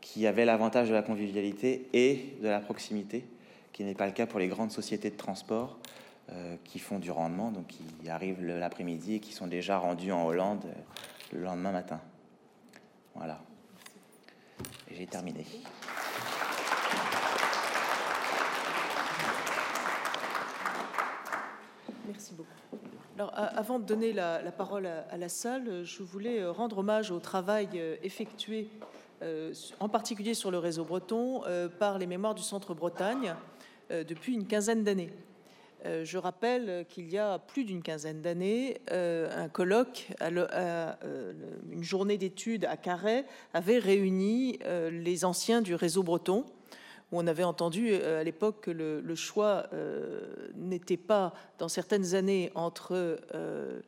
[0.00, 3.24] qui avait l'avantage de la convivialité et de la proximité,
[3.72, 5.78] qui n'est pas le cas pour les grandes sociétés de transport
[6.30, 10.26] euh, qui font du rendement, donc qui arrivent l'après-midi et qui sont déjà rendus en
[10.26, 10.64] Hollande
[11.32, 12.00] le lendemain matin.
[13.14, 13.40] Voilà.
[14.90, 15.44] J'ai terminé.
[23.18, 27.68] Avant de donner la, parole à, la salle, je voulais euh, rendre hommage au travail
[27.74, 28.68] euh, effectué,
[29.22, 31.42] euh, en particulier sur le réseau breton,
[31.78, 33.34] par les mémoires du Centre Bretagne
[33.90, 35.12] depuis une quinzaine d'années.
[35.84, 42.76] Je rappelle qu'il y a plus d'une quinzaine d'années, un colloque, une journée d'études à
[42.76, 44.58] Carhaix avait réuni
[44.90, 46.46] les anciens du réseau breton
[47.12, 52.50] on avait entendu euh, à l'époque que le, choix euh, n'était pas, dans certaines années,
[52.54, 53.80] entre euh,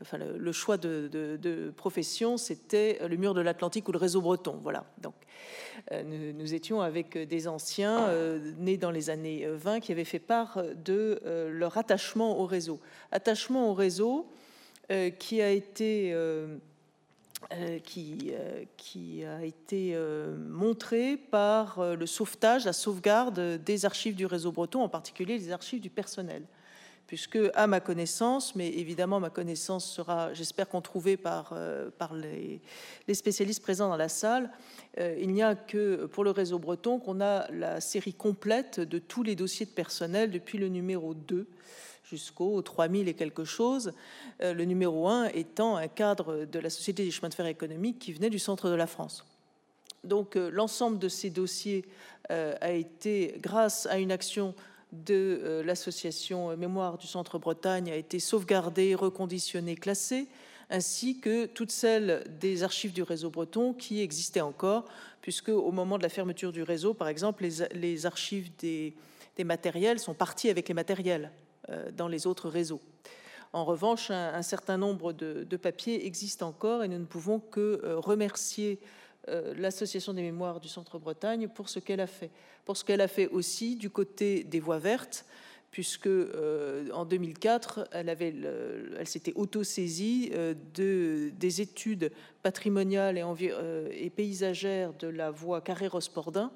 [0.00, 4.58] enfin le, choix de, profession, c'était le mur de l'Atlantique ou le réseau breton.
[4.62, 4.84] Voilà.
[5.02, 5.14] Donc,
[6.04, 8.12] nous, étions avec des anciens
[8.58, 12.80] nés dans les années 20 qui avaient fait part de leur attachement au réseau.
[13.10, 14.28] Attachement au réseau
[15.18, 16.14] qui a été
[17.84, 18.32] qui,
[18.76, 19.96] qui, a été
[20.48, 25.80] montré par le sauvetage, la sauvegarde des archives du réseau breton, en particulier les archives
[25.80, 26.42] du personnel.
[27.08, 32.60] Puisque, à ma connaissance, mais évidemment ma connaissance sera, j'espère, controuvée par, euh, par les,
[33.14, 34.50] spécialistes présents dans la salle,
[35.00, 38.98] euh, il n'y a que pour le réseau breton qu'on a la série complète de
[38.98, 41.48] tous les dossiers de personnel depuis le numéro 2
[42.08, 43.92] jusqu'au 3000 et quelque chose,
[44.42, 47.98] euh, le numéro 1 étant un cadre de la Société des chemins de fer économiques
[47.98, 49.24] qui venait du centre de la France.
[50.04, 51.84] Donc l'ensemble de ces dossiers
[52.28, 54.54] a été, grâce à une action
[54.92, 60.28] de euh, l'association Mémoire du Centre Bretagne a été sauvegardée, reconditionnée, classée,
[60.70, 64.84] ainsi que toutes celles des archives du réseau breton qui existaient encore,
[65.22, 68.94] puisque au moment de la fermeture du réseau, par exemple, les, archives des,
[69.44, 71.47] matériels sont parties avec les matériels euh,
[71.96, 72.80] dans les autres réseaux.
[73.52, 77.98] En revanche, un, certain nombre de, papiers existent encore et nous ne pouvons que euh,
[77.98, 78.78] remercier
[79.28, 82.30] euh, l'Association des mémoires du Centre Bretagne pour ce qu'elle a fait.
[82.64, 85.24] Pour ce qu'elle a fait aussi du côté des voies vertes,
[85.70, 88.34] puisque euh, en 2004, elle, avait
[88.98, 92.10] elle s'était auto-saisie euh, de, des études
[92.42, 93.24] patrimoniales et,
[93.92, 96.50] et, paysagères de la voie Carré-Rospordin,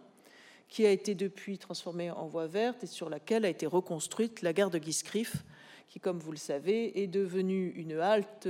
[0.73, 4.55] qui a été depuis transformée en voie verte et sur laquelle a été reconstruite la
[4.55, 5.44] gare de Guiscriff,
[5.86, 8.49] qui, comme vous le savez, est devenue une halte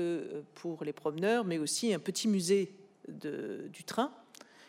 [0.54, 2.76] pour les promeneurs, mais aussi un petit musée
[3.08, 4.12] du train,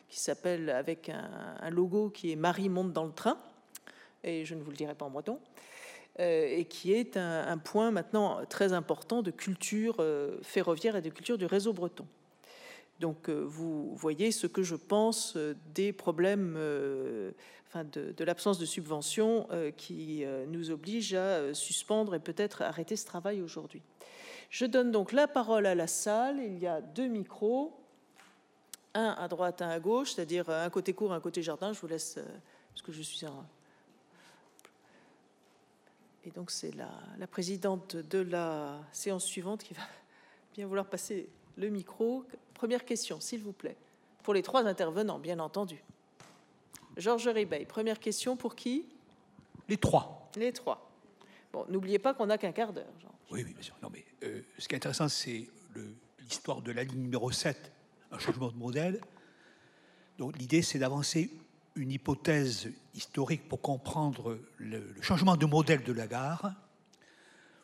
[0.10, 3.38] qui s'appelle avec un, logo qui est Marie monte dans le train,
[4.24, 5.40] et je ne vous le dirai pas en breton,
[6.20, 11.10] euh, et qui est un, point maintenant très important de culture euh, ferroviaire et de
[11.12, 12.08] culture du réseau breton.
[13.04, 15.38] Donc euh, vous voyez ce que je pense
[15.76, 16.58] des problèmes,
[17.68, 19.48] enfin de, l'absence de subvention
[19.78, 23.82] qui nous oblige à suspendre et peut-être arrêter ce travail aujourd'hui.
[24.50, 26.40] Je donne donc la parole à la salle.
[26.40, 27.74] Il y a deux micros
[28.94, 31.74] un à droite, un à gauche, c'est-à-dire un côté court, un côté jardin.
[31.74, 32.26] Je vous laisse, euh,
[32.70, 33.46] parce que je suis un...
[36.26, 39.82] Et donc c'est la, présidente de la séance suivante qui va
[40.54, 41.28] bien vouloir passer
[41.58, 42.26] le micro.
[42.54, 43.78] Première question, s'il vous plaît,
[44.24, 45.84] pour les trois intervenants, bien entendu.
[46.98, 48.86] Georges Ribeil, première question pour qui?
[49.68, 50.30] Les trois.
[50.36, 50.90] Les trois.
[51.52, 52.86] Bon, n'oubliez pas qu'on n'a qu'un quart d'heure.
[53.32, 53.76] Oui, oui, bien sûr.
[53.82, 55.48] Non, mais euh, ce qui est intéressant, c'est
[56.20, 57.72] l'histoire de la ligne numéro 7
[58.14, 59.02] un changement de modèle.
[60.18, 61.32] Donc l'idée, c'est d'avancer
[61.76, 66.54] une hypothèse historique pour comprendre le, changement de modèle de la gare.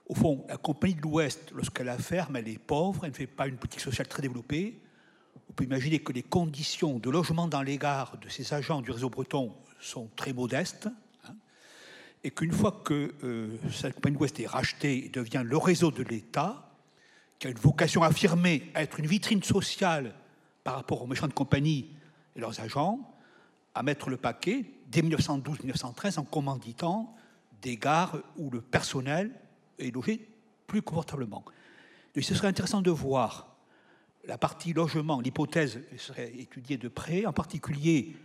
[0.10, 3.28] Au fond, la compagnie de l'Ouest, lorsqu'elle la ferme, elle est pauvre, elle ne fait
[3.28, 4.82] pas une politique sociale très développée.
[5.48, 8.90] On peut imaginer que les conditions de logement dans les gares de ces agents du
[8.90, 10.90] réseau breton sont très modestes.
[11.28, 11.36] Hein,
[12.24, 15.92] et qu'une fois que euh, cette compagnie de l'Ouest est rachetée et devient le réseau
[15.92, 16.72] de l'État,
[17.38, 20.16] qui a une vocation affirmée à être une vitrine sociale
[20.64, 21.96] par rapport aux méchants de compagnie
[22.36, 23.00] et leurs agents
[23.76, 27.16] à mettre le paquet dès 1912-1913 en commanditant
[27.62, 29.32] des gares où le personnel
[29.80, 30.28] est logé
[30.68, 31.44] plus confortablement.
[32.16, 33.56] Et ce serait intéressant de voir
[34.26, 38.16] la partie logement, l'hypothèse serait étudiée de près, en particulier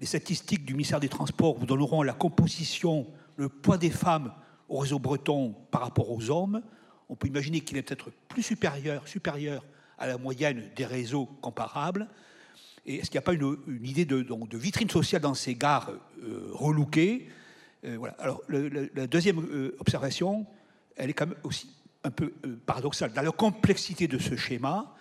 [0.00, 3.06] les statistiques du ministère des Transports vous donneront la composition,
[3.36, 4.32] le poids des femmes
[4.68, 6.62] au réseau breton par rapport aux hommes.
[7.10, 9.62] On peut imaginer qu'il est peut-être plus supérieur, supérieur
[9.98, 12.08] à la moyenne des réseaux comparables
[12.86, 14.24] Et est-ce qu'il n'y a pas une, idée de,
[14.56, 15.90] vitrine sociale dans ces gares
[16.22, 17.28] euh, relookées?
[17.84, 18.14] Euh, voilà.
[18.18, 20.46] Alors, la deuxième euh, observation,
[21.00, 21.70] elle est quand même aussi
[22.04, 23.12] un peu euh, paradoxale.
[23.12, 24.94] Dans la complexité de ce schéma,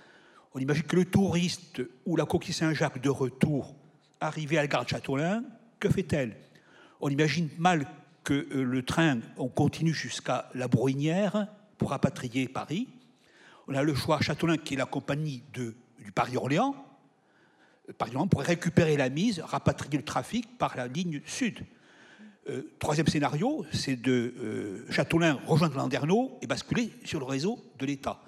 [0.53, 3.75] on imagine que le touriste ou la coquille Saint-Jacques de retour,
[4.21, 5.43] arrivé à la gare de Châteaulin,
[5.79, 6.35] que fait-elle?
[7.01, 7.85] On imagine mal
[8.23, 11.47] que le train, on continue jusqu'à la Bruynière
[11.77, 12.87] pour rapatrier Paris.
[13.67, 15.73] On a le choix Châteaulin, qui est la compagnie du
[16.13, 16.75] Paris-Orléans.
[17.97, 21.65] Paris-Orléans pourrait récupérer la mise, rapatrier le trafic par la ligne sud.
[22.49, 28.19] Euh, troisième scénario, c'est de euh, rejoindre Landerneau et basculer sur le réseau de l'État.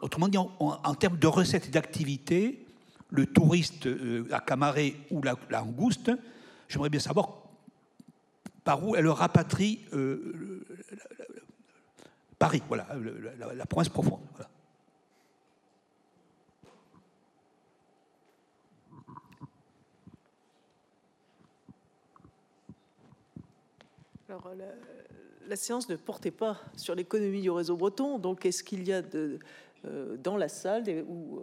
[0.00, 2.66] Autrement dit, en, termes de recettes et d'activité,
[3.10, 6.10] le touriste euh, à Camaré ou la, la Angouste,
[6.68, 7.28] j'aimerais bien savoir
[8.64, 9.80] par où elle rapatrie
[12.38, 12.86] Paris, voilà,
[13.38, 14.20] la, la province profonde.
[25.46, 29.02] La, séance ne portait pas sur l'économie du réseau breton, donc est-ce qu'il y a
[29.02, 29.38] de
[30.22, 31.40] dans la salle ou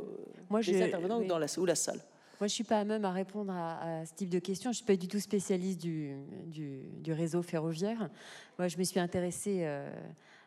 [0.49, 2.02] Moi, des intervenants dans la, ou la salle?
[2.41, 4.74] Moi, je ne suis pas à même à répondre à, ce type de questions.
[4.74, 6.12] Je ne suis pas du tout spécialiste du,
[6.48, 8.10] du, réseau ferroviaire.
[8.60, 9.90] Moi, je me suis intéressée euh,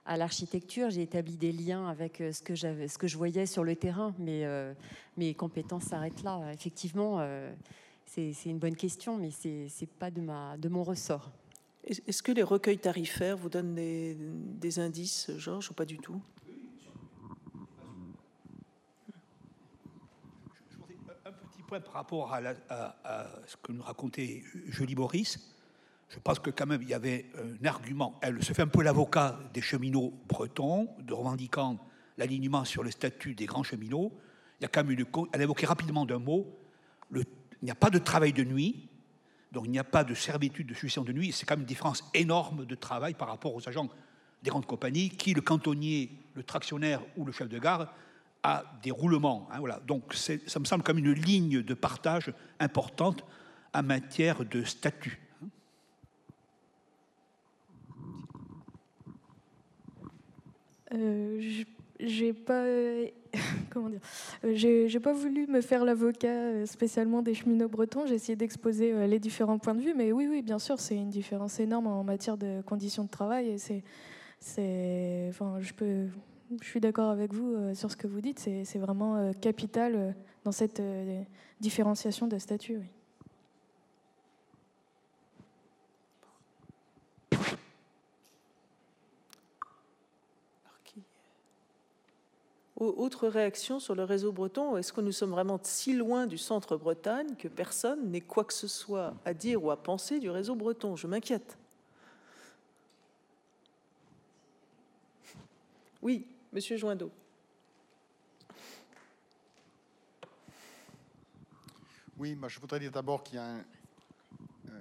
[0.04, 0.90] à l'architecture.
[0.90, 4.14] J'ai établi des liens avec euh, ce que, ce que je voyais sur le terrain.
[4.18, 4.74] Mais euh,
[5.16, 6.52] mes compétences s'arrêtent là.
[6.52, 7.26] Effectivement,
[8.04, 11.30] c'est une bonne question, mais ce n'est pas de, ma, de mon ressort.
[11.88, 16.20] Est-ce que les recueils tarifaires vous donnent des, indices, Georges, ou pas du tout?
[21.70, 22.40] Par rapport à,
[23.46, 25.54] ce que nous racontait Julie Boris.
[26.10, 28.18] Je pense que quand même il y avait un argument.
[28.22, 31.78] Elle se fait un peu l'avocat des cheminots bretons, de revendiquant
[32.16, 34.12] l'alignement sur le statut des grands cheminots.
[34.60, 34.70] Y a
[35.32, 36.46] elle évoquait rapidement d'un mot.
[37.14, 37.24] il
[37.62, 38.88] n'y a pas de travail de nuit,
[39.52, 41.32] donc il n'y a pas de servitude de succession de nuit.
[41.32, 43.88] C'est quand même une différence énorme de travail par rapport aux agents
[44.42, 47.92] des grandes compagnies, qui le cantonnier, le tractionnaire ou le chef de gare
[48.42, 49.48] à des roulements.
[49.50, 49.80] Hein, voilà.
[49.86, 53.24] Donc ça me semble comme une ligne de partage importante
[53.74, 55.18] en matière de statut.
[60.92, 61.64] Euh,
[62.00, 62.64] j'ai pas
[63.70, 64.00] comment dire?
[64.44, 68.92] Euh, j'ai pas voulu me faire l'avocat euh, spécialement des cheminots bretons j'ai essayé d'exposer
[68.92, 71.86] euh, les différents points de vue mais oui oui bien sûr c'est une différence énorme
[71.86, 76.06] en matière de conditions de travail et c'est enfin je peux
[76.62, 78.38] je suis d'accord avec vous sur ce que vous dites.
[78.38, 80.14] C'est vraiment capital
[80.44, 80.80] dans cette
[81.60, 82.80] différenciation de statut.
[92.78, 96.76] Autre réaction sur le réseau breton, est-ce que nous sommes vraiment si loin du centre
[96.76, 100.54] Bretagne que personne n'ait quoi que ce soit à dire ou à penser du réseau
[100.54, 100.94] breton?
[100.94, 101.58] Je m'inquiète.
[106.00, 107.10] Oui, Monsieur Joindeau.
[112.16, 113.56] Oui, je voudrais dire d'abord qu'il y a
[114.68, 114.80] euh,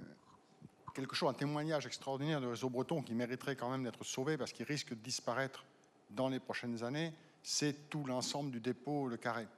[0.94, 4.52] quelque chose, un témoignage extraordinaire de réseau breton qui mériterait quand même d'être sauvé parce
[4.52, 5.64] qu'il risque de disparaître
[6.10, 7.12] dans les prochaines années.
[7.50, 9.48] C'est tout l'ensemble du dépôt Le Carré,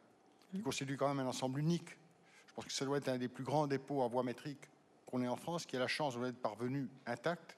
[0.53, 0.62] qui mmh.
[0.62, 1.99] constitue quand même un ensemble unique.
[2.47, 4.71] Je pense que ça doit être un des plus grands dépôts à voie métrique
[5.07, 7.57] qu'on ait en France, qui a la chance de être parvenu intact,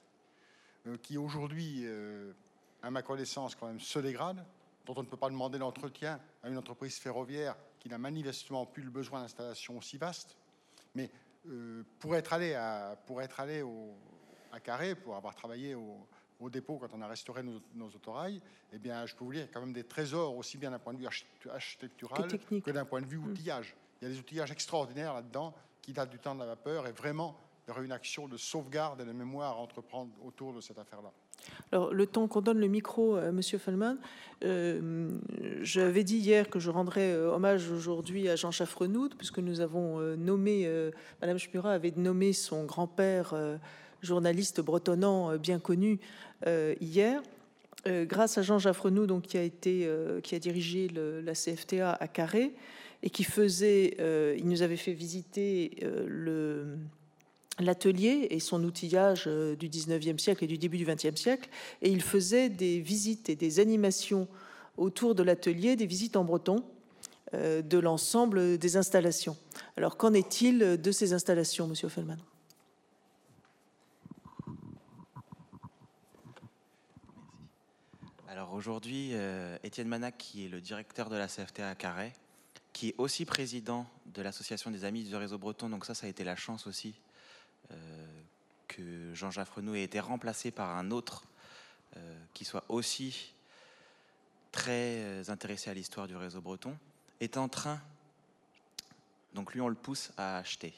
[0.87, 2.33] euh, qui aujourd'hui euh,
[2.81, 4.43] à ma connaissance, quand même, se dégrade,
[4.87, 8.81] dont on ne peut pas demander l'entretien à une entreprise ferroviaire qui n'a manifestement plus
[8.81, 10.35] le besoin d'installation aussi vaste.
[10.95, 11.11] Mais
[11.47, 13.93] euh, pour être allé, à, pour être allé au,
[14.51, 16.07] à Carré, pour avoir travaillé au,
[16.49, 18.41] dépôt quand on a restauré nos, nos, autorails,
[18.71, 20.99] eh bien, je peux vous dire quand même des trésors aussi bien d'un point de
[20.99, 21.07] vue
[21.49, 23.25] architectural que, d'un point de vue mm.
[23.25, 23.75] outillage.
[24.01, 26.91] Il y a des outillages extraordinaires là-dedans qui datent du temps de la vapeur et
[26.91, 30.61] vraiment, il y aurait une action de sauvegarde et de mémoire à entreprendre autour de
[30.61, 31.11] cette affaire-là.
[31.71, 33.97] Alors, le temps qu'on donne le micro à Monsieur Fellman,
[34.43, 35.09] euh,
[35.61, 39.99] j'avais dit hier que je rendrais euh, hommage aujourd'hui à Jean Chaffrenoud, puisque nous avons
[39.99, 40.69] euh, nommé,
[41.21, 43.33] Madame Schmura avait nommé son grand-père,
[44.03, 45.99] journaliste bretonnant bien connu,
[46.81, 47.21] hier.
[47.85, 49.89] grâce à Jean Jaffrenoud, donc, qui, a été,
[50.23, 52.53] qui a dirigé la CFTA à Carré,
[53.01, 53.97] et qui faisait,
[54.37, 55.71] il nous avait fait visiter
[57.59, 61.49] l'atelier et son outillage euh, du 19e siècle et du début du 20e siècle,
[61.81, 64.27] et il faisait des visites et des animations
[64.77, 66.63] autour de l'atelier, des visites en breton
[67.33, 69.37] euh, de l'ensemble des installations.
[69.77, 72.17] Alors qu'en est-il de ces installations, Monsieur Fellman
[78.53, 82.13] Aujourd'hui, euh, Étienne Manac, qui est le directeur de la CFTA à Carré,
[82.71, 86.09] qui est aussi président de l'association des amis du réseau breton, donc ça, ça a
[86.09, 86.93] été la chance aussi
[87.71, 87.75] euh,
[88.67, 91.23] que Jean Jaffrenou ait été remplacé par un autre
[91.97, 93.33] euh, qui soit aussi
[94.51, 96.77] très intéressé à l'histoire du réseau breton,
[97.21, 97.81] est en train,
[99.33, 100.75] donc lui on le pousse à acheter.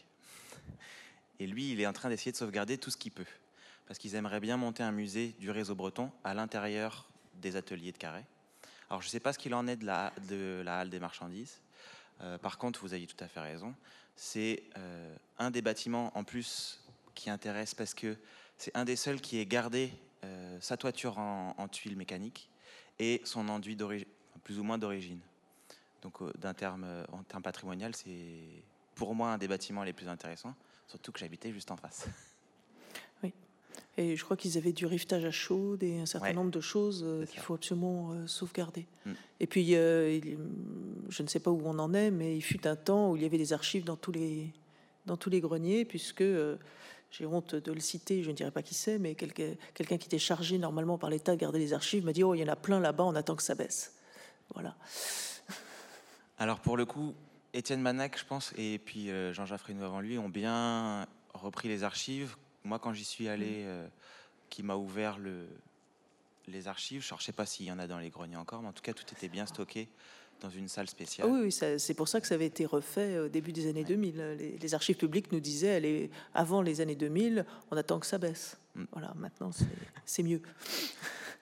[1.42, 3.26] Et lui, il est en train d'essayer de sauvegarder tout ce qu'il peut.
[3.86, 7.06] Parce qu'ils aimeraient bien monter un musée du réseau breton à l'intérieur
[7.42, 8.24] des ateliers de Carré.
[8.90, 11.00] Alors je ne sais pas ce qu'il en est de la, de la halle des
[11.00, 11.60] marchandises.
[12.42, 13.74] par contre, vous avez tout à fait raison.
[14.16, 14.64] C'est
[15.38, 16.80] un des bâtiments en plus
[17.16, 18.18] qui intéresse parce que
[18.58, 19.92] c'est un des seuls qui ait gardé
[20.24, 22.50] euh, sa toiture en, tuiles mécaniques
[23.00, 23.78] et son enduit
[24.44, 25.20] plus ou moins d'origine.
[26.02, 28.64] Donc euh, d'un terme, euh, en terme patrimonial, c'est
[28.96, 30.56] pour moi un des bâtiments les plus intéressants,
[30.88, 32.08] surtout que j'habitais juste en face.
[33.98, 37.06] Et je crois qu'ils avaient du rivetage à chaud et un certain nombre de choses
[37.30, 38.88] qu'il faut absolument sauvegarder.
[39.06, 39.12] Mm.
[39.40, 43.12] Et puis, je ne sais pas où on en est, mais il fut un temps
[43.12, 44.52] où il y avait des archives dans tous les,
[45.06, 46.24] dans tous les greniers, puisque
[47.12, 50.20] j'ai honte de le citer, je ne dirais pas qui c'est, mais quelqu'un qui était
[50.20, 52.58] chargé normalement par l'État de garder les archives m'a dit Oh, il y en a
[52.58, 53.96] plein là-bas, on attend que ça baisse.
[54.54, 54.76] Voilà.
[56.38, 57.14] Alors pour le coup,
[57.54, 61.84] Étienne Manac, je pense, et puis euh, Jean-Jacques Frénou avant lui, ont bien repris les
[61.84, 62.36] archives.
[62.66, 63.68] Moi, quand j'y suis allé, mm.
[63.68, 63.88] euh,
[64.50, 65.48] qui m'a ouvert le,
[66.48, 68.68] les archives, je ne sais pas s'il y en a dans les greniers encore, mais
[68.68, 69.88] en tout cas, tout était bien stocké
[70.42, 71.30] dans une salle spéciale.
[71.32, 74.58] Ah oui, c'est pour ça que ça avait été refait au début des années 2000.
[74.62, 78.58] Les, archives publiques nous disaient, avant les années 2000, on attend que ça baisse.
[78.76, 78.84] Mm.
[78.92, 79.52] Voilà, maintenant
[80.06, 80.42] c'est mieux.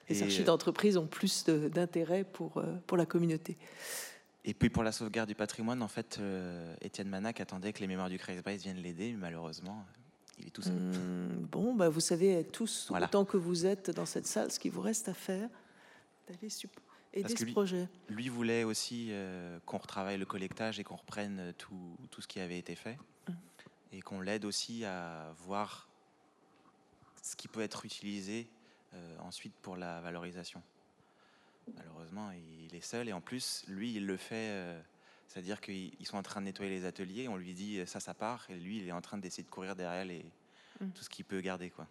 [0.09, 3.57] Les archives euh, d'entreprise ont plus d'intérêt pour, pour la communauté.
[4.45, 7.87] Et puis pour la sauvegarde du patrimoine, en fait, euh, Étienne Manac attendait que les
[7.87, 9.85] mémoires du Kreisbreis viennent l'aider, mais malheureusement,
[10.39, 10.73] il est tout seul.
[10.73, 14.71] Hmm, bon, bah, vous savez tous, autant que vous êtes dans cette salle, ce qu'il
[14.71, 15.49] vous reste à faire,
[16.27, 16.49] d'aller
[17.13, 17.87] aider ce projet.
[18.09, 22.39] Lui voulait aussi euh, qu'on retravaille le collectage et qu'on reprenne tout, tout, ce qui
[22.39, 22.97] avait été fait,
[23.27, 23.35] hum.
[23.91, 25.89] et qu'on l'aide aussi à voir
[27.21, 28.47] ce qui peut être utilisé
[28.93, 30.61] euh, ensuite pour la valorisation.
[31.75, 34.75] Malheureusement, il est seul et en plus, lui, il le fait.
[35.33, 38.13] Euh, c'est-à-dire qu'ils sont en train de nettoyer les ateliers, on lui dit ça, ça
[38.13, 40.25] part, et lui, il est en train d'essayer de courir derrière les,
[40.79, 40.89] mm.
[40.89, 41.69] tout ce qu'il peut garder.
[41.69, 41.87] Quoi.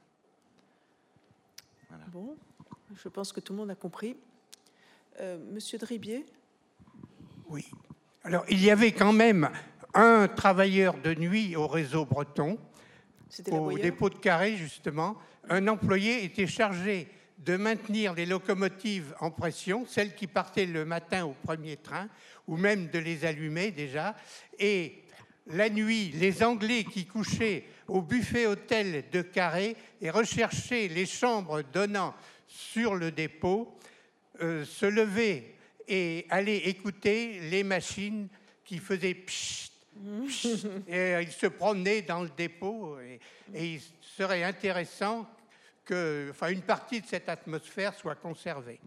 [2.10, 2.36] Bon,
[2.96, 4.16] je pense que tout le monde a compris.
[5.20, 6.24] Euh, Monsieur Dribier?
[7.48, 7.66] Oui.
[8.24, 9.50] Alors, il y avait quand même
[9.92, 12.58] un travailleur de nuit au réseau breton,
[13.50, 15.16] au dépôt de carré, justement.
[15.48, 17.08] Un employé était chargé
[17.44, 22.08] de maintenir les locomotives en pression, celles qui partaient le matin au premier train,
[22.46, 24.14] ou même de les allumer déjà.
[24.58, 25.02] Et
[25.48, 31.62] la nuit, les Anglais qui couchaient au buffet hôtel de Carré et recherchaient les chambres
[31.62, 32.14] donnant
[32.46, 33.76] sur le dépôt,
[34.40, 35.54] euh, se levaient
[35.88, 38.28] et allaient écouter les machines
[38.64, 39.72] qui faisaient pchit,
[40.88, 43.20] et euh, ils se promenaient dans le dépôt et,
[43.52, 43.80] et il
[44.16, 45.28] serait intéressant
[45.84, 48.80] que enfin, une partie de cette atmosphère soit conservée.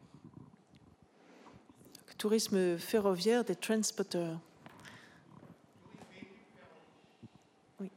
[2.18, 4.40] Tourisme ferroviaire des transporteurs.
[7.80, 7.92] Oui.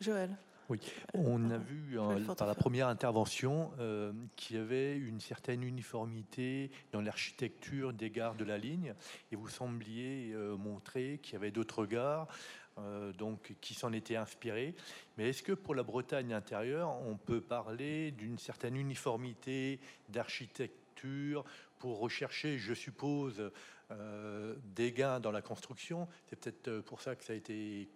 [0.00, 0.30] Joël.
[0.68, 0.80] Oui,
[1.12, 6.70] on a vu euh, par la première intervention euh, qu'il y avait une certaine uniformité
[6.92, 8.94] dans l'architecture des gares de la ligne,
[9.32, 12.26] et vous sembliez euh, montrer qu'il y avait d'autres gares
[12.78, 14.74] euh, donc, qui s'en était inspiré.
[15.16, 19.78] Mais est-ce que pour la Bretagne intérieure, on peut parler d'une certaine uniformité
[20.08, 21.44] d'architecture
[21.78, 23.50] pour rechercher, je suppose,
[23.90, 26.08] euh, des gains dans la construction?
[26.28, 27.88] C'est peut-être euh, pour ça que ça a été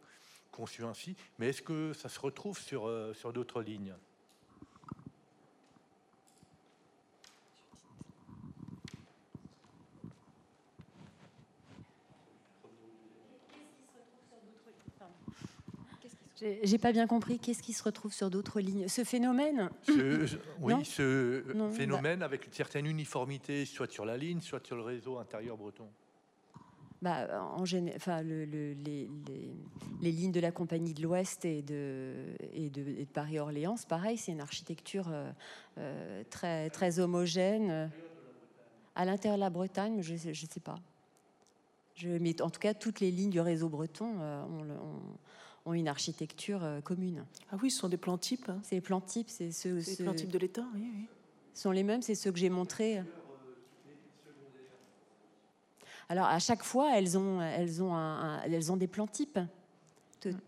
[0.52, 1.16] conçu ainsi.
[1.38, 3.94] Mais est-ce que ça se retrouve sur, sur d'autres lignes?
[16.40, 17.38] J'ai pas bien compris.
[17.38, 18.88] Qu'est-ce qui se retrouve sur d'autres lignes?
[18.88, 19.70] Ce phénomène?
[20.60, 21.42] Oui, ce
[21.72, 25.88] phénomène avec une certaine uniformité, soit sur la ligne, soit sur le réseau intérieur breton.
[27.02, 27.26] Bah,
[27.56, 27.62] en
[27.94, 28.74] enfin, le, les,
[30.00, 32.14] les, lignes de la Compagnie de l'Ouest et de,
[32.54, 35.30] et de, Paris-Orléans, pareil, c'est une architecture euh,
[35.78, 37.90] euh, très, très homogène.
[38.94, 40.76] À l'intérieur de la Bretagne, je ne sais, pas.
[41.96, 45.00] Je, mais en tout cas, toutes les lignes du réseau breton, euh, on, on,
[45.66, 47.24] ont une architecture euh, commune.
[47.52, 48.48] Ah oui, ce sont des plans types.
[48.48, 48.60] Hein.
[48.62, 49.74] C'est les plans types, c'est ceux.
[49.74, 51.06] Les plans types de l'État, oui, oui.
[51.52, 53.02] sont les mêmes, c'est ceux que j'ai montrés.
[56.08, 59.40] Alors à chaque fois, elles ont, elles ont, un, elles ont des plans types.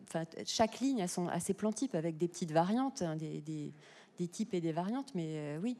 [0.05, 3.41] Enfin, chaque ligne a, son, a ses plans types avec des petites variantes, hein, des,
[3.41, 3.73] des,
[4.19, 5.77] des, types et des variantes, mais euh, oui.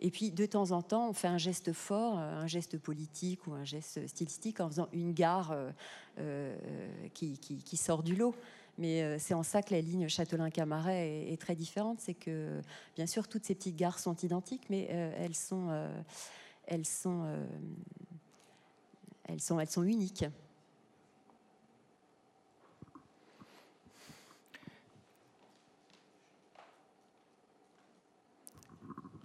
[0.00, 3.46] Et puis de temps en temps, on fait un geste fort, euh, un geste politique
[3.46, 5.56] ou un geste stylistique en faisant une gare
[7.14, 8.34] qui, qui, qui, sort du lot.
[8.78, 11.98] Mais euh, c'est en ça que la ligne Châtelain-Camaret est, très différente.
[12.00, 12.62] C'est que,
[12.94, 16.00] bien sûr, toutes ces petites gares sont identiques, mais euh, elles, sont, euh,
[16.64, 17.24] elles, sont,
[19.24, 20.24] elles, sont, elles sont uniques.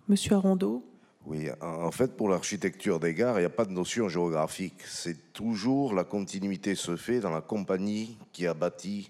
[0.07, 0.83] Monsieur Arondeau
[1.25, 4.81] oui, en fait, pour l'architecture des gares, il n'y a pas de notion géographique.
[4.85, 9.09] C'est toujours la continuité se fait dans la compagnie qui a bâti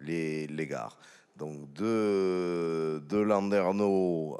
[0.00, 0.98] les, gares.
[1.36, 4.36] Donc de, de Landerneau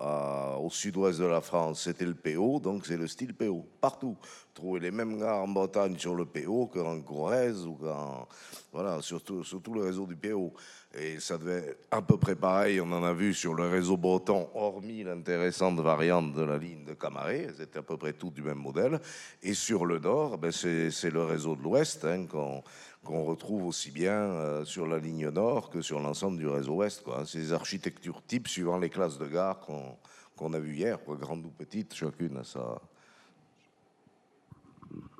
[0.61, 4.17] au sud-ouest de la France, c'était le PO, donc c'est le style PO, partout.
[4.53, 8.29] Trouver les mêmes gares en Bretagne sur le PO qu'en Corrèze ou qu'en...
[8.73, 10.53] Voilà, surtout, sur tout le réseau du PO.
[10.99, 14.49] Et ça devait à peu près pareil, on en a vu sur le réseau breton,
[14.55, 18.59] hormis l'intéressante variante de la ligne de Camaret, c'était à peu près tout du même
[18.59, 19.01] modèle.
[19.41, 22.63] Et sur le nord, ben c'est le réseau de l'ouest hein, qu'on
[23.05, 27.03] qu'on retrouve aussi bien euh, sur la ligne nord que sur l'ensemble du réseau ouest.
[27.03, 27.25] Quoi.
[27.27, 31.95] Ces architectures types suivant les classes de gare qu'on a vu hier, grande ou petite,
[31.95, 32.81] chacune a sa,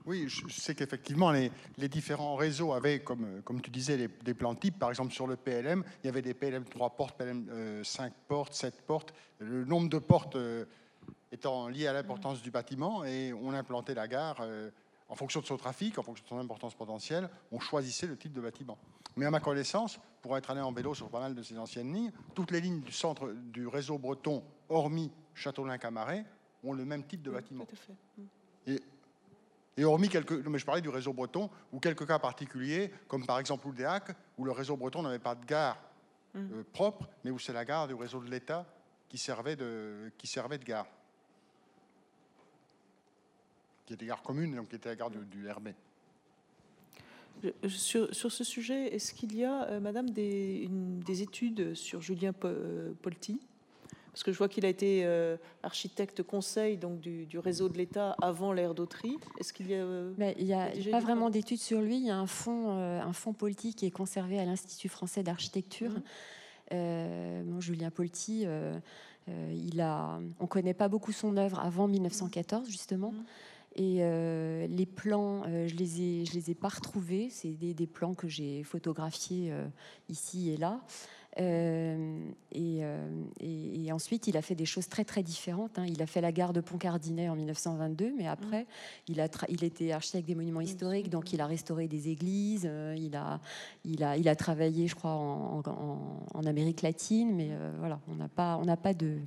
[0.07, 4.79] oui, je sais qu'effectivement, les, différents réseaux avaient, comme, tu disais, des plans types.
[4.79, 8.17] Par exemple, sur le PLM, il y avait des PLM 3 portes, PLM 5 euh,
[8.27, 9.15] portes, 7 portes.
[9.39, 10.65] Le nombre de portes euh,
[11.31, 14.71] étant lié à l'importance du bâtiment, et on implantait la gare euh,
[15.11, 18.33] en fonction de son trafic, en fonction de son importance potentielle, on choisissait le type
[18.33, 18.79] de bâtiment.
[19.17, 21.93] Mais à ma connaissance, pour être allé en vélo sur pas mal de ces anciennes
[21.93, 26.25] lignes, toutes les lignes du centre du réseau breton, hormis Châteaulin-Camaret,
[26.65, 27.65] ont le même type de bâtiment.
[27.65, 27.93] Tout à fait.
[28.67, 28.83] Et
[29.77, 33.39] et hormis quelques, mais je parlais du réseau breton, ou quelques cas particuliers, comme par
[33.39, 35.79] exemple Oudéac, où le réseau breton n'avait pas de gare
[36.35, 36.39] mm.
[36.39, 38.67] euh, propre, mais où c'est la gare du réseau de l'État
[39.09, 40.87] qui servait de, qui servait de gare.
[43.91, 45.71] Qui était gare commune, donc qui était la gare du RB.
[47.67, 52.33] Sur, sur, ce sujet, est-ce qu'il y a, euh, Madame, des, des, études sur Julien
[52.45, 53.41] euh, Polti?
[54.13, 58.17] Parce que je vois qu'il a été euh, architecte conseil donc du, réseau de l'État
[58.21, 59.19] avant l'ère d'Autry.
[59.41, 61.97] Est-ce qu'il y a euh, Il n'y a, pas vraiment d'études sur lui.
[61.97, 65.23] Il y a un fonds, euh, un fonds politique qui est conservé à l'Institut français
[65.25, 65.91] d'architecture.
[66.73, 67.59] Mmh.
[67.59, 68.47] Julien Polti,
[69.27, 73.11] il a, on connaît pas beaucoup son œuvre avant 1914 justement.
[73.11, 73.25] Mmh.
[73.77, 74.01] Et
[74.69, 77.29] les plans, je les ai, je les ai pas retrouvés.
[77.31, 79.53] C'est des, des, plans que j'ai photographiés
[80.09, 80.81] ici et là.
[81.39, 85.79] Euh, euh, et, ensuite, il a fait des choses très très différentes.
[85.79, 85.87] Hein.
[85.89, 88.67] Il a fait la gare de Pont-Cardinet en 1922, mais après,
[89.09, 92.67] il, a il était architecte des monuments historiques, donc il a restauré des églises.
[92.69, 93.41] Euh, il, a,
[93.85, 95.63] il, a, il a travaillé, je crois, en,
[96.47, 99.19] Amérique latine, mais voilà, on n'a pas, on n'a pas de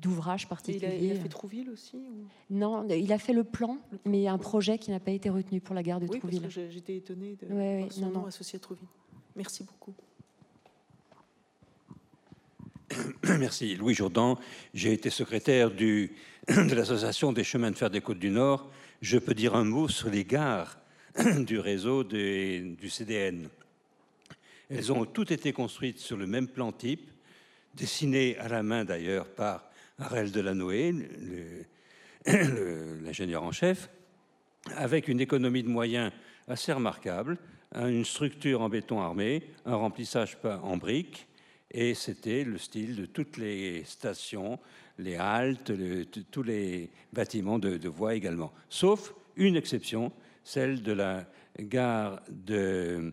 [0.00, 0.98] d'ouvrage particulier.
[1.00, 1.98] Il a, fait Trouville aussi
[2.50, 5.74] Non, il a fait le plan, mais un projet qui n'a pas été retenu pour
[5.74, 6.48] la gare de oui, Trouville.
[6.48, 8.88] J'étais étonnée de son nom associé à Trouville.
[9.36, 9.94] Merci beaucoup.
[13.38, 13.76] Merci.
[13.76, 14.38] Louis Jourdan,
[14.74, 16.12] j'ai été secrétaire du,
[16.48, 18.70] de l'Association des chemins de fer des Côtes du Nord.
[19.00, 20.78] Je peux dire un mot sur les gares
[21.46, 23.48] du réseau du CDN.
[24.68, 27.10] Elles ont toutes été construites sur le même plan type,
[27.74, 29.69] dessiné à la main d'ailleurs par
[30.00, 30.94] Arel Delanoë,
[33.04, 33.90] l'ingénieur en chef,
[34.76, 36.10] avec une économie de moyens
[36.48, 37.36] assez remarquable,
[37.74, 41.28] une structure en béton armé, un remplissage en briques,
[41.70, 44.58] et c'était le style de toutes les stations,
[44.98, 45.72] les haltes,
[46.30, 48.52] tous les bâtiments de, voie également.
[48.70, 50.12] Sauf une exception,
[50.42, 51.26] celle de la
[51.58, 53.12] gare de.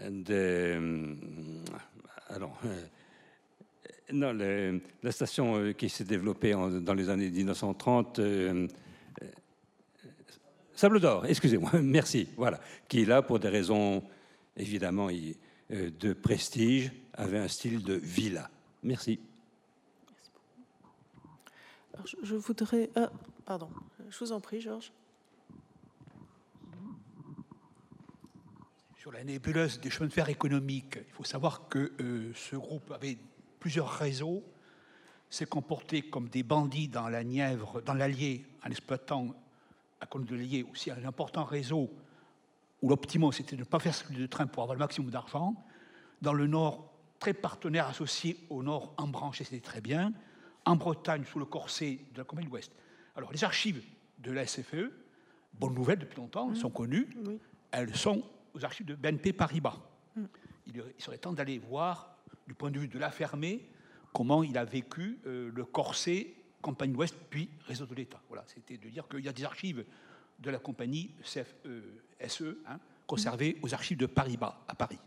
[0.00, 1.14] de
[2.28, 2.58] alors,
[4.12, 8.18] euh, non, la station euh, qui s'est développée dans les années 1930.
[8.18, 8.68] Euh,
[10.74, 14.02] Sable d'Or, excusez-moi, merci, voilà, qui est là pour des raisons
[14.56, 15.08] évidemment
[15.70, 18.50] de prestige, avait un style de villa.
[18.82, 19.18] Merci.
[22.22, 22.90] je, voudrais.
[22.94, 23.10] Ah,
[23.44, 23.68] pardon,
[24.10, 24.92] je vous en prie, Georges.
[29.06, 32.90] Sur la nébuleuse des chemins de fer économiques, il faut savoir que euh, ce groupe
[32.90, 33.16] avait
[33.66, 34.44] plusieurs réseaux,
[35.28, 39.34] s'est comporté comme des bandits dans la Nièvre, dans l'Allier, en exploitant
[40.00, 41.90] à cause de l'Allier aussi un important réseau
[42.80, 45.56] où l'optimum c'était de ne pas faire de train pour avoir le maximum d'argent.
[46.22, 50.12] Dans le Nord, très partenaires associés au nord en branche, et c'était très bien,
[50.64, 52.70] en Bretagne sous le corset de la Compagnie de l'Ouest.
[53.16, 53.82] Alors les archives
[54.20, 54.92] de la SFE,
[55.58, 57.08] bonne nouvelle depuis longtemps, elles sont connues,
[57.72, 58.22] elles sont
[58.54, 59.80] aux archives de BNP Paribas.
[60.14, 60.24] Mm.
[60.68, 62.15] Il, serait temps d'aller voir,
[62.46, 63.68] du point de vue de la fermée,
[64.12, 68.20] comment il a vécu euh, le corset Compagnie de l'Ouest, puis réseau de l'État.
[68.28, 69.84] Voilà, c'était de dire qu'il y a des archives
[70.40, 74.98] de la compagnie CFE, SE, hein, conservées aux archives de Paribas, à Paris.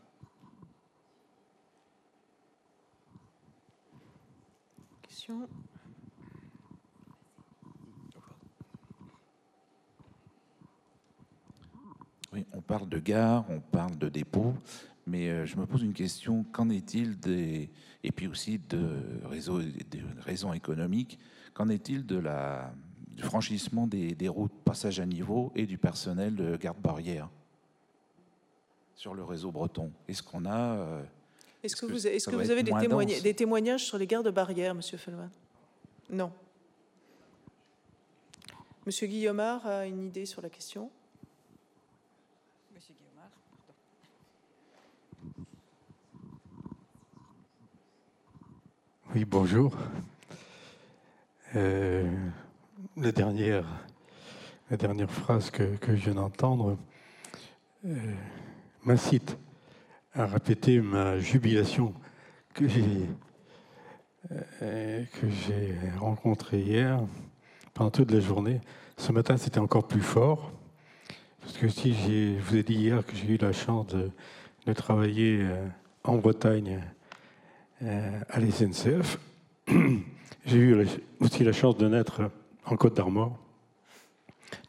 [12.32, 14.54] Oui, on parle de gare, on parle de dépôt,
[15.10, 16.46] mais euh, je me pose une question.
[16.52, 17.70] Qu'en est-il des
[18.04, 21.20] et puis aussi de réseaux, des raisons économiques,
[21.54, 22.72] qu'en est-il de la
[23.10, 27.30] du franchissement des, des, routes passage à niveau et du personnel de garde-barrière
[28.96, 29.92] sur le réseau breton?
[30.08, 31.04] Est-ce qu'on a euh,
[31.62, 34.98] est-ce que, vous, est-ce que vous avez des, témoignages, des témoignages sur les gardes-barrières, Monsieur
[34.98, 35.30] Fellman
[36.10, 36.32] non.
[38.86, 40.90] Monsieur Guillaumard a une idée sur la question
[49.16, 49.76] Oui, bonjour.
[51.56, 52.08] Euh,
[52.96, 53.66] la, dernière,
[55.08, 56.78] phrase que, je viens d'entendre
[57.88, 57.96] euh,
[58.84, 59.36] m'incite
[60.14, 61.96] à répéter ma jubilation
[62.54, 63.08] que j'ai
[64.30, 67.00] que j'ai rencontré hier
[67.74, 68.62] pendant toute la journée.
[68.98, 70.52] Ce matin, c'était encore plus fort.
[71.42, 74.12] Parce que si je vous ai dit hier que j'ai eu la chance de,
[74.74, 75.48] travailler
[76.04, 76.84] en Bretagne
[77.82, 79.20] à l'SNCF,
[80.46, 80.86] j'ai eu
[81.20, 82.22] aussi la chance de naître
[82.66, 83.38] en Côte d'Armor,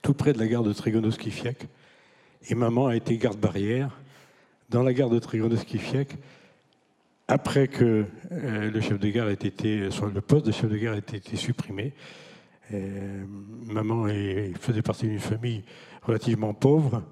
[0.02, 1.66] tout près de la gare de Trégonos-Kifiac.
[2.48, 4.00] Et maman a été garde-barrière
[4.70, 6.16] dans la gare de Trégonos-Kifiac
[7.28, 10.94] après que euh, le chef de gare ait été, le poste de chef de gare
[10.94, 11.92] ait été supprimé.
[12.72, 13.24] Euh,
[13.66, 14.06] maman
[14.58, 15.62] faisait partie d'une famille
[16.02, 17.02] relativement pauvre.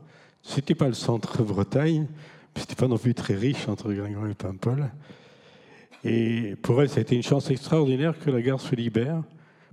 [0.42, 2.06] C'était pas le centre Bretagne,
[2.54, 4.90] mais c'était pas non plus très riche entre Guingamp et Paimpol.
[6.04, 9.22] Et pour elle, ça a été une chance extraordinaire que la gare se libère,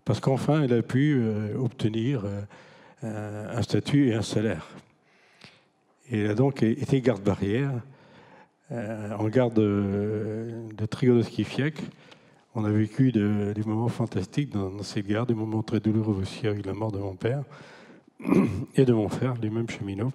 [0.03, 2.23] parce qu'enfin, elle a pu euh, obtenir
[3.03, 4.67] un statut et un salaire.
[6.09, 7.71] Et elle a donc été garde-barrière
[8.71, 11.75] euh, en gare de, de Trigonoskifiak.
[12.55, 16.65] On a vécu des moments fantastiques dans, cette gare, des moments très douloureux aussi avec
[16.65, 17.43] la mort de mon père
[18.75, 20.13] et de mon frère, les mêmes cheminots.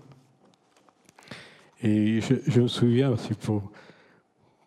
[1.82, 3.34] Et je, me souviens aussi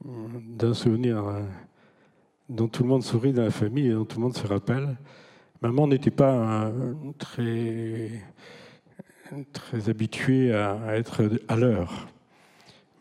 [0.03, 1.41] d'un souvenir euh,
[2.49, 4.97] dont tout le monde sourit dans la famille et dont tout le monde se rappelle.
[5.61, 6.71] Maman n'était pas
[7.17, 8.11] très
[9.51, 12.07] très habitué à, être à l'heure.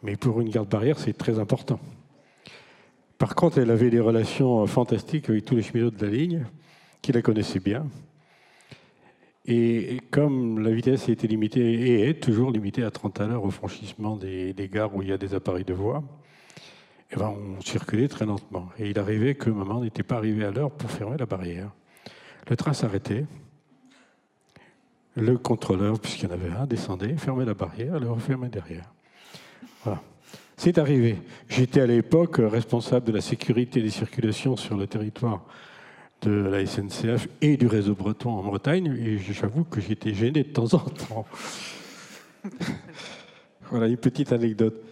[0.02, 1.80] Mais pour une garde barrière, c'est très important.
[3.18, 6.46] Par contre, elle avait des relations fantastiques avec tous les cheminots de la ligne,
[7.02, 7.86] qui la connaissaient bien.
[9.44, 13.50] Et comme la vitesse était limitée et est toujours limitée à 30 à l'heure au
[13.50, 16.02] franchissement des, gares où il y a des appareils de voie,
[17.12, 18.68] eh ben, on circulait très lentement.
[18.78, 21.70] Et il arrivait que maman n'était pas arrivée à l'heure pour fermer la barrière.
[22.48, 23.26] Le train s'arrêtait.
[25.14, 28.90] Le contrôleur, puisqu'il y en avait un, descendait, fermait la barrière, le refermait derrière.
[29.84, 30.00] Voilà.
[30.56, 31.18] C'est arrivé.
[31.48, 35.44] J'étais à l'époque responsable de la sécurité des circulations sur le territoire
[36.22, 40.48] de la SNCF et du réseau breton en Bretagne, et j'avoue que j'étais gêné de
[40.48, 41.26] temps en temps.
[43.70, 44.82] voilà une petite anecdote.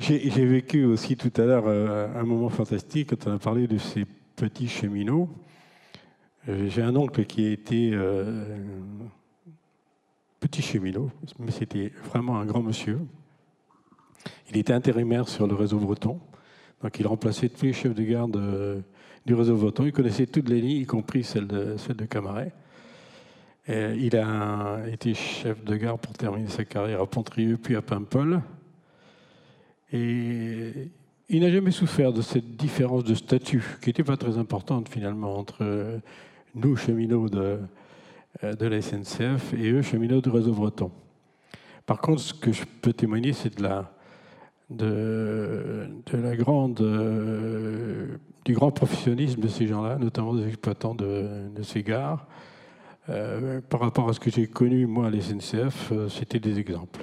[0.00, 3.76] J'ai vécu aussi tout à l'heure euh, un moment fantastique quand on a parlé de
[3.76, 5.28] ces petits cheminots.
[6.48, 8.56] Euh, j'ai un oncle qui a été euh,
[10.40, 12.98] petit cheminot, mais c'était vraiment un grand monsieur.
[14.48, 16.18] Il était intérimaire sur le réseau breton,
[16.82, 18.82] donc il remplaçait tous les chefs de garde
[19.26, 19.84] du réseau breton.
[19.84, 21.76] Il connaissait toutes les lignes, y compris celle de,
[22.08, 22.52] Camaret.
[23.68, 28.40] il a été chef de gare pour terminer sa carrière à Pontrieux, puis à Paimpol.
[29.92, 30.90] Et
[31.28, 35.36] il n'a jamais souffert de cette différence de statut, qui n'était pas très importante finalement
[35.36, 36.00] entre
[36.54, 37.58] nous, cheminots de,
[38.44, 40.90] euh, la SNCF et eux, cheminots du réseau breton.
[41.86, 43.92] Par contre, ce que je peux témoigner, c'est de la,
[44.70, 51.82] de, la grande, euh, du grand professionnalisme de ces gens-là, notamment des exploitants de, ces
[51.82, 52.26] gares.
[53.08, 57.00] Euh, par rapport à ce que j'ai connu, moi, à la SNCF, c'était des exemples.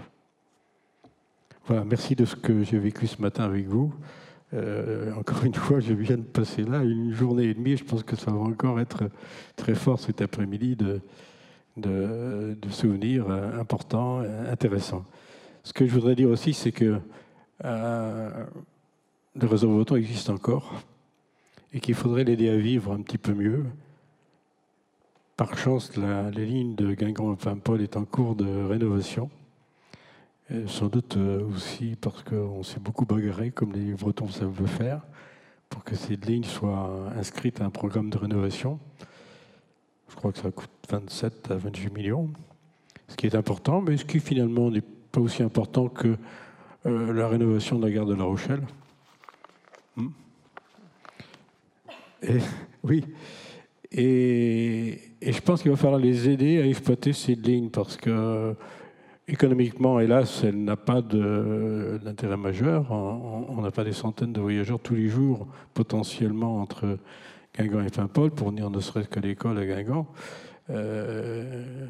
[1.67, 3.93] Voilà, merci de ce que j'ai vécu ce matin avec vous.
[5.17, 7.75] encore une fois, je viens de passer là une journée et demie.
[7.75, 9.09] Je pense que ça va encore être
[9.57, 11.01] très fort cet après-midi de,
[12.69, 15.03] souvenirs euh, importants, euh, intéressants.
[15.63, 17.01] Ce que je voudrais dire aussi, c'est que
[17.65, 18.45] euh,
[19.35, 20.81] le réseau breton existe encore
[21.73, 23.65] et qu'il faudrait l'aider à vivre un petit peu mieux.
[25.35, 29.29] Par chance, la, les lignes de Guingamp et Paimpol est en cours de rénovation.
[30.67, 35.01] Sans doute aussi parce qu'on s'est beaucoup bagarré, comme les Bretons savent le faire,
[35.69, 38.79] pour que ces lignes soient inscrites à un programme de rénovation.
[40.09, 42.29] Je crois que ça coûte 27 à 28 millions,
[43.07, 46.17] ce qui est important, mais ce qui finalement n'est pas aussi important que
[46.85, 48.61] euh, la rénovation de la gare de La Rochelle.
[49.95, 50.09] Hmm.
[52.21, 52.37] et,
[52.83, 53.03] oui.
[53.91, 58.55] Et, je pense qu'il va falloir les aider à exploiter ces lignes parce que
[59.27, 62.91] économiquement, hélas, elle n'a pas d'intérêt majeur.
[62.91, 66.97] On n'a pas des centaines de voyageurs tous les jours potentiellement entre
[67.57, 70.07] Guingamp et Paimpol pour venir ne serait-ce qu'à l'école à Guingamp.
[70.69, 71.87] Euh,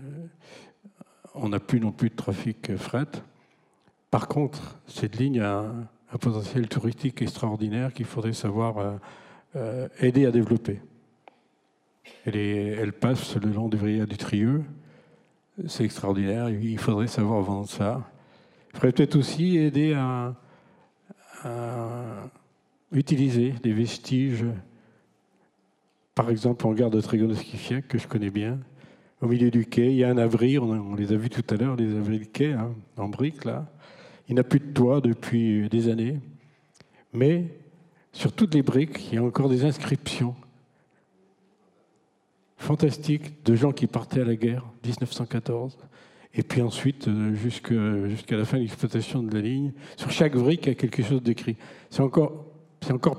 [1.35, 3.07] on n'a plus non plus de trafic fret.
[4.09, 5.59] Par contre, cette ligne a
[6.13, 8.93] un, potentiel touristique extraordinaire qu'il faudrait savoir euh,
[9.55, 10.79] euh, aider à développer.
[12.25, 14.63] Elle, elle, passe le long du Vrier du Trieux.
[15.65, 16.49] C'est extraordinaire.
[16.49, 18.03] Il faudrait savoir vendre ça.
[18.69, 20.35] Il faudrait peut-être aussi aider à,
[22.91, 24.45] utiliser des vestiges
[26.17, 28.57] par exemple, en gare de Trégonoskifiac, que je connais bien,
[29.21, 31.57] au milieu du quai, il y a un abri, on, les a vus tout à
[31.57, 33.67] l'heure, les de quai, hein, en briques, là.
[34.27, 36.19] Il n'a plus de toit depuis des années.
[37.13, 37.45] Mais
[38.13, 40.35] sur toutes les briques, il y a encore des inscriptions
[42.57, 45.77] fantastiques de gens qui partaient à la guerre, 1914.
[46.33, 50.65] Et puis ensuite, euh, jusqu'à la fin de l'exploitation de la ligne, sur chaque brique,
[50.65, 51.55] il y a quelque chose d'écrit.
[51.89, 52.45] C'est encore,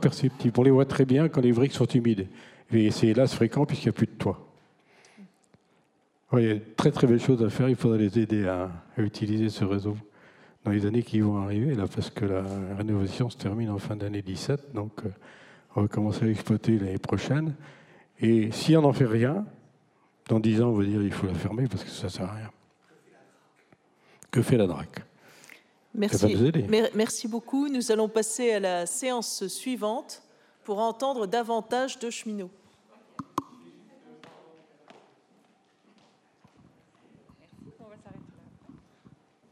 [0.00, 0.54] perceptible.
[0.58, 2.28] On les voit très bien quand les briques sont humides.
[2.70, 4.46] Et c'est hélas fréquent puisqu'il n'y a plus de toit.
[6.34, 7.68] il y a très très belles choses à faire.
[7.68, 9.96] Il faudrait les aider à, utiliser ce réseau
[10.64, 12.42] dans les années qui vont arriver, là, parce que la
[12.76, 14.74] rénovation se termine en fin d'année 17.
[14.74, 15.08] Donc, euh,
[15.74, 17.54] on va commencer à l'exploiter l'année prochaine.
[18.20, 19.46] Et si on n'en fait rien,
[20.28, 22.28] dans 10 ans, on va dire qu'il faut la fermer parce que ça ne sert
[22.28, 22.50] à rien.
[24.30, 25.04] Que fait la DRAC?
[25.94, 26.52] Merci.
[26.94, 27.68] Merci beaucoup.
[27.68, 30.22] Nous allons passer à la séance suivante
[30.64, 32.50] pour entendre davantage de cheminots.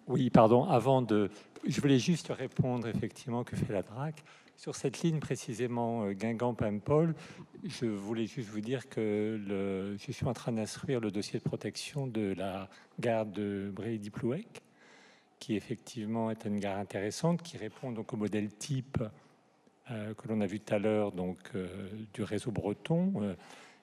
[0.08, 1.30] Oui, pardon, avant de...
[1.66, 4.22] Je voulais juste répondre effectivement que fait la DRAC.
[4.56, 7.14] Sur cette ligne précisément euh, Guingamp-Paimpol,
[7.62, 9.38] je voulais juste vous dire que
[9.98, 14.62] je suis en train d'instruire le dossier de protection de la gare de Brédy-Plouec,
[15.38, 18.98] qui effectivement est une gare intéressante, qui répond donc au modèle type
[19.90, 21.68] euh, que l'on a vu tout à l'heure donc euh,
[22.14, 23.36] du réseau breton,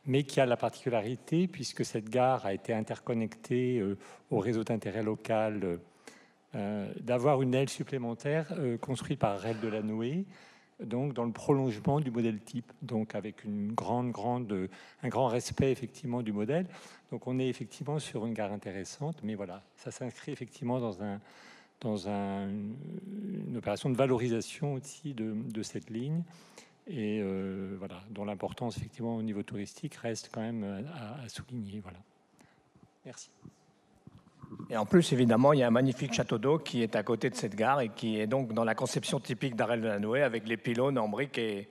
[0.07, 3.81] mais qui a la particularité, puisque cette gare a été interconnectée
[4.31, 5.79] au réseau d'intérêt local
[6.53, 10.25] d'avoir une aile supplémentaire construite par Rail de la Nouée,
[10.79, 14.69] donc dans le prolongement du modèle type, donc avec une grande, grande,
[15.01, 16.67] un grand respect effectivement du modèle.
[17.11, 21.19] Donc on est effectivement sur une gare intéressante, mais voilà, ça s'inscrit effectivement dans un
[21.81, 26.23] dans un, une opération de valorisation aussi de, cette ligne
[26.87, 30.63] et euh, voilà, dont l'importance effectivement au niveau touristique reste quand même
[30.95, 31.81] à, à souligner.
[31.81, 31.99] Voilà.
[33.05, 33.29] Merci.
[34.69, 37.29] Et en plus, évidemment, il y a un magnifique château d'eau qui est à côté
[37.29, 40.23] de cette gare et qui est donc dans la conception typique d'Arel de la Nouée
[40.23, 41.67] avec les pylônes en briques et,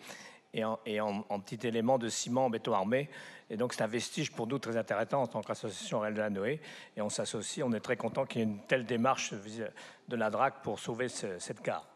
[0.62, 3.08] en, et en, petits éléments de ciment en béton armé.
[3.50, 6.30] Et donc, c'est un vestige pour nous très intéressant en tant qu'association Arel de la
[6.30, 6.60] Nouée.
[6.96, 10.30] Et on s'associe, on est très content qu'il y ait une telle démarche de la
[10.30, 11.86] DRAC pour sauver cette gare.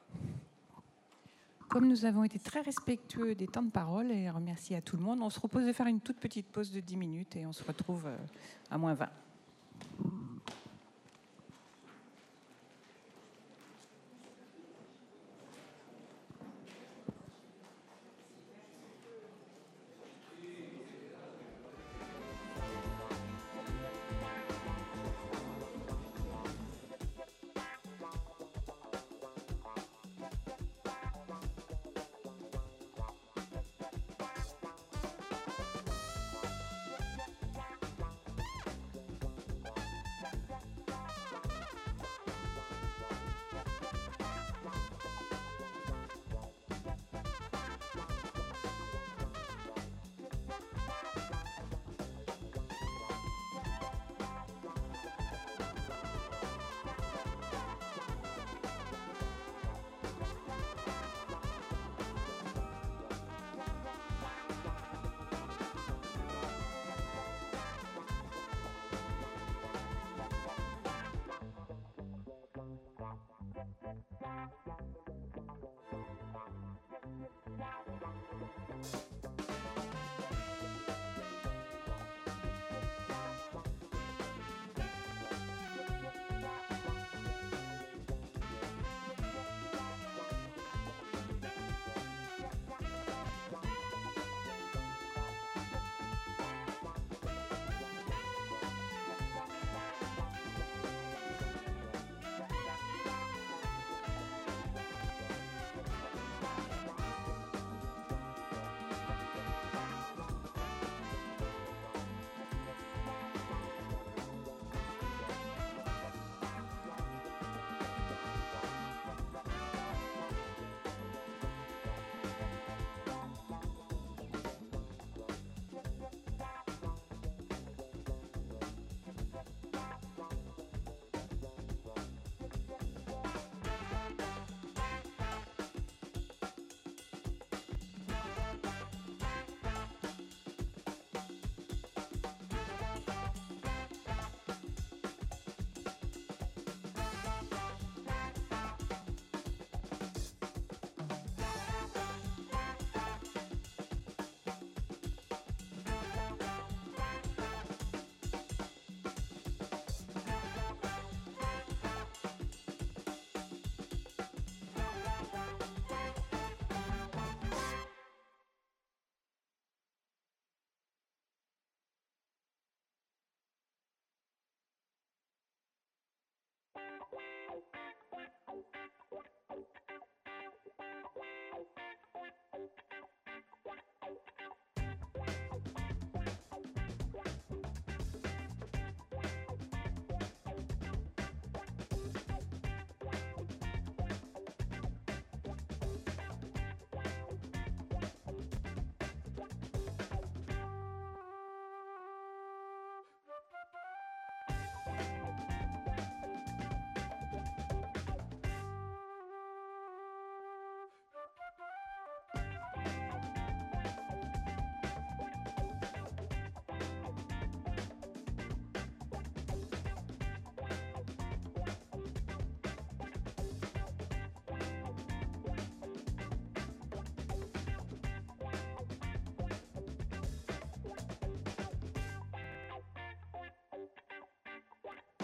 [1.68, 5.02] Comme nous avons été très respectueux des temps de parole et remercie à tout le
[5.02, 7.52] monde, on se propose de faire une toute petite pause de 10 minutes et on
[7.52, 8.16] se retrouve euh,
[8.70, 9.08] à moins 20.